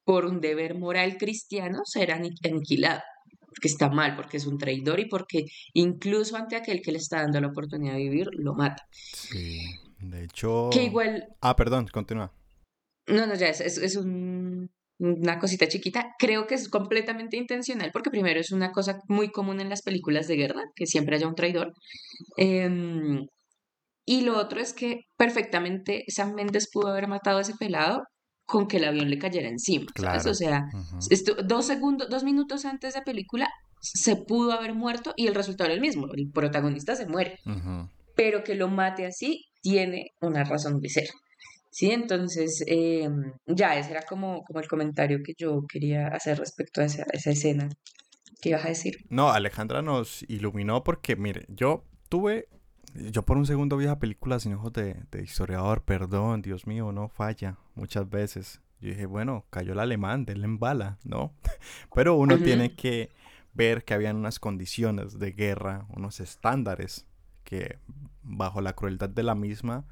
por 0.04 0.26
un 0.26 0.40
deber 0.40 0.76
moral 0.76 1.16
cristiano, 1.16 1.82
ser 1.84 2.12
ani- 2.12 2.34
aniquilado, 2.44 3.02
porque 3.46 3.68
está 3.68 3.88
mal, 3.88 4.16
porque 4.16 4.36
es 4.38 4.46
un 4.46 4.58
traidor 4.58 5.00
y 5.00 5.06
porque 5.08 5.44
incluso 5.74 6.36
ante 6.36 6.56
aquel 6.56 6.82
que 6.82 6.92
le 6.92 6.98
está 6.98 7.22
dando 7.22 7.40
la 7.40 7.48
oportunidad 7.48 7.94
de 7.94 8.00
vivir, 8.00 8.28
lo 8.32 8.54
mata. 8.54 8.82
Sí. 8.90 9.60
De 10.10 10.24
hecho... 10.24 10.70
Que 10.72 10.84
igual, 10.84 11.26
Ah, 11.40 11.56
perdón, 11.56 11.86
continúa. 11.92 12.32
no, 13.06 13.26
no, 13.26 13.34
ya 13.34 13.48
es, 13.48 13.60
es, 13.60 13.78
es 13.78 13.96
un- 13.96 14.70
una 14.98 15.38
cosita 15.40 15.66
chiquita. 15.68 16.14
Creo 16.18 16.46
que 16.46 16.54
es 16.54 16.68
completamente 16.68 17.36
intencional 17.36 17.90
porque 17.92 18.10
primero 18.10 18.38
es 18.40 18.52
una 18.52 18.70
cosa 18.72 19.00
muy 19.08 19.30
común 19.30 19.60
en 19.60 19.68
las 19.68 19.82
películas 19.82 20.28
de 20.28 20.36
guerra, 20.36 20.62
que 20.76 20.86
siempre 20.86 21.16
haya 21.16 21.26
un 21.26 21.34
traidor. 21.34 21.72
Em, 22.36 23.26
y 24.06 24.20
lo 24.22 24.38
otro 24.38 24.60
es 24.60 24.72
que 24.72 25.00
perfectamente 25.16 26.04
Sam 26.08 26.34
Mendes 26.34 26.68
pudo 26.72 26.88
haber 26.88 27.08
matado 27.08 27.38
a 27.38 27.40
ese 27.42 27.54
pelado 27.58 28.02
con 28.46 28.68
que 28.68 28.76
el 28.76 28.84
avión 28.84 29.08
le 29.10 29.18
cayera 29.18 29.48
encima, 29.48 29.86
¿sabes? 29.96 30.22
Claro. 30.22 30.30
O 30.30 30.34
sea, 30.34 30.64
esto- 31.10 31.36
dos 31.44 31.66
segundos, 31.66 32.08
dos 32.10 32.22
minutos 32.24 32.64
antes 32.66 32.94
de 32.94 33.02
película 33.02 33.48
se 33.80 34.16
pudo 34.16 34.52
haber 34.52 34.74
muerto 34.74 35.12
y 35.16 35.26
el 35.26 35.34
resultado 35.34 35.66
era 35.68 35.74
el 35.74 35.80
mismo, 35.80 36.06
el 36.14 36.30
protagonista 36.30 36.94
se 36.94 37.06
muere, 37.06 37.38
pero 38.14 38.44
que 38.44 38.54
lo 38.54 38.68
mate 38.68 39.06
así 39.06 39.44
tiene 39.64 40.12
una 40.20 40.44
razón 40.44 40.78
de 40.78 40.90
ser. 40.90 41.08
Sí, 41.70 41.90
entonces 41.90 42.62
em, 42.66 43.32
ya 43.46 43.78
ese 43.78 43.92
era 43.92 44.02
como, 44.02 44.44
como 44.44 44.60
el 44.60 44.68
comentario 44.68 45.20
que 45.24 45.32
yo 45.36 45.64
quería 45.66 46.08
hacer 46.08 46.38
respecto 46.38 46.82
a 46.82 46.84
esa, 46.84 47.02
a 47.02 47.16
esa 47.16 47.30
escena. 47.30 47.70
¿Qué 48.42 48.50
ibas 48.50 48.66
a 48.66 48.68
decir? 48.68 48.98
No, 49.08 49.30
Alejandra 49.30 49.80
nos 49.80 50.22
iluminó 50.28 50.84
porque, 50.84 51.16
mire, 51.16 51.46
yo 51.48 51.82
tuve, 52.10 52.48
yo 52.94 53.22
por 53.22 53.38
un 53.38 53.46
segundo 53.46 53.78
vi 53.78 53.86
esa 53.86 53.98
película 53.98 54.38
sin 54.38 54.52
ojos 54.52 54.74
de, 54.74 54.96
de 55.10 55.22
historiador, 55.22 55.82
perdón, 55.82 56.42
Dios 56.42 56.66
mío, 56.66 56.92
no 56.92 57.08
falla 57.08 57.56
muchas 57.74 58.08
veces. 58.08 58.60
Yo 58.82 58.90
dije, 58.90 59.06
bueno, 59.06 59.46
cayó 59.48 59.72
el 59.72 59.80
alemán, 59.80 60.26
denle 60.26 60.44
en 60.44 60.58
bala, 60.58 60.98
¿no? 61.04 61.32
Pero 61.94 62.16
uno 62.16 62.36
tiene 62.36 62.76
que 62.76 63.10
ver 63.54 63.84
que 63.84 63.94
habían 63.94 64.16
unas 64.16 64.38
condiciones 64.38 65.18
de 65.18 65.32
guerra, 65.32 65.86
unos 65.88 66.20
estándares 66.20 67.06
que 67.44 67.78
bajo 68.22 68.60
la 68.60 68.74
crueldad 68.74 69.08
de 69.08 69.22
la 69.22 69.34
misma, 69.34 69.86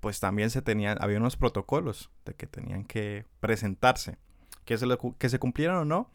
pues 0.00 0.20
también 0.20 0.50
se 0.50 0.62
tenían, 0.62 0.98
había 1.00 1.18
unos 1.18 1.36
protocolos 1.36 2.10
de 2.24 2.34
que 2.34 2.46
tenían 2.46 2.84
que 2.84 3.26
presentarse. 3.40 4.18
Que 4.64 4.78
se, 4.78 4.86
cu- 4.96 5.16
que 5.18 5.28
se 5.28 5.38
cumplieran 5.38 5.76
o 5.76 5.84
no, 5.84 6.10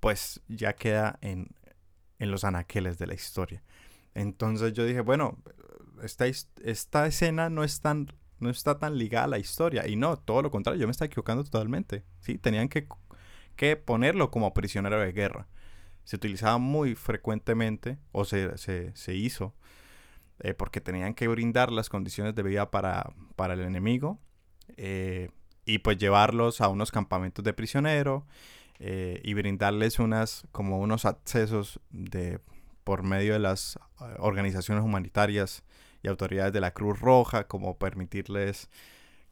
pues 0.00 0.40
ya 0.48 0.74
queda 0.74 1.18
en, 1.20 1.48
en 2.18 2.30
los 2.30 2.44
anaqueles 2.44 2.98
de 2.98 3.06
la 3.06 3.14
historia. 3.14 3.62
Entonces 4.14 4.72
yo 4.72 4.84
dije, 4.84 5.00
bueno, 5.00 5.38
esta, 6.02 6.26
esta 6.26 7.06
escena 7.06 7.50
no 7.50 7.64
es 7.64 7.80
tan 7.80 8.08
no 8.38 8.50
está 8.50 8.78
tan 8.78 8.98
ligada 8.98 9.24
a 9.26 9.28
la 9.28 9.38
historia. 9.38 9.86
Y 9.86 9.94
no, 9.94 10.16
todo 10.18 10.42
lo 10.42 10.50
contrario, 10.50 10.80
yo 10.80 10.88
me 10.88 10.90
estaba 10.90 11.06
equivocando 11.06 11.44
totalmente. 11.44 12.04
Sí, 12.20 12.38
tenían 12.38 12.68
que, 12.68 12.88
que 13.54 13.76
ponerlo 13.76 14.32
como 14.32 14.52
prisionero 14.52 14.98
de 15.00 15.12
guerra. 15.12 15.46
Se 16.04 16.16
utilizaba 16.16 16.58
muy 16.58 16.96
frecuentemente, 16.96 17.98
o 18.10 18.24
se, 18.24 18.58
se, 18.58 18.90
se 18.96 19.14
hizo, 19.14 19.54
eh, 20.42 20.54
porque 20.54 20.80
tenían 20.80 21.14
que 21.14 21.28
brindar 21.28 21.72
las 21.72 21.88
condiciones 21.88 22.34
de 22.34 22.42
vida 22.42 22.70
para, 22.70 23.12
para 23.36 23.54
el 23.54 23.60
enemigo. 23.60 24.18
eh, 24.76 25.30
y 25.64 25.78
pues 25.78 25.98
llevarlos 25.98 26.60
a 26.60 26.68
unos 26.68 26.90
campamentos 26.90 27.44
de 27.44 27.52
prisionero 27.52 28.26
eh, 28.78 29.20
y 29.22 29.34
brindarles 29.34 29.98
unas 29.98 30.44
como 30.52 30.78
unos 30.80 31.04
accesos 31.04 31.80
de 31.90 32.40
por 32.84 33.04
medio 33.04 33.34
de 33.34 33.38
las 33.38 33.78
eh, 34.00 34.04
organizaciones 34.18 34.84
humanitarias 34.84 35.62
y 36.02 36.08
autoridades 36.08 36.52
de 36.52 36.60
la 36.60 36.72
Cruz 36.72 36.98
Roja 36.98 37.46
como 37.46 37.78
permitirles 37.78 38.68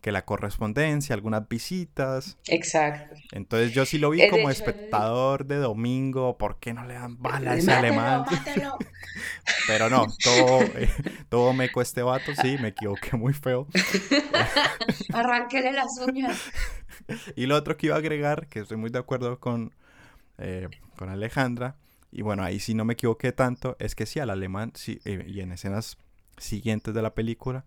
que 0.01 0.13
la 0.13 0.25
correspondencia, 0.25 1.15
algunas 1.15 1.49
visitas. 1.49 2.39
Exacto. 2.49 3.15
Entonces 3.33 3.73
yo 3.73 3.87
sí 3.87 3.99
lo 3.99 4.11
vi 4.11 4.27
como 4.27 4.49
hecho, 4.49 4.49
el- 4.49 4.53
espectador 4.53 5.47
de 5.47 5.57
domingo, 5.57 6.39
¿por 6.39 6.59
qué 6.59 6.73
no 6.75 6.85
le 6.87 6.95
dan 6.95 7.21
bala 7.23 7.53
a 7.53 7.57
ese 7.57 7.73
Mátelo, 7.73 7.79
alemán? 7.79 8.25
mátelo. 8.31 8.79
Pero 9.67 9.91
no, 9.91 10.07
todo, 10.23 10.61
eh, 10.77 10.89
todo 11.29 11.53
meco 11.53 11.81
este 11.83 12.03
vato, 12.03 12.35
sí, 12.35 12.57
me 12.59 12.69
equivoqué 12.69 13.17
muy 13.17 13.33
feo. 13.35 13.67
Arránquele 15.13 15.73
las 15.73 15.99
uñas. 16.07 16.39
Y 17.37 17.47
lo 17.47 17.57
otro 17.57 17.77
que 17.77 17.87
iba 17.87 17.97
a 17.97 17.99
agregar, 17.99 18.47
que 18.49 18.61
estoy 18.61 18.77
muy 18.77 18.91
de 18.91 18.99
acuerdo 18.99 19.39
con, 19.41 19.73
eh, 20.39 20.69
con 20.97 21.09
Alejandra, 21.11 21.77
y 22.13 22.23
bueno, 22.23 22.43
ahí 22.43 22.61
sí 22.61 22.75
no 22.75 22.85
me 22.85 22.95
equivoqué 22.95 23.33
tanto, 23.33 23.77
es 23.79 23.95
que 23.95 24.07
sí, 24.07 24.21
al 24.21 24.31
alemán, 24.31 24.73
sí, 24.75 25.01
eh, 25.05 25.25
y 25.29 25.41
en 25.41 25.53
escenas 25.53 25.99
siguientes 26.39 26.95
de 26.95 27.03
la 27.03 27.15
película, 27.15 27.65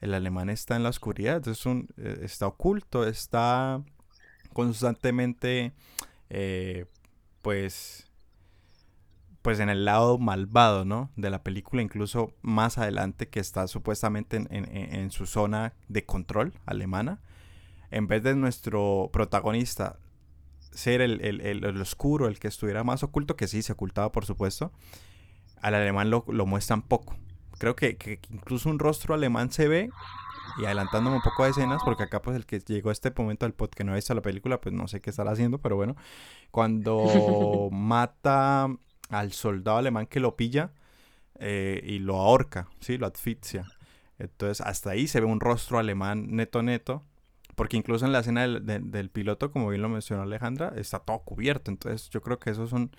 el 0.00 0.14
alemán 0.14 0.50
está 0.50 0.76
en 0.76 0.82
la 0.82 0.90
oscuridad, 0.90 1.42
eh, 1.46 2.18
está 2.22 2.46
oculto, 2.46 3.06
está 3.06 3.82
constantemente, 4.52 5.72
eh, 6.30 6.86
pues, 7.42 8.10
pues 9.42 9.60
en 9.60 9.68
el 9.68 9.84
lado 9.84 10.18
malvado, 10.18 10.84
¿no? 10.84 11.10
De 11.16 11.30
la 11.30 11.42
película, 11.42 11.82
incluso 11.82 12.34
más 12.42 12.78
adelante, 12.78 13.28
que 13.28 13.40
está 13.40 13.68
supuestamente 13.68 14.46
en, 14.50 15.10
su 15.10 15.26
zona 15.26 15.74
de 15.88 16.04
control 16.04 16.52
alemana 16.66 17.20
en 17.90 18.08
vez 18.08 18.22
de 18.22 18.34
nuestro 18.34 19.10
protagonista 19.12 19.98
ser 20.72 21.00
el 21.00 21.80
oscuro, 21.80 22.26
el 22.26 22.38
que 22.38 22.48
estuviera 22.48 22.84
más 22.84 23.02
oculto, 23.02 23.36
que 23.36 23.46
sí, 23.46 23.62
se 23.62 23.72
ocultaba 23.72 24.12
por 24.12 24.26
supuesto, 24.26 24.72
al 25.60 25.74
alemán 25.74 26.10
lo, 26.10 26.24
lo 26.28 26.46
muestran 26.46 26.82
poco. 26.82 27.16
Creo 27.58 27.76
que, 27.76 27.96
que 27.96 28.20
incluso 28.30 28.68
un 28.70 28.78
rostro 28.78 29.14
alemán 29.14 29.50
se 29.50 29.68
ve, 29.68 29.90
y 30.60 30.64
adelantándome 30.64 31.16
un 31.16 31.22
poco 31.22 31.44
a 31.44 31.48
escenas, 31.48 31.82
porque 31.84 32.04
acá 32.04 32.22
pues 32.22 32.36
el 32.36 32.46
que 32.46 32.60
llegó 32.60 32.90
a 32.90 32.92
este 32.92 33.12
momento 33.16 33.44
del 33.46 33.52
podcast 33.54 33.74
que 33.76 33.84
no 33.84 33.92
ha 33.92 33.96
visto 33.96 34.14
la 34.14 34.22
película, 34.22 34.60
pues 34.60 34.74
no 34.74 34.88
sé 34.88 35.00
qué 35.00 35.10
estará 35.10 35.32
haciendo, 35.32 35.58
pero 35.58 35.76
bueno, 35.76 35.96
cuando 36.50 37.68
mata 37.72 38.68
al 39.10 39.32
soldado 39.32 39.78
alemán 39.78 40.06
que 40.06 40.20
lo 40.20 40.36
pilla 40.36 40.72
eh, 41.38 41.80
y 41.84 41.98
lo 41.98 42.16
ahorca, 42.16 42.68
¿sí? 42.80 42.98
Lo 42.98 43.06
asfixia. 43.06 43.66
Entonces 44.18 44.60
hasta 44.66 44.90
ahí 44.90 45.06
se 45.08 45.20
ve 45.20 45.26
un 45.26 45.40
rostro 45.40 45.78
alemán 45.78 46.28
neto 46.30 46.62
neto, 46.62 47.04
porque 47.54 47.76
incluso 47.76 48.06
en 48.06 48.12
la 48.12 48.20
escena 48.20 48.42
del, 48.42 48.64
del- 48.66 48.90
del 48.90 49.10
piloto, 49.10 49.50
como 49.52 49.68
bien 49.68 49.82
lo 49.82 49.88
mencionó 49.88 50.22
Alejandra, 50.22 50.72
está 50.76 51.00
todo 51.00 51.20
cubierto. 51.20 51.70
Entonces 51.70 52.10
yo 52.10 52.20
creo 52.22 52.38
que 52.38 52.50
esos 52.50 52.70
son 52.70 52.90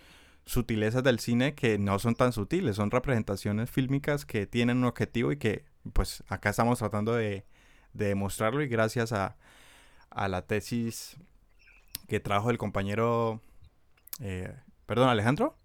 sutilezas 0.48 1.04
del 1.04 1.20
cine 1.20 1.54
que 1.54 1.78
no 1.78 2.00
son 2.00 2.16
tan 2.16 2.32
sutiles, 2.34 2.78
son 2.78 2.89
representaciones 2.89 3.70
fílmicas 3.70 4.26
que 4.26 4.48
tienen 4.48 4.78
un 4.78 4.86
objetivo 4.86 5.32
y 5.32 5.38
que 5.38 5.66
pues 5.93 6.24
acá 6.28 6.50
estamos 6.50 6.80
tratando 6.80 7.14
de, 7.14 7.45
de 7.93 8.08
demostrarlo 8.08 8.64
y 8.64 8.68
gracias 8.68 9.12
a, 9.12 9.38
a 10.10 10.28
la 10.28 10.41
tesis 10.48 11.18
que 12.08 12.20
trajo 12.20 12.50
el 12.50 12.58
compañero, 12.58 13.41
eh, 14.22 14.54
perdón, 14.86 15.10
Alejandro. 15.10 15.56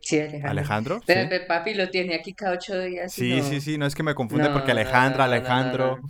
Sí, 0.00 0.18
Alejandro. 0.20 0.50
Alejandro, 0.50 1.00
Pero 1.06 1.28
sí. 1.28 1.34
el 1.34 1.46
papi 1.46 1.74
lo 1.74 1.90
tiene 1.90 2.14
aquí 2.14 2.32
cada 2.32 2.54
ocho 2.54 2.78
días. 2.80 3.12
Sí, 3.12 3.36
no. 3.38 3.44
sí, 3.44 3.60
sí, 3.60 3.78
no 3.78 3.86
es 3.86 3.94
que 3.94 4.02
me 4.02 4.14
confunde 4.14 4.48
No, 4.48 4.54
porque 4.54 4.72
Alejandra, 4.72 5.26
no, 5.26 5.32
Alejandro. 5.32 6.00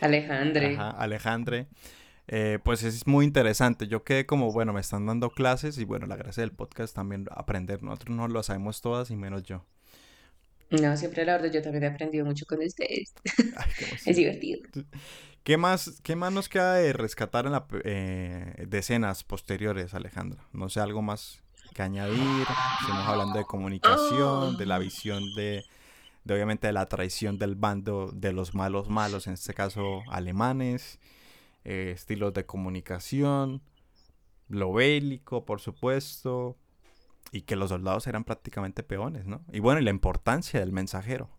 Alejandre. 0.00 0.74
Ajá, 0.74 0.90
Alejandre. 0.90 1.66
Eh, 2.34 2.58
pues 2.64 2.82
es 2.82 3.06
muy 3.06 3.26
interesante. 3.26 3.86
Yo 3.88 4.04
quedé 4.04 4.24
como, 4.24 4.50
bueno, 4.52 4.72
me 4.72 4.80
están 4.80 5.04
dando 5.04 5.28
clases 5.28 5.76
y 5.76 5.84
bueno, 5.84 6.06
la 6.06 6.16
gracia 6.16 6.40
del 6.40 6.52
podcast 6.52 6.94
también 6.94 7.26
aprender. 7.30 7.82
Nosotros 7.82 8.16
no 8.16 8.26
lo 8.26 8.42
sabemos 8.42 8.80
todas 8.80 9.10
y 9.10 9.16
menos 9.16 9.42
yo. 9.42 9.66
No, 10.70 10.96
siempre 10.96 11.26
la 11.26 11.32
verdad, 11.34 11.52
yo 11.52 11.60
también 11.60 11.84
he 11.84 11.88
aprendido 11.88 12.24
mucho 12.24 12.46
con 12.46 12.58
ustedes. 12.64 13.12
Ay. 13.56 13.70
Es 14.06 14.16
divertido. 14.16 14.60
¿Qué 15.44 15.58
más, 15.58 16.00
qué 16.02 16.16
más 16.16 16.32
nos 16.32 16.48
queda 16.48 16.76
de 16.76 16.94
rescatar 16.94 17.44
en 17.44 17.52
la, 17.52 17.66
pe- 17.66 17.82
eh, 17.84 18.64
de 18.66 18.78
escenas 18.78 19.24
posteriores, 19.24 19.92
Alejandra? 19.92 20.42
No 20.54 20.70
sé, 20.70 20.80
algo 20.80 21.02
más 21.02 21.42
que 21.74 21.82
añadir. 21.82 22.46
Estamos 22.80 23.08
hablando 23.08 23.38
de 23.38 23.44
comunicación, 23.44 24.56
de 24.56 24.64
la 24.64 24.78
visión 24.78 25.22
de, 25.34 25.64
de 26.24 26.34
obviamente 26.34 26.68
de 26.68 26.72
la 26.72 26.86
traición 26.88 27.38
del 27.38 27.56
bando 27.56 28.10
de 28.14 28.32
los 28.32 28.54
malos 28.54 28.88
malos, 28.88 29.26
en 29.26 29.34
este 29.34 29.52
caso 29.52 30.00
alemanes, 30.08 30.98
eh, 31.64 31.92
estilos 31.94 32.32
de 32.34 32.46
comunicación, 32.46 33.62
lo 34.48 34.72
bélico, 34.72 35.44
por 35.44 35.60
supuesto, 35.60 36.56
y 37.30 37.42
que 37.42 37.56
los 37.56 37.70
soldados 37.70 38.06
eran 38.06 38.24
prácticamente 38.24 38.82
peones, 38.82 39.26
¿no? 39.26 39.44
Y 39.52 39.60
bueno, 39.60 39.80
y 39.80 39.84
la 39.84 39.90
importancia 39.90 40.60
del 40.60 40.72
mensajero. 40.72 41.30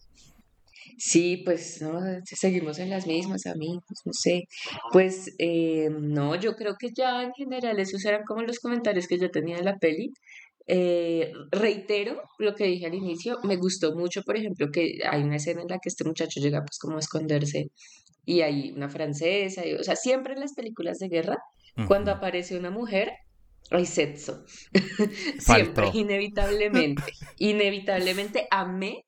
Sí, 0.97 1.41
pues 1.43 1.81
no, 1.81 1.99
seguimos 2.25 2.79
en 2.79 2.89
las 2.89 3.07
mismas, 3.07 3.45
amigos, 3.45 3.83
no 4.05 4.13
sé. 4.13 4.47
Pues 4.91 5.33
eh, 5.39 5.89
no, 5.89 6.35
yo 6.35 6.55
creo 6.55 6.75
que 6.79 6.89
ya 6.95 7.23
en 7.23 7.33
general 7.33 7.79
esos 7.79 8.03
eran 8.05 8.23
como 8.25 8.41
los 8.43 8.59
comentarios 8.59 9.07
que 9.07 9.19
yo 9.19 9.31
tenía 9.31 9.57
de 9.57 9.63
la 9.63 9.77
peli. 9.77 10.11
Eh, 10.65 11.33
reitero 11.51 12.21
lo 12.39 12.55
que 12.55 12.65
dije 12.65 12.85
al 12.85 12.93
inicio, 12.93 13.37
me 13.43 13.57
gustó 13.57 13.95
mucho, 13.95 14.23
por 14.23 14.37
ejemplo, 14.37 14.71
que 14.71 14.99
hay 15.09 15.23
una 15.23 15.35
escena 15.35 15.61
en 15.61 15.67
la 15.67 15.79
que 15.79 15.89
este 15.89 16.05
muchacho 16.05 16.39
llega 16.39 16.61
pues 16.61 16.79
como 16.79 16.95
a 16.97 16.99
esconderse 16.99 17.69
y 18.25 18.41
hay 18.41 18.71
una 18.71 18.89
francesa, 18.89 19.65
y- 19.65 19.73
o 19.73 19.83
sea, 19.83 19.95
siempre 19.95 20.33
en 20.33 20.39
las 20.41 20.53
películas 20.53 20.99
de 20.99 21.09
guerra, 21.09 21.37
cuando 21.87 22.11
aparece 22.11 22.57
una 22.57 22.69
mujer, 22.69 23.11
hay 23.71 23.85
sexo. 23.85 24.43
Siempre, 25.39 25.89
inevitablemente. 25.93 27.01
Inevitablemente 27.37 28.47
amé 28.51 29.05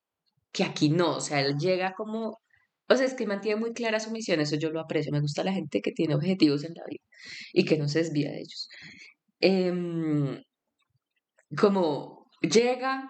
que 0.52 0.64
aquí 0.64 0.90
no, 0.90 1.18
o 1.18 1.22
sea, 1.22 1.42
él 1.42 1.58
llega 1.60 1.94
como, 1.94 2.40
o 2.88 2.96
sea, 2.96 3.06
es 3.06 3.14
que 3.14 3.28
mantiene 3.28 3.60
muy 3.60 3.74
clara 3.74 4.00
su 4.00 4.10
misión, 4.12 4.40
eso 4.40 4.56
yo 4.56 4.70
lo 4.72 4.80
aprecio, 4.80 5.12
me 5.12 5.20
gusta 5.20 5.44
la 5.44 5.52
gente 5.54 5.82
que 5.82 5.92
tiene 5.92 6.16
objetivos 6.16 6.64
en 6.64 6.74
la 6.76 6.84
vida 6.90 7.04
y 7.54 7.66
que 7.66 7.78
no 7.78 7.88
se 7.90 8.00
desvía 8.00 8.32
de 8.32 8.40
ellos. 8.40 8.70
Em, 9.42 10.42
como 11.58 12.28
llega, 12.42 13.10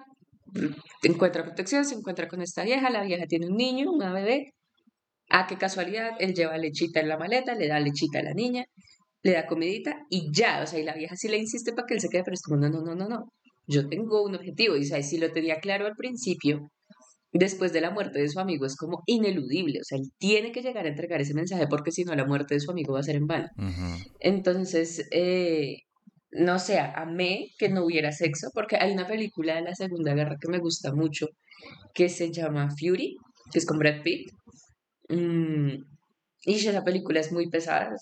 encuentra 1.03 1.43
protección, 1.43 1.85
se 1.85 1.95
encuentra 1.95 2.27
con 2.27 2.41
esta 2.41 2.63
vieja, 2.63 2.89
la 2.89 3.03
vieja 3.03 3.25
tiene 3.27 3.47
un 3.47 3.55
niño, 3.55 3.91
una 3.91 4.11
bebé, 4.11 4.54
ah, 5.29 5.45
qué 5.47 5.57
casualidad, 5.57 6.11
él 6.19 6.33
lleva 6.33 6.57
lechita 6.57 6.99
en 6.99 7.09
la 7.09 7.17
maleta, 7.17 7.55
le 7.55 7.67
da 7.67 7.79
lechita 7.79 8.19
a 8.19 8.23
la 8.23 8.33
niña, 8.33 8.65
le 9.23 9.31
da 9.31 9.47
comidita 9.47 10.05
y 10.09 10.31
ya, 10.31 10.61
o 10.63 10.67
sea, 10.67 10.79
y 10.79 10.83
la 10.83 10.93
vieja 10.93 11.15
sí 11.15 11.27
le 11.27 11.37
insiste 11.37 11.73
para 11.73 11.87
que 11.87 11.95
él 11.95 12.01
se 12.01 12.09
quede, 12.09 12.23
pero 12.23 12.35
es 12.35 12.41
como, 12.41 12.59
no, 12.59 12.69
no, 12.69 12.81
no, 12.81 12.95
no, 12.95 13.07
no, 13.07 13.31
yo 13.67 13.87
tengo 13.89 14.23
un 14.23 14.35
objetivo, 14.35 14.75
y 14.75 14.81
o 14.81 14.85
sea, 14.85 15.01
si 15.01 15.17
lo 15.17 15.31
tenía 15.31 15.59
claro 15.59 15.87
al 15.87 15.95
principio, 15.95 16.69
después 17.31 17.73
de 17.73 17.81
la 17.81 17.91
muerte 17.91 18.19
de 18.19 18.29
su 18.29 18.39
amigo 18.39 18.65
es 18.65 18.77
como 18.77 19.03
ineludible, 19.05 19.79
o 19.81 19.83
sea, 19.83 19.97
él 19.97 20.05
tiene 20.17 20.51
que 20.51 20.61
llegar 20.61 20.85
a 20.85 20.89
entregar 20.89 21.19
ese 21.21 21.33
mensaje 21.33 21.67
porque 21.67 21.91
si 21.91 22.05
no 22.05 22.15
la 22.15 22.25
muerte 22.25 22.53
de 22.53 22.61
su 22.61 22.71
amigo 22.71 22.93
va 22.93 23.01
a 23.01 23.03
ser 23.03 23.17
en 23.17 23.27
vano. 23.27 23.47
Entonces, 24.19 25.07
eh, 25.11 25.79
no 26.31 26.59
sé, 26.59 26.79
amé 26.79 27.47
que 27.57 27.69
no 27.69 27.85
hubiera 27.85 28.11
sexo 28.11 28.49
porque 28.53 28.77
hay 28.77 28.93
una 28.93 29.07
película 29.07 29.55
de 29.55 29.63
la 29.63 29.75
Segunda 29.75 30.13
Guerra 30.13 30.37
que 30.39 30.49
me 30.49 30.59
gusta 30.59 30.93
mucho 30.93 31.27
que 31.93 32.09
se 32.09 32.31
llama 32.31 32.69
Fury, 32.77 33.15
que 33.51 33.59
es 33.59 33.65
con 33.65 33.79
Brad 33.79 34.01
Pitt. 34.03 34.29
Mm, 35.09 35.83
y 36.45 36.55
esa 36.55 36.83
película 36.83 37.19
es 37.19 37.31
muy 37.31 37.49
pesada. 37.49 37.95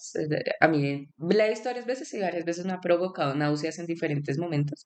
a 0.59 0.67
mí 0.67 1.07
la 1.17 1.47
he 1.47 1.49
visto 1.49 1.69
varias 1.69 1.85
veces 1.85 2.13
y 2.13 2.19
varias 2.19 2.45
veces 2.45 2.65
me 2.65 2.73
ha 2.73 2.81
provocado 2.81 3.35
náuseas 3.35 3.79
en 3.79 3.87
diferentes 3.87 4.37
momentos. 4.37 4.85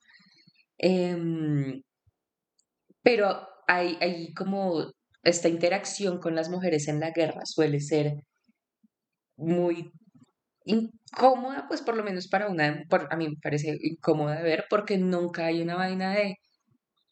Em, 0.78 1.82
pero 3.04 3.48
hay, 3.68 3.98
hay 4.02 4.34
como 4.34 4.92
esta 5.24 5.50
interacción 5.50 6.20
con 6.20 6.36
las 6.36 6.50
mujeres 6.50 6.88
en 6.88 7.00
la 7.00 7.12
guerra 7.12 7.46
suele 7.46 7.80
ser 7.80 8.16
muy 9.38 9.92
incómoda, 10.66 11.68
pues 11.68 11.82
por 11.82 11.96
lo 11.98 12.04
menos 12.04 12.28
para 12.28 12.50
una, 12.50 12.86
a 13.10 13.16
mí 13.18 13.30
me 13.30 13.38
parece 13.42 13.78
incómoda 13.82 14.38
de 14.38 14.44
ver 14.44 14.66
porque 14.70 14.98
nunca 14.98 15.46
hay 15.48 15.62
una 15.62 15.76
vaina 15.76 16.14
de 16.14 16.38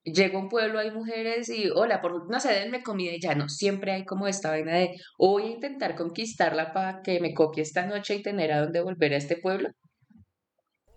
llego 0.06 0.38
a 0.38 0.42
un 0.42 0.50
pueblo, 0.50 0.80
hay 0.80 0.92
mujeres 0.92 1.50
y 1.50 1.70
hola, 1.70 2.02
por, 2.02 2.30
no 2.32 2.40
sé, 2.40 2.54
denme 2.54 2.82
comida 2.84 3.12
y 3.14 3.20
ya 3.20 3.36
no, 3.36 3.50
siempre 3.50 3.92
hay 3.92 4.06
como 4.06 4.28
esta 4.28 4.52
vaina 4.52 4.74
de 4.76 4.96
o 5.18 5.32
voy 5.32 5.44
a 5.44 5.48
intentar 5.56 5.96
conquistarla 5.96 6.72
para 6.74 7.02
que 7.02 7.20
me 7.20 7.34
copie 7.34 7.64
esta 7.64 7.86
noche 7.86 8.16
y 8.16 8.22
tener 8.22 8.52
a 8.54 8.62
dónde 8.62 8.82
volver 8.82 9.14
a 9.14 9.18
este 9.18 9.38
pueblo 9.38 9.70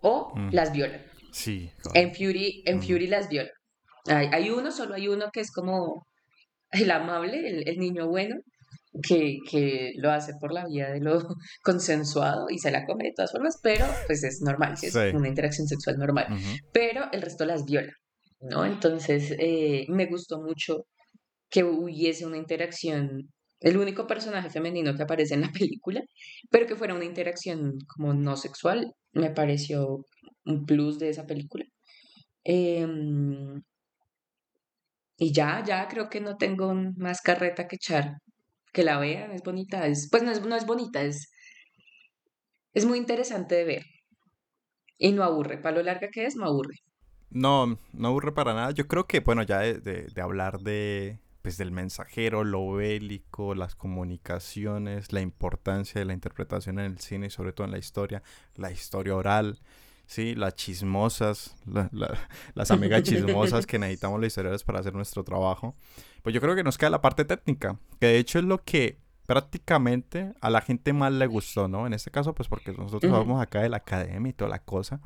o 0.01 0.31
Mm. 0.35 0.49
las 0.53 0.71
violan. 0.71 1.01
Sí. 1.31 1.71
En 1.93 2.13
Fury, 2.15 2.63
en 2.65 2.77
Ujú. 2.77 2.87
Fury 2.87 3.07
las 3.07 3.29
violan. 3.29 3.51
Hay, 4.07 4.27
hay 4.31 4.49
uno, 4.49 4.71
solo 4.71 4.95
hay 4.95 5.07
uno 5.07 5.29
que 5.31 5.41
es 5.41 5.51
como 5.51 6.05
el 6.71 6.89
amable, 6.91 7.47
el, 7.47 7.67
el 7.67 7.77
niño 7.77 8.07
bueno, 8.07 8.35
que, 9.07 9.37
que 9.49 9.91
lo 9.97 10.11
hace 10.11 10.33
por 10.39 10.51
la 10.53 10.65
vía 10.67 10.89
de 10.89 10.99
lo 10.99 11.19
consensuado 11.63 12.47
y 12.49 12.57
se 12.59 12.71
la 12.71 12.85
come 12.85 13.05
de 13.05 13.13
todas 13.15 13.31
formas, 13.31 13.59
pero 13.61 13.85
pues 14.07 14.23
es 14.23 14.41
normal, 14.41 14.77
sí, 14.77 14.87
es 14.87 14.95
una 15.13 15.27
interacción 15.27 15.67
sexual 15.67 15.97
normal. 15.97 16.27
Ujú. 16.31 16.57
Pero 16.71 17.09
el 17.11 17.21
resto 17.21 17.45
las 17.45 17.65
viola, 17.65 17.91
¿no? 18.41 18.65
Entonces 18.65 19.33
eh, 19.39 19.85
me 19.89 20.05
gustó 20.07 20.41
mucho 20.41 20.85
que 21.49 21.63
hubiese 21.63 22.25
una 22.25 22.37
interacción, 22.37 23.31
el 23.61 23.77
único 23.77 24.07
personaje 24.07 24.49
femenino 24.49 24.95
que 24.95 25.03
aparece 25.03 25.35
en 25.35 25.41
la 25.41 25.51
película, 25.53 26.01
pero 26.49 26.67
que 26.67 26.75
fuera 26.75 26.95
una 26.95 27.05
interacción 27.05 27.77
como 27.87 28.13
no 28.13 28.37
sexual, 28.37 28.93
me 29.13 29.31
pareció 29.31 30.05
un 30.45 30.65
plus 30.65 30.99
de 30.99 31.09
esa 31.09 31.25
película. 31.27 31.65
Em, 32.43 33.61
y 35.17 35.33
ya, 35.33 35.63
ya 35.65 35.87
creo 35.87 36.09
que 36.09 36.19
no 36.21 36.37
tengo 36.37 36.73
más 36.97 37.21
carreta 37.21 37.67
que 37.67 37.75
echar. 37.75 38.13
Que 38.73 38.83
la 38.83 38.99
vean, 38.99 39.31
es 39.31 39.41
bonita, 39.43 39.87
es, 39.87 40.09
pues 40.11 40.23
no 40.23 40.31
es, 40.31 40.41
no 40.45 40.55
es 40.55 40.65
bonita, 40.65 41.01
es, 41.03 41.31
es 42.73 42.85
muy 42.85 42.97
interesante 42.97 43.55
de 43.55 43.63
ver. 43.65 43.83
Y 44.99 45.11
no 45.13 45.23
aburre, 45.23 45.57
para 45.57 45.77
lo 45.77 45.83
larga 45.83 46.09
que 46.11 46.25
es, 46.25 46.35
no 46.35 46.45
aburre. 46.45 46.75
No, 47.31 47.77
no 47.93 48.07
aburre 48.07 48.31
para 48.31 48.53
nada. 48.53 48.71
Yo 48.71 48.87
creo 48.87 49.05
que, 49.05 49.19
bueno, 49.19 49.43
ya 49.43 49.59
de, 49.59 49.75
de- 49.79 50.03
de 50.07 50.21
hablar 50.21 50.59
de, 50.61 51.19
pues, 51.41 51.57
del 51.57 51.71
mensajero, 51.71 52.43
lo 52.43 52.71
bélico, 52.73 53.53
las 53.55 53.75
comunicaciones, 53.75 55.11
la 55.13 55.21
importancia 55.21 55.99
de 55.99 56.05
la 56.05 56.13
interpretación 56.13 56.79
en 56.79 56.85
el 56.85 56.99
cine 56.99 57.27
y 57.27 57.29
sobre 57.29 57.53
todo 57.53 57.65
en 57.65 57.71
la 57.71 57.77
historia, 57.77 58.23
la 58.55 58.71
historia 58.71 59.15
oral, 59.15 59.59
sí, 60.07 60.33
las 60.35 60.55
chismosas, 60.55 61.55
la- 61.65 61.89
la- 61.91 62.17
las 62.55 62.71
amigas 62.71 63.03
chismosas 63.27 63.65
que 63.67 63.79
necesitamos 63.79 64.19
los 64.19 64.27
historiadores 64.27 64.63
para 64.63 64.79
hacer 64.79 64.93
nuestro 64.95 65.23
trabajo. 65.23 65.75
Pues 66.23 66.33
yo 66.33 66.41
creo 66.41 66.55
que 66.55 66.63
nos 66.63 66.77
queda 66.77 66.89
la 66.89 67.01
parte 67.01 67.25
técnica, 67.25 67.77
que 67.99 68.07
de 68.07 68.17
hecho 68.17 68.39
es 68.39 68.45
lo 68.45 68.63
que 68.63 68.97
prácticamente 69.27 70.33
a 70.41 70.49
la 70.49 70.61
gente 70.61 70.91
más 70.93 71.11
le 71.13 71.27
gustó, 71.27 71.67
¿no? 71.67 71.85
En 71.85 71.93
este 71.93 72.09
caso, 72.11 72.33
pues 72.33 72.49
porque 72.49 72.71
nosotros 72.73 73.11
vamos 73.19 73.41
acá 73.41 73.61
de 73.61 73.69
la 73.69 73.77
academia 73.77 74.29
y 74.31 74.33
toda 74.33 74.49
la 74.49 74.59
cosa. 74.63 74.99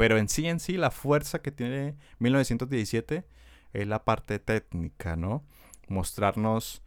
Pero 0.00 0.16
en 0.16 0.30
sí, 0.30 0.46
en 0.46 0.60
sí, 0.60 0.78
la 0.78 0.90
fuerza 0.90 1.42
que 1.42 1.52
tiene 1.52 1.94
1917 2.20 3.26
es 3.74 3.86
la 3.86 4.02
parte 4.02 4.38
técnica, 4.38 5.14
¿no? 5.14 5.44
Mostrarnos 5.88 6.82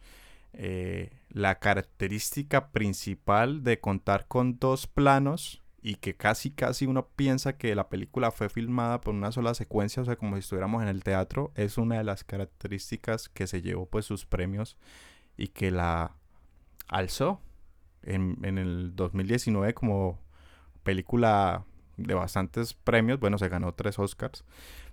eh, 0.52 1.12
la 1.28 1.60
característica 1.60 2.72
principal 2.72 3.62
de 3.62 3.78
contar 3.78 4.26
con 4.26 4.58
dos 4.58 4.88
planos 4.88 5.62
y 5.80 5.94
que 5.94 6.16
casi, 6.16 6.50
casi 6.50 6.86
uno 6.86 7.06
piensa 7.06 7.56
que 7.56 7.76
la 7.76 7.88
película 7.88 8.32
fue 8.32 8.48
filmada 8.48 9.00
por 9.00 9.14
una 9.14 9.30
sola 9.30 9.54
secuencia, 9.54 10.02
o 10.02 10.04
sea, 10.04 10.16
como 10.16 10.34
si 10.34 10.40
estuviéramos 10.40 10.82
en 10.82 10.88
el 10.88 11.04
teatro, 11.04 11.52
es 11.54 11.78
una 11.78 11.98
de 11.98 12.02
las 12.02 12.24
características 12.24 13.28
que 13.28 13.46
se 13.46 13.62
llevó 13.62 13.86
pues 13.86 14.06
sus 14.06 14.26
premios 14.26 14.76
y 15.36 15.46
que 15.46 15.70
la 15.70 16.16
alzó 16.88 17.40
en, 18.02 18.38
en 18.42 18.58
el 18.58 18.96
2019 18.96 19.72
como 19.72 20.18
película 20.82 21.64
de 21.96 22.14
bastantes 22.14 22.74
premios. 22.74 23.20
Bueno, 23.20 23.38
se 23.38 23.48
ganó 23.48 23.72
tres 23.72 23.98
Oscars, 23.98 24.44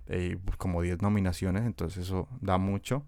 eh, 0.07 0.37
como 0.57 0.81
10 0.81 1.01
nominaciones, 1.01 1.65
entonces 1.65 2.05
eso 2.05 2.27
da 2.41 2.57
mucho. 2.57 3.03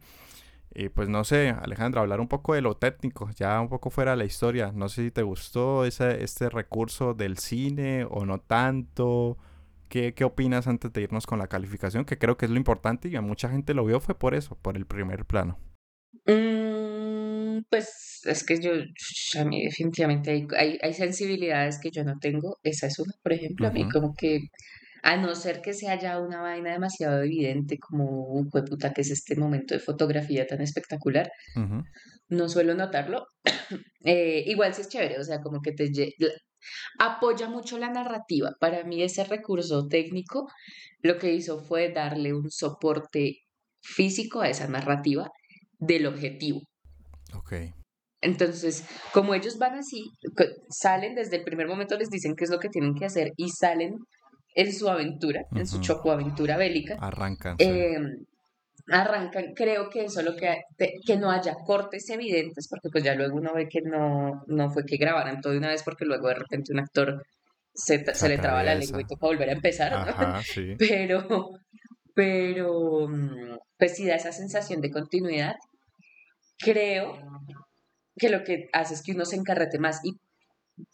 Y 0.75 0.89
pues 0.89 1.07
no 1.07 1.23
sé, 1.23 1.49
Alejandra, 1.49 2.01
hablar 2.01 2.19
un 2.19 2.27
poco 2.27 2.55
de 2.55 2.61
lo 2.61 2.75
técnico, 2.75 3.29
ya 3.35 3.61
un 3.61 3.69
poco 3.69 3.89
fuera 3.91 4.11
de 4.11 4.17
la 4.17 4.25
historia. 4.25 4.71
No 4.73 4.89
sé 4.89 5.03
si 5.03 5.11
te 5.11 5.21
gustó 5.21 5.85
ese, 5.85 6.23
este 6.23 6.49
recurso 6.49 7.13
del 7.13 7.37
cine 7.37 8.05
o 8.09 8.25
no 8.25 8.39
tanto. 8.39 9.37
¿Qué, 9.87 10.15
¿Qué 10.15 10.23
opinas 10.23 10.67
antes 10.67 10.91
de 10.91 11.01
irnos 11.01 11.27
con 11.27 11.37
la 11.37 11.47
calificación? 11.47 12.05
Que 12.05 12.17
creo 12.17 12.37
que 12.37 12.45
es 12.45 12.51
lo 12.51 12.57
importante 12.57 13.07
y 13.09 13.15
a 13.15 13.21
mucha 13.21 13.49
gente 13.49 13.75
lo 13.75 13.85
vio 13.85 13.99
fue 13.99 14.15
por 14.15 14.33
eso, 14.33 14.57
por 14.61 14.75
el 14.75 14.87
primer 14.87 15.25
plano. 15.25 15.59
Mm, 16.25 16.92
pues 17.69 18.21
es 18.25 18.43
que 18.43 18.59
yo, 18.59 18.71
a 19.39 19.45
mí 19.45 19.63
definitivamente 19.63 20.31
hay, 20.31 20.47
hay, 20.57 20.79
hay 20.81 20.93
sensibilidades 20.93 21.79
que 21.79 21.91
yo 21.91 22.03
no 22.03 22.17
tengo. 22.19 22.57
Esa 22.63 22.87
es 22.87 22.99
una, 22.99 23.13
por 23.21 23.33
ejemplo, 23.33 23.67
a 23.67 23.71
mí 23.71 23.87
como 23.89 24.13
que, 24.15 24.39
a 25.03 25.17
no 25.17 25.35
ser 25.35 25.61
que 25.61 25.73
sea 25.73 25.99
ya 25.99 26.19
una 26.19 26.41
vaina 26.41 26.71
demasiado 26.71 27.21
evidente 27.21 27.77
como, 27.77 28.49
puta, 28.49 28.93
que 28.93 29.01
es 29.01 29.11
este 29.11 29.35
momento 29.35 29.73
de 29.73 29.79
fotografía 29.79 30.47
tan 30.47 30.61
espectacular, 30.61 31.29
no 32.29 32.49
suelo 32.49 32.73
notarlo. 32.73 33.25
Eh, 34.05 34.43
igual 34.47 34.73
sí 34.73 34.81
es 34.81 34.89
chévere, 34.89 35.17
o 35.17 35.23
sea, 35.23 35.39
como 35.39 35.61
que 35.61 35.71
te 35.71 35.89
apoya 36.99 37.47
mucho 37.47 37.77
la 37.77 37.89
narrativa. 37.89 38.51
Para 38.59 38.83
mí 38.83 39.01
ese 39.01 39.23
recurso 39.23 39.87
técnico 39.87 40.49
lo 41.01 41.17
que 41.17 41.33
hizo 41.33 41.63
fue 41.63 41.89
darle 41.93 42.33
un 42.33 42.51
soporte 42.51 43.37
físico 43.81 44.41
a 44.41 44.49
esa 44.49 44.67
narrativa 44.67 45.29
del 45.79 46.05
objetivo. 46.05 46.61
Ok. 47.35 47.53
Entonces, 48.21 48.85
como 49.11 49.33
ellos 49.33 49.57
van 49.57 49.75
así, 49.75 50.05
salen 50.69 51.15
desde 51.15 51.37
el 51.37 51.43
primer 51.43 51.67
momento, 51.67 51.97
les 51.97 52.09
dicen 52.09 52.35
qué 52.35 52.45
es 52.45 52.49
lo 52.49 52.59
que 52.59 52.69
tienen 52.69 52.95
que 52.95 53.05
hacer 53.05 53.33
y 53.35 53.49
salen 53.49 53.95
en 54.55 54.73
su 54.73 54.87
aventura, 54.87 55.41
en 55.55 55.67
su 55.67 55.81
chocoaventura 55.81 56.57
bélica. 56.57 56.95
Arrancan. 57.01 57.57
sí. 57.57 57.65
eh, 57.65 57.97
arrancan, 58.89 59.53
creo 59.55 59.89
que 59.89 60.05
eso 60.05 60.21
lo 60.21 60.35
que, 60.35 60.61
que 61.05 61.17
no 61.17 61.31
haya 61.31 61.55
cortes 61.65 62.09
evidentes, 62.09 62.67
porque 62.69 62.89
pues 62.91 63.03
ya 63.03 63.15
luego 63.15 63.37
uno 63.37 63.53
ve 63.53 63.67
que 63.69 63.81
no, 63.81 64.43
no 64.47 64.71
fue 64.71 64.83
que 64.85 64.97
grabaran 64.97 65.41
todo 65.41 65.53
de 65.53 65.59
una 65.59 65.69
vez, 65.69 65.83
porque 65.83 66.05
luego 66.05 66.27
de 66.27 66.35
repente 66.35 66.73
un 66.73 66.79
actor 66.79 67.23
se, 67.73 68.03
Se 68.13 68.29
le 68.29 68.37
traba 68.37 68.63
la 68.63 68.75
lengua 68.75 69.01
y 69.01 69.05
toca 69.05 69.25
volver 69.25 69.49
a 69.49 69.53
empezar, 69.53 69.91
¿no? 69.91 70.11
Ajá, 70.11 70.41
sí. 70.45 70.75
Pero, 70.77 71.49
pero, 72.13 73.07
mm, 73.07 73.57
pues 73.77 73.95
sí 73.95 74.05
da 74.05 74.15
esa 74.15 74.31
sensación 74.31 74.79
de 74.81 74.91
continuidad. 74.91 75.55
Creo 76.57 77.17
que 78.17 78.29
lo 78.29 78.43
que 78.43 78.69
hace 78.73 78.93
es 78.93 79.01
que 79.03 79.13
uno 79.13 79.25
se 79.25 79.35
encarrete 79.35 79.79
más 79.79 79.99
y 80.03 80.13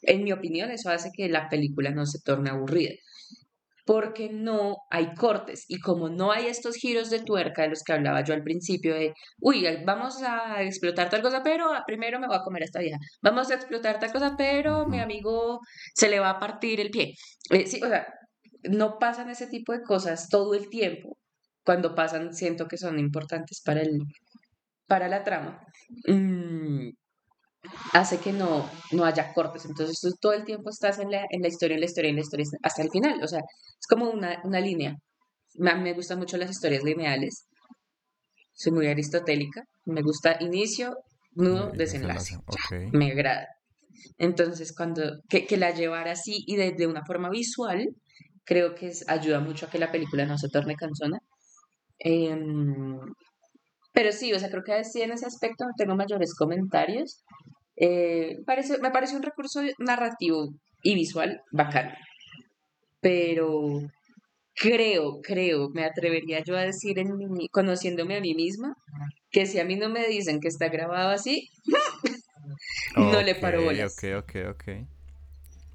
en 0.01 0.23
mi 0.23 0.31
opinión 0.31 0.71
eso 0.71 0.89
hace 0.89 1.09
que 1.13 1.29
la 1.29 1.49
película 1.49 1.91
no 1.91 2.05
se 2.05 2.19
torne 2.21 2.49
aburrida 2.49 2.93
porque 3.89 4.29
no 4.31 4.77
hay 4.91 5.15
cortes 5.15 5.65
y 5.67 5.79
como 5.79 6.09
no 6.09 6.31
hay 6.31 6.45
estos 6.45 6.75
giros 6.75 7.09
de 7.09 7.21
tuerca 7.21 7.63
de 7.63 7.69
los 7.69 7.81
que 7.81 7.93
hablaba 7.93 8.23
yo 8.23 8.35
al 8.35 8.43
principio 8.43 8.93
de, 8.93 9.15
uy, 9.39 9.65
vamos 9.83 10.21
a 10.21 10.61
explotar 10.61 11.09
tal 11.09 11.23
cosa, 11.23 11.41
pero 11.43 11.71
primero 11.87 12.19
me 12.19 12.27
voy 12.27 12.35
a 12.35 12.43
comer 12.43 12.61
a 12.61 12.65
esta 12.65 12.81
vieja, 12.81 12.99
vamos 13.23 13.49
a 13.49 13.55
explotar 13.55 13.97
tal 13.97 14.11
cosa, 14.11 14.35
pero 14.37 14.85
mi 14.85 14.99
amigo 14.99 15.59
se 15.95 16.07
le 16.07 16.19
va 16.19 16.29
a 16.29 16.39
partir 16.39 16.79
el 16.79 16.91
pie. 16.91 17.15
Eh, 17.49 17.65
sí, 17.65 17.81
o 17.83 17.87
sea, 17.87 18.05
no 18.61 18.99
pasan 18.99 19.31
ese 19.31 19.47
tipo 19.47 19.73
de 19.73 19.81
cosas 19.81 20.29
todo 20.29 20.53
el 20.53 20.69
tiempo. 20.69 21.17
Cuando 21.65 21.95
pasan, 21.95 22.35
siento 22.35 22.67
que 22.67 22.77
son 22.77 22.99
importantes 22.99 23.59
para, 23.65 23.81
el, 23.81 24.01
para 24.89 25.07
la 25.07 25.23
trama. 25.23 25.63
Mm, 26.07 26.89
hace 27.93 28.17
que 28.17 28.33
no, 28.33 28.69
no 28.91 29.05
haya 29.05 29.31
cortes. 29.33 29.65
Entonces 29.65 29.99
tú 30.01 30.09
todo 30.19 30.33
el 30.33 30.43
tiempo 30.43 30.69
estás 30.71 30.99
en 30.99 31.11
la, 31.11 31.25
en 31.29 31.41
la 31.41 31.47
historia, 31.47 31.75
en 31.75 31.81
la 31.81 31.85
historia, 31.85 32.09
en 32.09 32.15
la 32.15 32.21
historia, 32.21 32.45
hasta 32.63 32.81
el 32.81 32.89
final. 32.89 33.23
O 33.23 33.27
sea, 33.27 33.39
es 33.39 33.87
como 33.87 34.09
una, 34.09 34.41
una 34.43 34.59
línea. 34.59 34.95
Me, 35.55 35.75
me 35.75 35.93
gustan 35.93 36.17
mucho 36.19 36.37
las 36.37 36.49
historias 36.49 36.83
lineales. 36.83 37.45
Soy 38.53 38.73
muy 38.73 38.87
aristotélica. 38.87 39.63
Me 39.85 40.01
gusta 40.01 40.37
inicio, 40.41 40.97
nudo, 41.35 41.71
desenlace. 41.71 42.37
Me 42.91 43.11
agrada. 43.11 43.47
Entonces, 44.17 44.73
cuando 44.75 45.03
que, 45.29 45.45
que 45.45 45.57
la 45.57 45.71
llevara 45.71 46.11
así 46.11 46.43
y 46.47 46.55
de, 46.55 46.71
de, 46.71 46.87
una 46.87 47.05
forma 47.05 47.29
visual, 47.29 47.89
creo 48.43 48.73
que 48.73 48.87
es, 48.87 49.07
ayuda 49.07 49.39
mucho 49.39 49.67
a 49.67 49.69
que 49.69 49.77
la 49.77 49.91
película 49.91 50.25
no 50.25 50.37
se 50.37 50.49
torne 50.49 50.75
cansona. 50.75 51.19
Eh, 51.99 52.35
pero 53.99 54.13
sí, 54.13 54.31
o 54.31 54.39
sea, 54.39 54.49
creo 54.49 54.63
que 54.63 54.81
sí 54.85 55.01
en 55.01 55.11
ese 55.11 55.25
aspecto 55.25 55.65
no 55.65 55.73
tengo 55.75 55.93
mayores 55.93 56.33
comentarios. 56.33 57.21
Eh, 57.75 58.37
parece, 58.45 58.77
me 58.77 58.91
parece 58.91 59.17
un 59.17 59.23
recurso 59.23 59.59
narrativo 59.77 60.47
y 60.81 60.95
visual 60.95 61.41
bacán. 61.51 61.91
Pero 63.01 63.81
creo, 64.55 65.19
creo, 65.21 65.69
me 65.71 65.83
atrevería 65.83 66.41
yo 66.45 66.55
a 66.55 66.61
decir, 66.61 66.97
en 66.97 67.17
mi, 67.17 67.49
conociéndome 67.49 68.15
a 68.15 68.21
mí 68.21 68.33
misma, 68.35 68.73
que 69.31 69.45
si 69.45 69.59
a 69.59 69.65
mí 69.65 69.75
no 69.75 69.89
me 69.89 70.07
dicen 70.07 70.39
que 70.39 70.47
está 70.47 70.69
grabado 70.69 71.09
así, 71.09 71.49
no 72.95 73.21
le 73.21 73.35
paro 73.35 73.63
bolas. 73.63 73.97
Ok, 73.97 74.23
ok, 74.23 74.35
ok. 74.51 74.63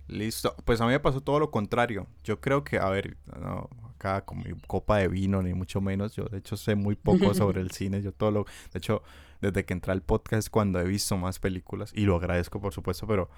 Listo. 0.08 0.56
Pues 0.64 0.80
a 0.80 0.86
mí 0.86 0.92
me 0.92 1.00
pasó 1.00 1.20
todo 1.20 1.40
lo 1.40 1.50
contrario. 1.50 2.06
Yo 2.22 2.40
creo 2.40 2.64
que, 2.64 2.78
a 2.78 2.88
ver, 2.88 3.18
no, 3.38 3.68
acá 4.04 4.24
con 4.24 4.38
mi 4.38 4.52
copa 4.66 4.98
de 4.98 5.08
vino, 5.08 5.42
ni 5.42 5.54
mucho 5.54 5.80
menos. 5.80 6.14
Yo, 6.14 6.24
de 6.24 6.38
hecho, 6.38 6.56
sé 6.56 6.74
muy 6.74 6.96
poco 6.96 7.34
sobre 7.34 7.60
el 7.60 7.70
cine. 7.72 8.02
Yo 8.02 8.12
todo 8.12 8.30
lo. 8.30 8.44
De 8.72 8.78
hecho, 8.78 9.02
desde 9.40 9.64
que 9.64 9.72
entré 9.72 9.92
al 9.92 10.02
podcast 10.02 10.40
es 10.40 10.50
cuando 10.50 10.80
he 10.80 10.84
visto 10.84 11.16
más 11.16 11.38
películas. 11.38 11.92
Y 11.94 12.02
lo 12.02 12.16
agradezco, 12.16 12.60
por 12.60 12.72
supuesto, 12.72 13.06
pero 13.06 13.30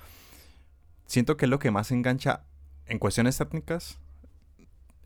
siento 1.06 1.36
que 1.36 1.46
es 1.46 1.50
lo 1.50 1.58
que 1.58 1.70
más 1.70 1.90
engancha 1.90 2.44
en 2.86 2.98
cuestiones 2.98 3.38
técnicas 3.38 3.98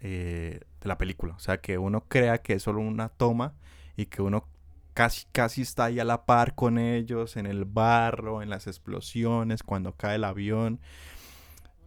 eh, 0.01 0.61
de 0.81 0.89
la 0.89 0.99
película. 0.99 1.35
O 1.35 1.41
sea, 1.41 1.61
que 1.61 1.79
uno 1.79 2.05
crea 2.09 2.39
que 2.39 2.55
es 2.55 2.63
solo 2.63 2.81
una 2.81 3.09
toma 3.09 3.55
y 3.97 4.07
que 4.07 4.23
uno 4.23 4.49
casi, 4.95 5.27
casi 5.33 5.63
está 5.63 5.87
ahí 5.87 6.01
a 6.01 6.05
la 6.05 6.25
par 6.25 6.55
con 6.55 6.79
ellos, 6.79 7.37
en 7.37 7.47
el 7.47 7.65
barro, 7.65 8.43
en 8.43 8.51
las 8.51 8.67
explosiones, 8.67 9.63
cuando 9.63 9.93
cae 9.93 10.17
el 10.17 10.25
avión 10.25 10.81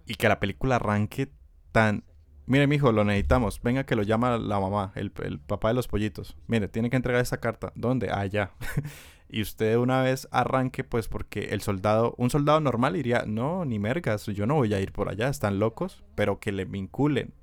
y 0.05 0.15
que 0.15 0.28
la 0.28 0.39
película 0.39 0.76
arranque 0.76 1.32
tan... 1.71 2.03
Mire, 2.45 2.67
mijo, 2.67 2.91
lo 2.91 3.03
necesitamos. 3.03 3.61
Venga 3.61 3.85
que 3.85 3.95
lo 3.95 4.03
llama 4.03 4.37
la 4.37 4.59
mamá, 4.59 4.91
el, 4.95 5.11
papá 5.11 5.69
de 5.69 5.73
los 5.75 5.87
pollitos. 5.87 6.35
Mire, 6.47 6.67
tiene 6.67 6.89
que 6.89 6.97
entregar 6.97 7.21
esa 7.21 7.37
carta. 7.37 7.71
¿Dónde? 7.75 8.11
Allá. 8.11 8.51
y 9.29 9.41
usted 9.41 9.77
una 9.77 10.01
vez 10.01 10.27
arranque, 10.31 10.83
pues 10.83 11.07
porque 11.07 11.49
el 11.51 11.61
soldado, 11.61 12.15
un 12.17 12.29
soldado 12.29 12.59
normal 12.59 12.93
diría, 12.93 13.23
no, 13.25 13.63
ni 13.65 13.79
mergas, 13.79 14.25
yo 14.25 14.45
no 14.45 14.55
voy 14.55 14.73
a 14.73 14.79
ir 14.81 14.91
por 14.91 15.09
allá, 15.09 15.29
están 15.29 15.59
locos, 15.59 16.03
pero 16.15 16.39
que 16.39 16.51
le 16.51 16.65
vinculen, 16.65 17.33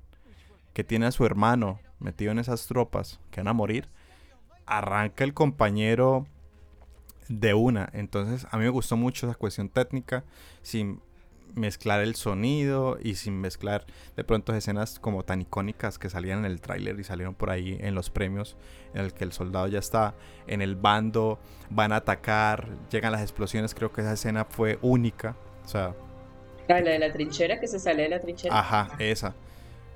que 0.73 0.83
tiene 0.83 1.07
a 1.07 1.11
su 1.11 1.25
hermano 1.25 1.79
metido 1.99 2.31
en 2.31 2.39
esas 2.39 2.67
tropas, 2.67 3.19
que 3.31 3.41
van 3.41 3.47
a 3.47 3.53
morir, 3.53 3.89
arranca 4.65 5.23
el 5.23 5.33
compañero 5.33 6.27
de 7.27 7.53
una. 7.53 7.89
Entonces, 7.93 8.47
a 8.51 8.57
mí 8.57 8.63
me 8.63 8.69
gustó 8.69 8.97
mucho 8.97 9.27
esa 9.27 9.35
cuestión 9.35 9.69
técnica, 9.69 10.23
sin 10.61 11.01
mezclar 11.55 12.01
el 12.01 12.15
sonido 12.15 12.97
y 13.01 13.15
sin 13.15 13.39
mezclar 13.39 13.85
de 14.15 14.23
pronto 14.23 14.53
escenas 14.53 14.99
como 14.99 15.23
tan 15.23 15.41
icónicas 15.41 15.99
que 15.99 16.09
salían 16.09 16.39
en 16.39 16.45
el 16.45 16.61
tráiler 16.61 16.99
y 16.99 17.03
salieron 17.03 17.35
por 17.35 17.49
ahí 17.49 17.77
en 17.81 17.95
los 17.95 18.09
premios 18.09 18.55
en 18.93 19.01
el 19.01 19.13
que 19.13 19.23
el 19.23 19.31
soldado 19.31 19.67
ya 19.67 19.79
está 19.79 20.15
en 20.47 20.61
el 20.61 20.75
bando, 20.75 21.39
van 21.69 21.91
a 21.91 21.97
atacar, 21.97 22.69
llegan 22.89 23.11
las 23.11 23.21
explosiones, 23.21 23.73
creo 23.73 23.91
que 23.91 24.01
esa 24.01 24.13
escena 24.13 24.45
fue 24.45 24.79
única, 24.81 25.35
o 25.63 25.67
sea... 25.67 25.95
la 26.67 26.81
de 26.81 26.99
la 26.99 27.11
trinchera, 27.11 27.59
que 27.59 27.67
se 27.67 27.79
sale 27.79 28.03
de 28.03 28.09
la 28.09 28.19
trinchera. 28.19 28.57
Ajá, 28.57 28.95
esa. 28.99 29.35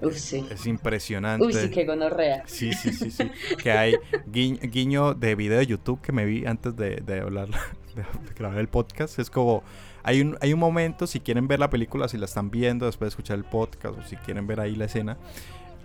Uf, 0.01 0.15
sí. 0.15 0.45
Es 0.49 0.65
impresionante. 0.65 1.45
Uy, 1.45 1.53
sí, 1.53 1.69
qué 1.69 1.85
gonorrea. 1.85 2.43
Sí, 2.47 2.73
sí, 2.73 2.91
sí, 2.91 3.11
sí. 3.11 3.31
que 3.63 3.71
hay 3.71 3.95
guiño, 4.27 5.13
de 5.13 5.35
video 5.35 5.57
de 5.57 5.65
YouTube 5.65 6.01
que 6.01 6.11
me 6.11 6.25
vi 6.25 6.45
antes 6.45 6.75
de, 6.75 6.97
de 6.97 7.21
hablar, 7.21 7.47
de 7.95 8.03
grabar 8.35 8.59
el 8.59 8.67
podcast. 8.67 9.19
Es 9.19 9.29
como, 9.29 9.63
hay 10.07 10.21
un, 10.21 10.37
hay 10.39 10.53
un 10.53 10.59
momento, 10.59 11.07
si 11.07 11.19
quieren 11.19 11.47
ver 11.47 11.59
la 11.59 11.71
película, 11.71 12.07
si 12.07 12.19
la 12.19 12.25
están 12.25 12.51
viendo 12.51 12.85
después 12.85 13.07
de 13.07 13.09
escuchar 13.09 13.37
el 13.37 13.43
podcast 13.43 13.97
o 13.97 14.03
si 14.03 14.15
quieren 14.17 14.45
ver 14.45 14.59
ahí 14.59 14.75
la 14.75 14.85
escena, 14.85 15.17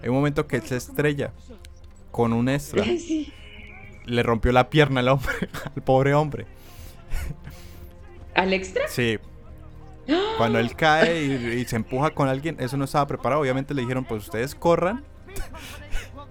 hay 0.02 0.10
un 0.10 0.14
momento 0.14 0.46
que 0.46 0.56
él 0.56 0.62
se 0.62 0.76
estrella 0.76 1.32
con 2.10 2.34
un 2.34 2.50
extra. 2.50 2.84
Sí. 2.84 3.32
Le 4.04 4.22
rompió 4.22 4.52
la 4.52 4.68
pierna 4.68 5.00
al 5.00 5.08
hombre, 5.08 5.32
al 5.74 5.82
pobre 5.82 6.12
hombre. 6.12 6.46
¿Al 8.34 8.52
extra? 8.52 8.82
Sí. 8.88 9.18
Cuando 10.36 10.58
él 10.58 10.76
cae 10.76 11.24
y, 11.24 11.60
y, 11.60 11.64
se 11.64 11.76
empuja 11.76 12.10
con 12.10 12.28
alguien, 12.28 12.56
eso 12.60 12.76
no 12.76 12.84
estaba 12.84 13.06
preparado. 13.06 13.40
Obviamente 13.40 13.72
le 13.72 13.80
dijeron, 13.80 14.04
pues 14.04 14.24
ustedes 14.24 14.54
corran. 14.54 15.02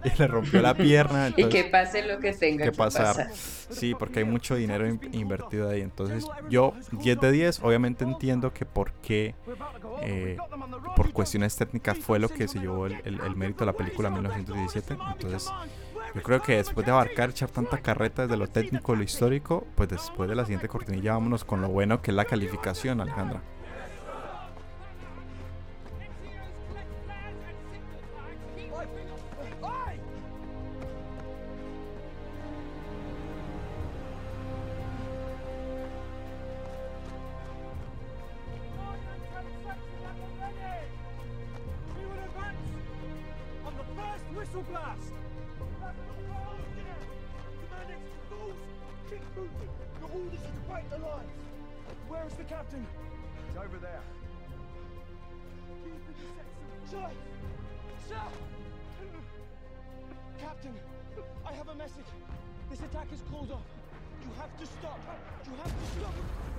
y 0.16 0.18
le 0.18 0.28
rompió 0.28 0.62
la 0.62 0.74
pierna. 0.74 1.28
Entonces, 1.28 1.54
y 1.54 1.64
que 1.64 1.70
pase 1.70 2.08
lo 2.08 2.20
que 2.20 2.34
tenga 2.34 2.66
que, 2.66 2.72
pasar. 2.72 3.16
pasar. 3.16 3.32
Sí, 3.34 3.94
porque 3.98 4.20
hay 4.20 4.26
mucho 4.26 4.56
dinero 4.56 4.88
in 4.88 5.00
invertido 5.12 5.70
ahí. 5.70 5.82
Entonces, 5.82 6.26
yo, 6.50 6.74
10 6.92 7.20
de 7.20 7.32
10, 7.32 7.60
obviamente 7.64 8.04
entiendo 8.04 8.54
que 8.54 8.66
por 8.66 8.94
qué, 9.02 9.36
eh, 10.02 10.38
por 10.96 11.12
cuestiones 11.12 11.56
técnicas, 11.56 11.98
fue 11.98 12.20
lo 12.20 12.30
que 12.30 12.48
se 12.48 12.60
llevó 12.60 12.88
el, 12.88 12.94
el, 13.06 13.20
el 13.20 13.36
mérito 13.36 13.60
de 13.60 13.68
la 13.68 13.74
película 13.74 14.10
1917. 14.10 14.98
Entonces, 15.14 15.52
yo 16.16 16.24
creo 16.24 16.42
que 16.42 16.56
después 16.56 16.86
de 16.86 16.92
abarcar, 16.92 17.30
echar 17.30 17.50
tanta 17.50 17.78
carreta 17.78 18.24
desde 18.24 18.38
lo 18.38 18.48
técnico, 18.48 18.96
lo 18.96 19.04
histórico, 19.04 19.68
pues 19.76 19.90
después 19.90 20.30
de 20.30 20.36
la 20.36 20.44
siguiente 20.44 20.68
cortinilla, 20.68 21.14
vámonos 21.14 21.46
con 21.46 21.62
lo 21.62 21.70
bueno 21.70 22.02
que 22.02 22.12
es 22.12 22.16
la 22.16 22.26
calificación, 22.26 23.02
Alejandra. 23.02 23.42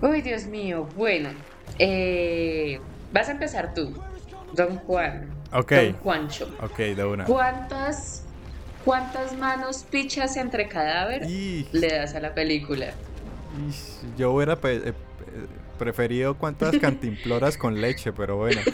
Uy, 0.02 0.22
Dios 0.22 0.46
mío. 0.46 0.88
Bueno, 0.96 1.28
eh, 1.78 2.80
vas 3.12 3.28
a 3.28 3.32
empezar 3.32 3.74
tú, 3.74 3.92
Don 4.54 4.78
Juan. 4.78 5.28
Ok. 5.52 5.72
Don 5.72 5.92
Juancho. 5.94 6.56
Ok, 6.62 6.78
de 6.78 7.04
una. 7.04 7.24
¿Cuántas, 7.24 8.24
cuántas 8.84 9.36
manos 9.36 9.84
pichas 9.90 10.36
entre 10.36 10.68
cadáver 10.68 11.28
y... 11.28 11.68
le 11.72 11.88
das 11.88 12.14
a 12.14 12.20
la 12.20 12.34
película? 12.34 12.94
Y 13.58 14.18
yo 14.18 14.32
hubiera 14.32 14.56
pe 14.56 14.94
preferido 15.78 16.34
cuántas 16.36 16.76
cantimploras 16.80 17.56
con 17.56 17.80
leche, 17.80 18.12
pero 18.12 18.36
bueno. 18.36 18.60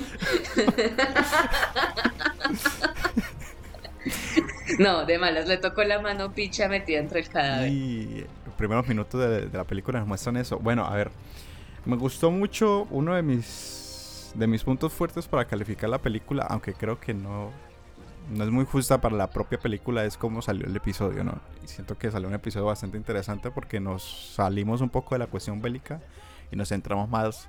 no, 4.79 5.05
de 5.05 5.19
malas, 5.19 5.47
le 5.47 5.59
tocó 5.59 5.85
la 5.85 6.01
mano 6.01 6.33
picha 6.33 6.69
metida 6.69 6.99
entre 6.99 7.21
el 7.21 7.29
cadáver. 7.29 7.69
Y 7.69 8.27
los 8.45 8.55
primeros 8.55 8.87
minutos 8.87 9.21
de, 9.21 9.49
la 9.53 9.65
película 9.65 9.99
nos 9.99 10.09
muestran 10.09 10.37
eso. 10.37 10.59
Bueno, 10.59 10.85
a 10.85 10.95
ver, 10.95 11.11
me 11.85 11.97
gustó 11.97 12.31
mucho 12.31 12.87
uno 12.91 13.15
de 13.15 13.23
mis 13.23 14.33
de 14.35 14.47
mis 14.47 14.63
puntos 14.65 14.93
fuertes 14.93 15.27
para 15.27 15.47
calificar 15.47 15.89
la 15.89 15.99
película, 15.99 16.45
aunque 16.51 16.75
creo 16.75 17.01
que 17.01 17.15
no 17.15 17.51
no 18.29 18.45
es 18.45 18.51
muy 18.51 18.65
justa 18.65 19.01
para 19.01 19.17
la 19.17 19.31
propia 19.31 19.59
película, 19.59 20.05
es 20.05 20.17
como 20.17 20.43
salió 20.43 20.67
el 20.67 20.77
episodio, 20.77 21.23
¿no? 21.23 21.41
Y 21.65 21.69
siento 21.69 21.97
que 21.97 22.11
salió 22.11 22.29
un 22.29 22.35
episodio 22.35 22.67
bastante 22.67 22.97
interesante 22.97 23.51
porque 23.51 23.79
nos 23.79 24.35
salimos 24.35 24.81
un 24.81 24.91
poco 24.91 25.15
de 25.15 25.21
la 25.21 25.27
cuestión 25.27 25.63
bélica 25.63 26.01
y 26.51 26.57
nos 26.57 26.69
centramos 26.71 27.09
más 27.09 27.49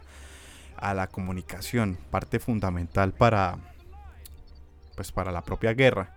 a 0.77 0.93
la 0.93 1.07
comunicación, 1.07 1.97
parte 2.11 2.39
fundamental 2.39 3.11
para, 3.11 3.57
pues 4.95 5.11
para 5.11 5.31
la 5.31 5.41
propia 5.41 5.73
guerra. 5.73 6.13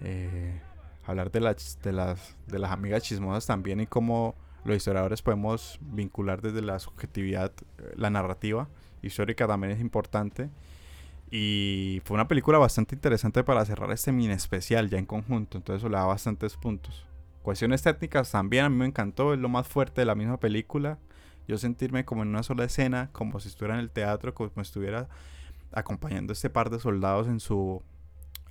Eh, 0.00 0.60
hablar 1.04 1.30
de 1.30 1.40
las, 1.40 1.78
de, 1.82 1.92
las, 1.92 2.36
de 2.46 2.58
las 2.58 2.70
amigas 2.70 3.02
chismosas 3.02 3.46
también 3.46 3.80
y 3.80 3.86
cómo 3.86 4.34
los 4.64 4.76
historiadores 4.76 5.22
podemos 5.22 5.78
vincular 5.80 6.42
desde 6.42 6.60
la 6.60 6.78
subjetividad 6.78 7.52
eh, 7.78 7.94
la 7.96 8.10
narrativa 8.10 8.68
histórica 9.02 9.46
también 9.46 9.72
es 9.72 9.80
importante. 9.80 10.50
Y 11.30 12.00
fue 12.04 12.14
una 12.14 12.26
película 12.26 12.58
bastante 12.58 12.94
interesante 12.94 13.44
para 13.44 13.64
cerrar 13.64 13.90
este 13.92 14.12
mini 14.12 14.32
especial 14.32 14.88
ya 14.88 14.98
en 14.98 15.06
conjunto. 15.06 15.58
Entonces 15.58 15.82
eso 15.82 15.88
le 15.88 15.96
da 15.96 16.06
bastantes 16.06 16.56
puntos. 16.56 17.06
Cuestiones 17.42 17.82
técnicas 17.82 18.30
también 18.30 18.64
a 18.64 18.68
mí 18.70 18.76
me 18.76 18.86
encantó. 18.86 19.34
Es 19.34 19.40
lo 19.40 19.48
más 19.48 19.68
fuerte 19.68 20.00
de 20.00 20.06
la 20.06 20.14
misma 20.14 20.38
película. 20.38 20.98
Yo 21.46 21.58
sentirme 21.58 22.04
como 22.04 22.22
en 22.22 22.28
una 22.28 22.42
sola 22.42 22.64
escena, 22.64 23.10
como 23.12 23.40
si 23.40 23.48
estuviera 23.48 23.74
en 23.74 23.80
el 23.80 23.90
teatro, 23.90 24.34
como 24.34 24.50
si 24.54 24.60
estuviera 24.60 25.08
acompañando 25.72 26.32
a 26.32 26.34
este 26.34 26.50
par 26.50 26.70
de 26.70 26.78
soldados 26.78 27.26
en 27.28 27.40
su 27.40 27.82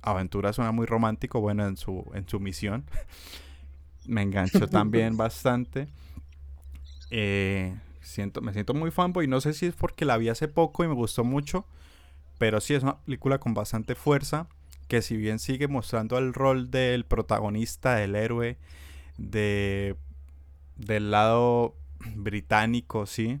aventura. 0.02 0.52
Suena 0.52 0.72
muy 0.72 0.86
romántico, 0.86 1.40
bueno, 1.40 1.66
en 1.66 1.76
su, 1.76 2.04
en 2.14 2.28
su 2.28 2.40
misión. 2.40 2.84
me 4.06 4.22
enganchó 4.22 4.66
también 4.68 5.16
bastante. 5.16 5.88
Eh, 7.10 7.74
siento, 8.00 8.40
me 8.40 8.52
siento 8.52 8.74
muy 8.74 8.90
fanboy. 8.90 9.26
No 9.26 9.40
sé 9.40 9.52
si 9.52 9.66
es 9.66 9.74
porque 9.74 10.04
la 10.04 10.16
vi 10.16 10.28
hace 10.28 10.48
poco 10.48 10.84
y 10.84 10.88
me 10.88 10.94
gustó 10.94 11.24
mucho 11.24 11.66
pero 12.38 12.60
sí 12.60 12.74
es 12.74 12.84
una 12.84 12.98
película 12.98 13.38
con 13.38 13.52
bastante 13.52 13.94
fuerza, 13.94 14.46
que 14.86 15.02
si 15.02 15.16
bien 15.16 15.38
sigue 15.38 15.68
mostrando 15.68 16.16
el 16.18 16.32
rol 16.32 16.70
del 16.70 17.04
protagonista, 17.04 17.96
del 17.96 18.14
héroe, 18.14 18.56
de, 19.18 19.96
del 20.76 21.10
lado 21.10 21.74
británico, 22.14 23.06
sí. 23.06 23.40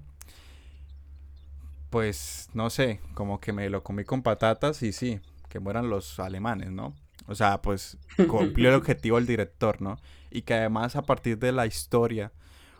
Pues 1.90 2.50
no 2.52 2.68
sé, 2.68 3.00
como 3.14 3.40
que 3.40 3.52
me 3.52 3.70
lo 3.70 3.82
comí 3.82 4.04
con 4.04 4.22
patatas 4.22 4.82
y 4.82 4.92
sí, 4.92 5.20
que 5.48 5.60
mueran 5.60 5.90
los 5.90 6.18
alemanes, 6.20 6.70
¿no? 6.70 6.94
O 7.26 7.34
sea, 7.34 7.60
pues 7.62 7.98
cumplió 8.28 8.70
el 8.70 8.76
objetivo 8.76 9.18
el 9.18 9.26
director, 9.26 9.80
¿no? 9.80 9.98
Y 10.30 10.42
que 10.42 10.54
además 10.54 10.96
a 10.96 11.02
partir 11.02 11.38
de 11.38 11.52
la 11.52 11.66
historia 11.66 12.32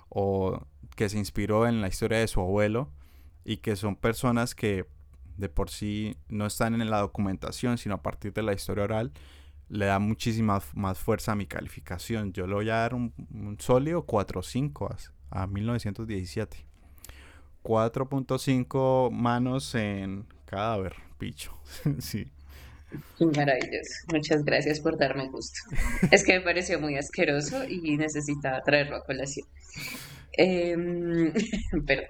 o 0.08 0.66
que 0.96 1.08
se 1.08 1.18
inspiró 1.18 1.66
en 1.66 1.80
la 1.80 1.88
historia 1.88 2.18
de 2.18 2.28
su 2.28 2.40
abuelo 2.40 2.90
y 3.44 3.58
que 3.58 3.76
son 3.76 3.96
personas 3.96 4.54
que 4.54 4.86
de 5.36 5.48
por 5.48 5.70
sí 5.70 6.16
no 6.28 6.46
están 6.46 6.80
en 6.80 6.90
la 6.90 6.98
documentación, 6.98 7.78
sino 7.78 7.96
a 7.96 8.02
partir 8.02 8.32
de 8.32 8.42
la 8.42 8.52
historia 8.52 8.84
oral, 8.84 9.12
le 9.68 9.86
da 9.86 9.98
muchísima 9.98 10.60
más 10.74 10.98
fuerza 10.98 11.32
a 11.32 11.36
mi 11.36 11.46
calificación. 11.46 12.32
Yo 12.32 12.46
le 12.46 12.54
voy 12.54 12.70
a 12.70 12.76
dar 12.76 12.94
un, 12.94 13.12
sólido 13.60 14.04
4.5 14.06 14.96
a, 15.30 15.42
a 15.42 15.46
1917. 15.46 16.66
4.5 17.62 19.10
manos 19.10 19.74
en 19.74 20.26
cadáver, 20.46 20.96
picho. 21.18 21.52
sí. 21.98 22.32
Maravilloso. 23.36 23.92
Muchas 24.12 24.44
gracias 24.44 24.80
por 24.80 24.98
darme 24.98 25.28
gusto. 25.28 25.58
Es 26.10 26.24
que 26.24 26.34
me 26.38 26.40
pareció 26.40 26.80
muy 26.80 26.96
asqueroso 26.96 27.64
y 27.64 27.96
necesitaba 27.96 28.62
traerlo 28.62 28.96
a 28.96 29.04
colación. 29.04 29.46
Eh, 30.40 30.76
pero 31.84 32.02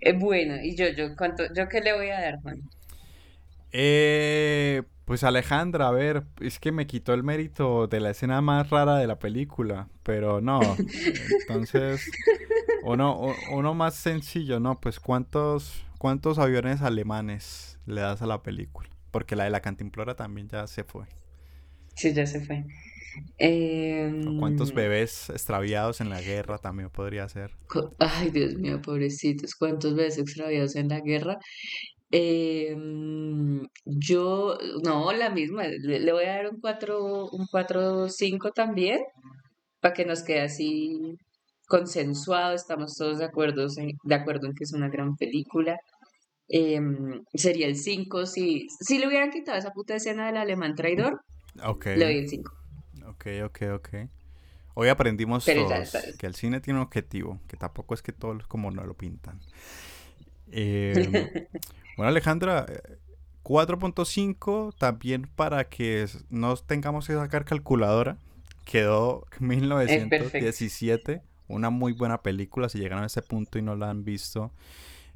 eh, 0.00 0.12
bueno, 0.14 0.56
y 0.62 0.74
yo, 0.74 0.88
yo, 0.88 1.14
¿cuánto, 1.14 1.44
yo 1.54 1.68
qué 1.68 1.82
le 1.82 1.92
voy 1.92 2.08
a 2.08 2.18
dar, 2.18 2.40
Juan? 2.40 2.62
Eh, 3.70 4.82
pues 5.04 5.22
Alejandra, 5.22 5.88
a 5.88 5.90
ver, 5.90 6.24
es 6.40 6.58
que 6.58 6.72
me 6.72 6.86
quitó 6.86 7.12
el 7.12 7.22
mérito 7.22 7.86
de 7.86 8.00
la 8.00 8.10
escena 8.10 8.40
más 8.40 8.70
rara 8.70 8.96
de 8.96 9.06
la 9.06 9.18
película, 9.18 9.88
pero 10.02 10.40
no. 10.40 10.60
Entonces, 11.40 12.10
uno, 12.84 13.34
uno 13.52 13.74
más 13.74 13.94
sencillo, 13.94 14.58
¿no? 14.58 14.80
Pues 14.80 14.98
¿cuántos, 14.98 15.84
cuántos 15.98 16.38
aviones 16.38 16.80
alemanes 16.80 17.78
le 17.84 18.00
das 18.00 18.22
a 18.22 18.26
la 18.26 18.42
película? 18.42 18.91
Porque 19.12 19.36
la 19.36 19.44
de 19.44 19.50
la 19.50 19.60
cantimplora 19.60 20.16
también 20.16 20.48
ya 20.48 20.66
se 20.66 20.82
fue. 20.82 21.04
Sí, 21.94 22.12
ya 22.12 22.26
se 22.26 22.40
fue. 22.40 22.64
¿Cuántos 24.38 24.70
Em, 24.70 24.76
bebés 24.76 25.30
extraviados 25.30 26.00
en 26.00 26.08
la 26.08 26.20
guerra 26.20 26.58
también 26.58 26.90
podría 26.90 27.28
ser? 27.28 27.52
Ay, 27.98 28.30
Dios 28.30 28.54
mío, 28.54 28.80
pobrecitos, 28.80 29.54
cuántos 29.54 29.94
veces 29.94 30.20
extraviados 30.20 30.76
en 30.76 30.88
la 30.88 31.00
guerra. 31.00 31.38
Em, 32.10 33.66
yo, 33.84 34.58
no, 34.84 35.12
la 35.12 35.30
misma, 35.30 35.64
le, 35.66 36.12
voy 36.12 36.24
a 36.24 36.36
dar 36.36 36.48
un 36.50 36.60
4, 36.60 37.30
un 37.30 37.46
4 37.50 38.08
5 38.08 38.50
también, 38.52 39.00
para 39.80 39.94
que 39.94 40.04
nos 40.04 40.22
quede 40.22 40.40
así 40.42 41.16
consensuado, 41.68 42.54
estamos 42.54 42.94
todos 42.96 43.18
de 43.18 43.24
acuerdo 43.24 43.66
en, 43.78 43.92
de 44.04 44.14
acuerdo 44.14 44.46
en 44.46 44.54
que 44.54 44.64
es 44.64 44.72
una 44.72 44.88
gran 44.88 45.16
película. 45.16 45.78
Em, 46.54 47.24
sería 47.32 47.66
el 47.66 47.76
5 47.76 48.26
si, 48.26 48.66
si 48.78 48.98
le 48.98 49.06
hubieran 49.06 49.30
quitado 49.30 49.56
esa 49.56 49.72
puta 49.72 49.96
escena 49.96 50.26
del 50.26 50.36
alemán 50.36 50.74
traidor, 50.74 51.24
Ok, 51.64 51.86
le 51.86 52.04
doy 52.04 52.18
el 52.18 52.28
5. 52.28 52.52
ok, 53.08 53.26
ok, 53.46 53.62
ok. 53.74 53.88
Hoy 54.74 54.88
aprendimos 54.88 55.46
que 55.46 56.26
el 56.26 56.34
cine 56.34 56.60
tiene 56.60 56.78
un 56.80 56.84
objetivo, 56.84 57.40
que 57.48 57.56
tampoco 57.56 57.94
es 57.94 58.02
que 58.02 58.12
todos 58.12 58.46
como 58.46 58.70
no 58.70 58.84
lo 58.84 58.92
pintan. 58.92 59.40
Em, 60.50 60.94
bueno, 61.96 62.08
Alejandra, 62.10 62.66
eh, 62.68 62.98
4.5 63.44 64.74
también 64.76 65.30
para 65.34 65.64
que 65.70 66.06
no 66.28 66.54
tengamos 66.56 67.06
que 67.06 67.14
sacar 67.14 67.46
calculadora. 67.46 68.18
Quedó 68.66 69.26
1917, 69.40 71.22
una 71.48 71.70
muy 71.70 71.94
buena 71.94 72.20
película. 72.20 72.68
Si 72.68 72.78
llegan 72.78 73.02
a 73.02 73.06
ese 73.06 73.22
punto 73.22 73.58
y 73.58 73.62
no 73.62 73.74
la 73.74 73.88
han 73.88 74.04
visto 74.04 74.52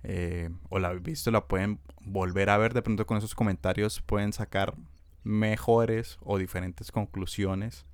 eh, 0.08 0.50
o 0.68 0.78
la 0.78 0.92
visto, 0.94 1.32
la 1.32 1.48
pueden 1.48 1.80
volver 2.00 2.48
a 2.48 2.58
ver. 2.58 2.74
De 2.74 2.82
pronto 2.82 3.06
con 3.06 3.18
esos 3.18 3.34
comentarios 3.34 4.00
pueden 4.02 4.32
sacar 4.32 4.74
mejores 5.24 6.18
o 6.22 6.38
diferentes 6.38 6.92
conclusiones 6.92 7.84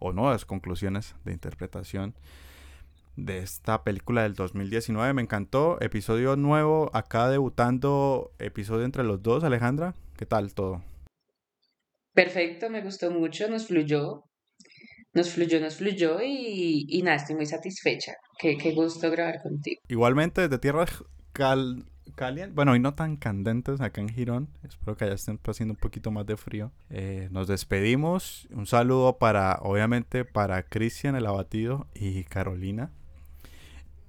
o 0.00 0.12
nuevas 0.12 0.44
conclusiones 0.44 1.14
de 1.24 1.32
interpretación 1.32 2.14
de 3.14 3.38
esta 3.38 3.84
película 3.84 4.24
del 4.24 4.34
2019. 4.34 5.14
Me 5.14 5.22
encantó. 5.22 5.80
Episodio 5.80 6.34
nuevo, 6.34 6.90
acá 6.94 7.28
debutando, 7.28 8.32
episodio 8.40 8.84
entre 8.84 9.04
los 9.04 9.22
dos. 9.22 9.44
Alejandra, 9.44 9.94
¿qué 10.16 10.26
tal 10.26 10.54
todo? 10.54 10.82
Perfecto, 12.12 12.70
me 12.70 12.82
gustó 12.82 13.12
mucho, 13.12 13.48
nos 13.48 13.68
fluyó, 13.68 14.24
nos 15.14 15.30
fluyó, 15.30 15.60
nos 15.60 15.76
fluyó 15.76 16.18
y, 16.20 16.86
y 16.88 17.02
nada, 17.02 17.18
estoy 17.18 17.36
muy 17.36 17.46
satisfecha. 17.46 18.14
Qué, 18.40 18.58
qué 18.58 18.74
gusto 18.74 19.08
grabar 19.12 19.40
contigo. 19.40 19.80
Igualmente 19.88 20.40
desde 20.40 20.58
tierras 20.58 21.04
cal 21.32 21.84
bueno, 22.52 22.76
y 22.76 22.80
no 22.80 22.94
tan 22.94 23.16
candentes 23.16 23.80
acá 23.80 24.00
en 24.00 24.08
Girón. 24.08 24.48
Espero 24.62 24.96
que 24.96 25.04
allá 25.04 25.14
estén 25.14 25.40
haciendo 25.44 25.72
un 25.72 25.80
poquito 25.80 26.10
más 26.10 26.26
de 26.26 26.36
frío. 26.36 26.70
Eh, 26.90 27.28
nos 27.32 27.48
despedimos. 27.48 28.46
Un 28.50 28.66
saludo 28.66 29.18
para, 29.18 29.58
obviamente, 29.62 30.24
para 30.24 30.62
Cristian 30.62 31.16
el 31.16 31.26
abatido 31.26 31.86
y 31.94 32.24
Carolina. 32.24 32.90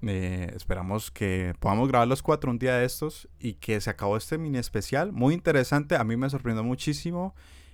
Eh, 0.01 0.51
esperamos 0.53 1.11
que 1.11 1.55
podamos 1.59 1.87
grabar 1.87 2.07
los 2.07 2.21
cuatro 2.21 2.51
un 2.51 2.59
día 2.59 2.75
de 2.75 2.85
estos 2.85 3.29
y 3.39 3.53
que 3.53 3.79
se 3.79 3.89
acabó 3.89 4.17
este 4.17 4.37
mini 4.37 4.57
especial. 4.57 5.11
Muy 5.13 5.33
interesante, 5.33 5.95
a 5.95 6.03
mí 6.03 6.17
me 6.17 6.29
sorprendió 6.29 6.63
muchísimo. 6.63 7.33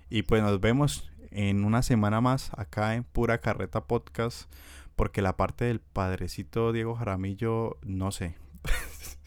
Y 0.10 0.24
pues 0.24 0.42
nos 0.44 0.60
vemos 0.62 1.12
en 1.32 1.66
una 1.66 1.82
semana 1.82 2.22
más 2.22 2.52
acá 2.58 2.96
en 2.96 3.04
Pura 3.04 3.40
Carreta 3.40 3.86
Podcast. 3.86 4.52
Porque 4.96 5.22
la 5.22 5.38
parte 5.38 5.66
del 5.66 5.80
padrecito 5.80 6.72
Diego 6.72 6.96
Jaramillo, 6.96 7.78
no 7.84 8.12
sé. 8.12 8.36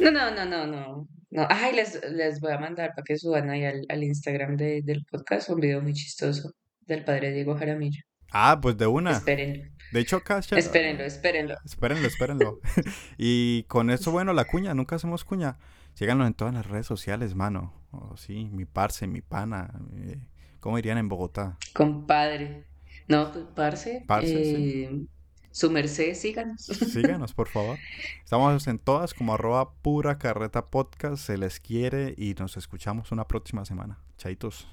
No, 0.00 0.10
no, 0.10 0.30
no, 0.34 0.44
no, 0.44 0.66
no. 0.66 1.08
no. 1.30 1.46
Ay, 1.50 1.74
les, 1.74 2.00
les 2.10 2.40
voy 2.40 2.52
a 2.52 2.58
mandar 2.58 2.90
para 2.94 3.04
que 3.04 3.18
suban 3.18 3.50
ahí 3.50 3.64
al, 3.64 3.82
al 3.88 4.02
Instagram 4.04 4.56
de- 4.56 4.82
del 4.82 5.04
podcast 5.10 5.48
un 5.50 5.60
video 5.60 5.80
muy 5.82 5.92
chistoso 5.94 6.52
del 6.82 7.04
padre 7.04 7.32
Diego 7.32 7.56
Jaramillo. 7.56 8.02
Ah, 8.30 8.58
pues 8.60 8.76
de 8.76 8.86
una. 8.86 9.12
Espérenlo, 9.12 9.64
De 9.92 10.00
hecho, 10.00 10.16
acá 10.16 10.38
espérenlo, 10.38 11.04
espérenlo. 11.04 11.54
Espérenlo, 11.64 12.06
espérenlo. 12.08 12.60
y 13.18 13.62
con 13.64 13.90
eso, 13.90 14.10
bueno, 14.10 14.32
la 14.32 14.44
cuña, 14.44 14.74
nunca 14.74 14.96
hacemos 14.96 15.24
cuña. 15.24 15.58
Síganos 15.94 16.26
en 16.26 16.34
todas 16.34 16.52
las 16.52 16.66
redes 16.66 16.86
sociales, 16.86 17.34
mano. 17.36 17.72
Oh, 17.92 18.16
sí, 18.16 18.48
mi 18.52 18.64
parce, 18.64 19.06
mi 19.06 19.20
pana. 19.20 19.72
eh, 19.96 20.18
¿Cómo 20.58 20.76
dirían 20.76 20.98
en 20.98 21.08
Bogotá? 21.08 21.56
Compadre. 21.74 22.64
No, 23.06 23.30
pues, 23.30 23.44
parce, 23.54 24.02
Parce, 24.08 24.44
sí. 24.44 25.08
Su 25.54 25.70
merced, 25.70 26.14
síganos. 26.16 26.62
Síganos, 26.62 27.32
por 27.32 27.46
favor. 27.46 27.78
Estamos 28.24 28.66
en 28.66 28.80
todas 28.80 29.14
como 29.14 29.34
arroba 29.34 29.70
pura 29.70 30.18
carreta 30.18 30.66
podcast. 30.66 31.24
Se 31.24 31.38
les 31.38 31.60
quiere 31.60 32.12
y 32.18 32.34
nos 32.34 32.56
escuchamos 32.56 33.12
una 33.12 33.28
próxima 33.28 33.64
semana. 33.64 34.00
Chaitos. 34.18 34.66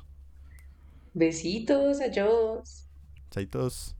Besitos, 1.13 2.01
adiós. 2.01 2.87
Chaitos. 3.29 3.95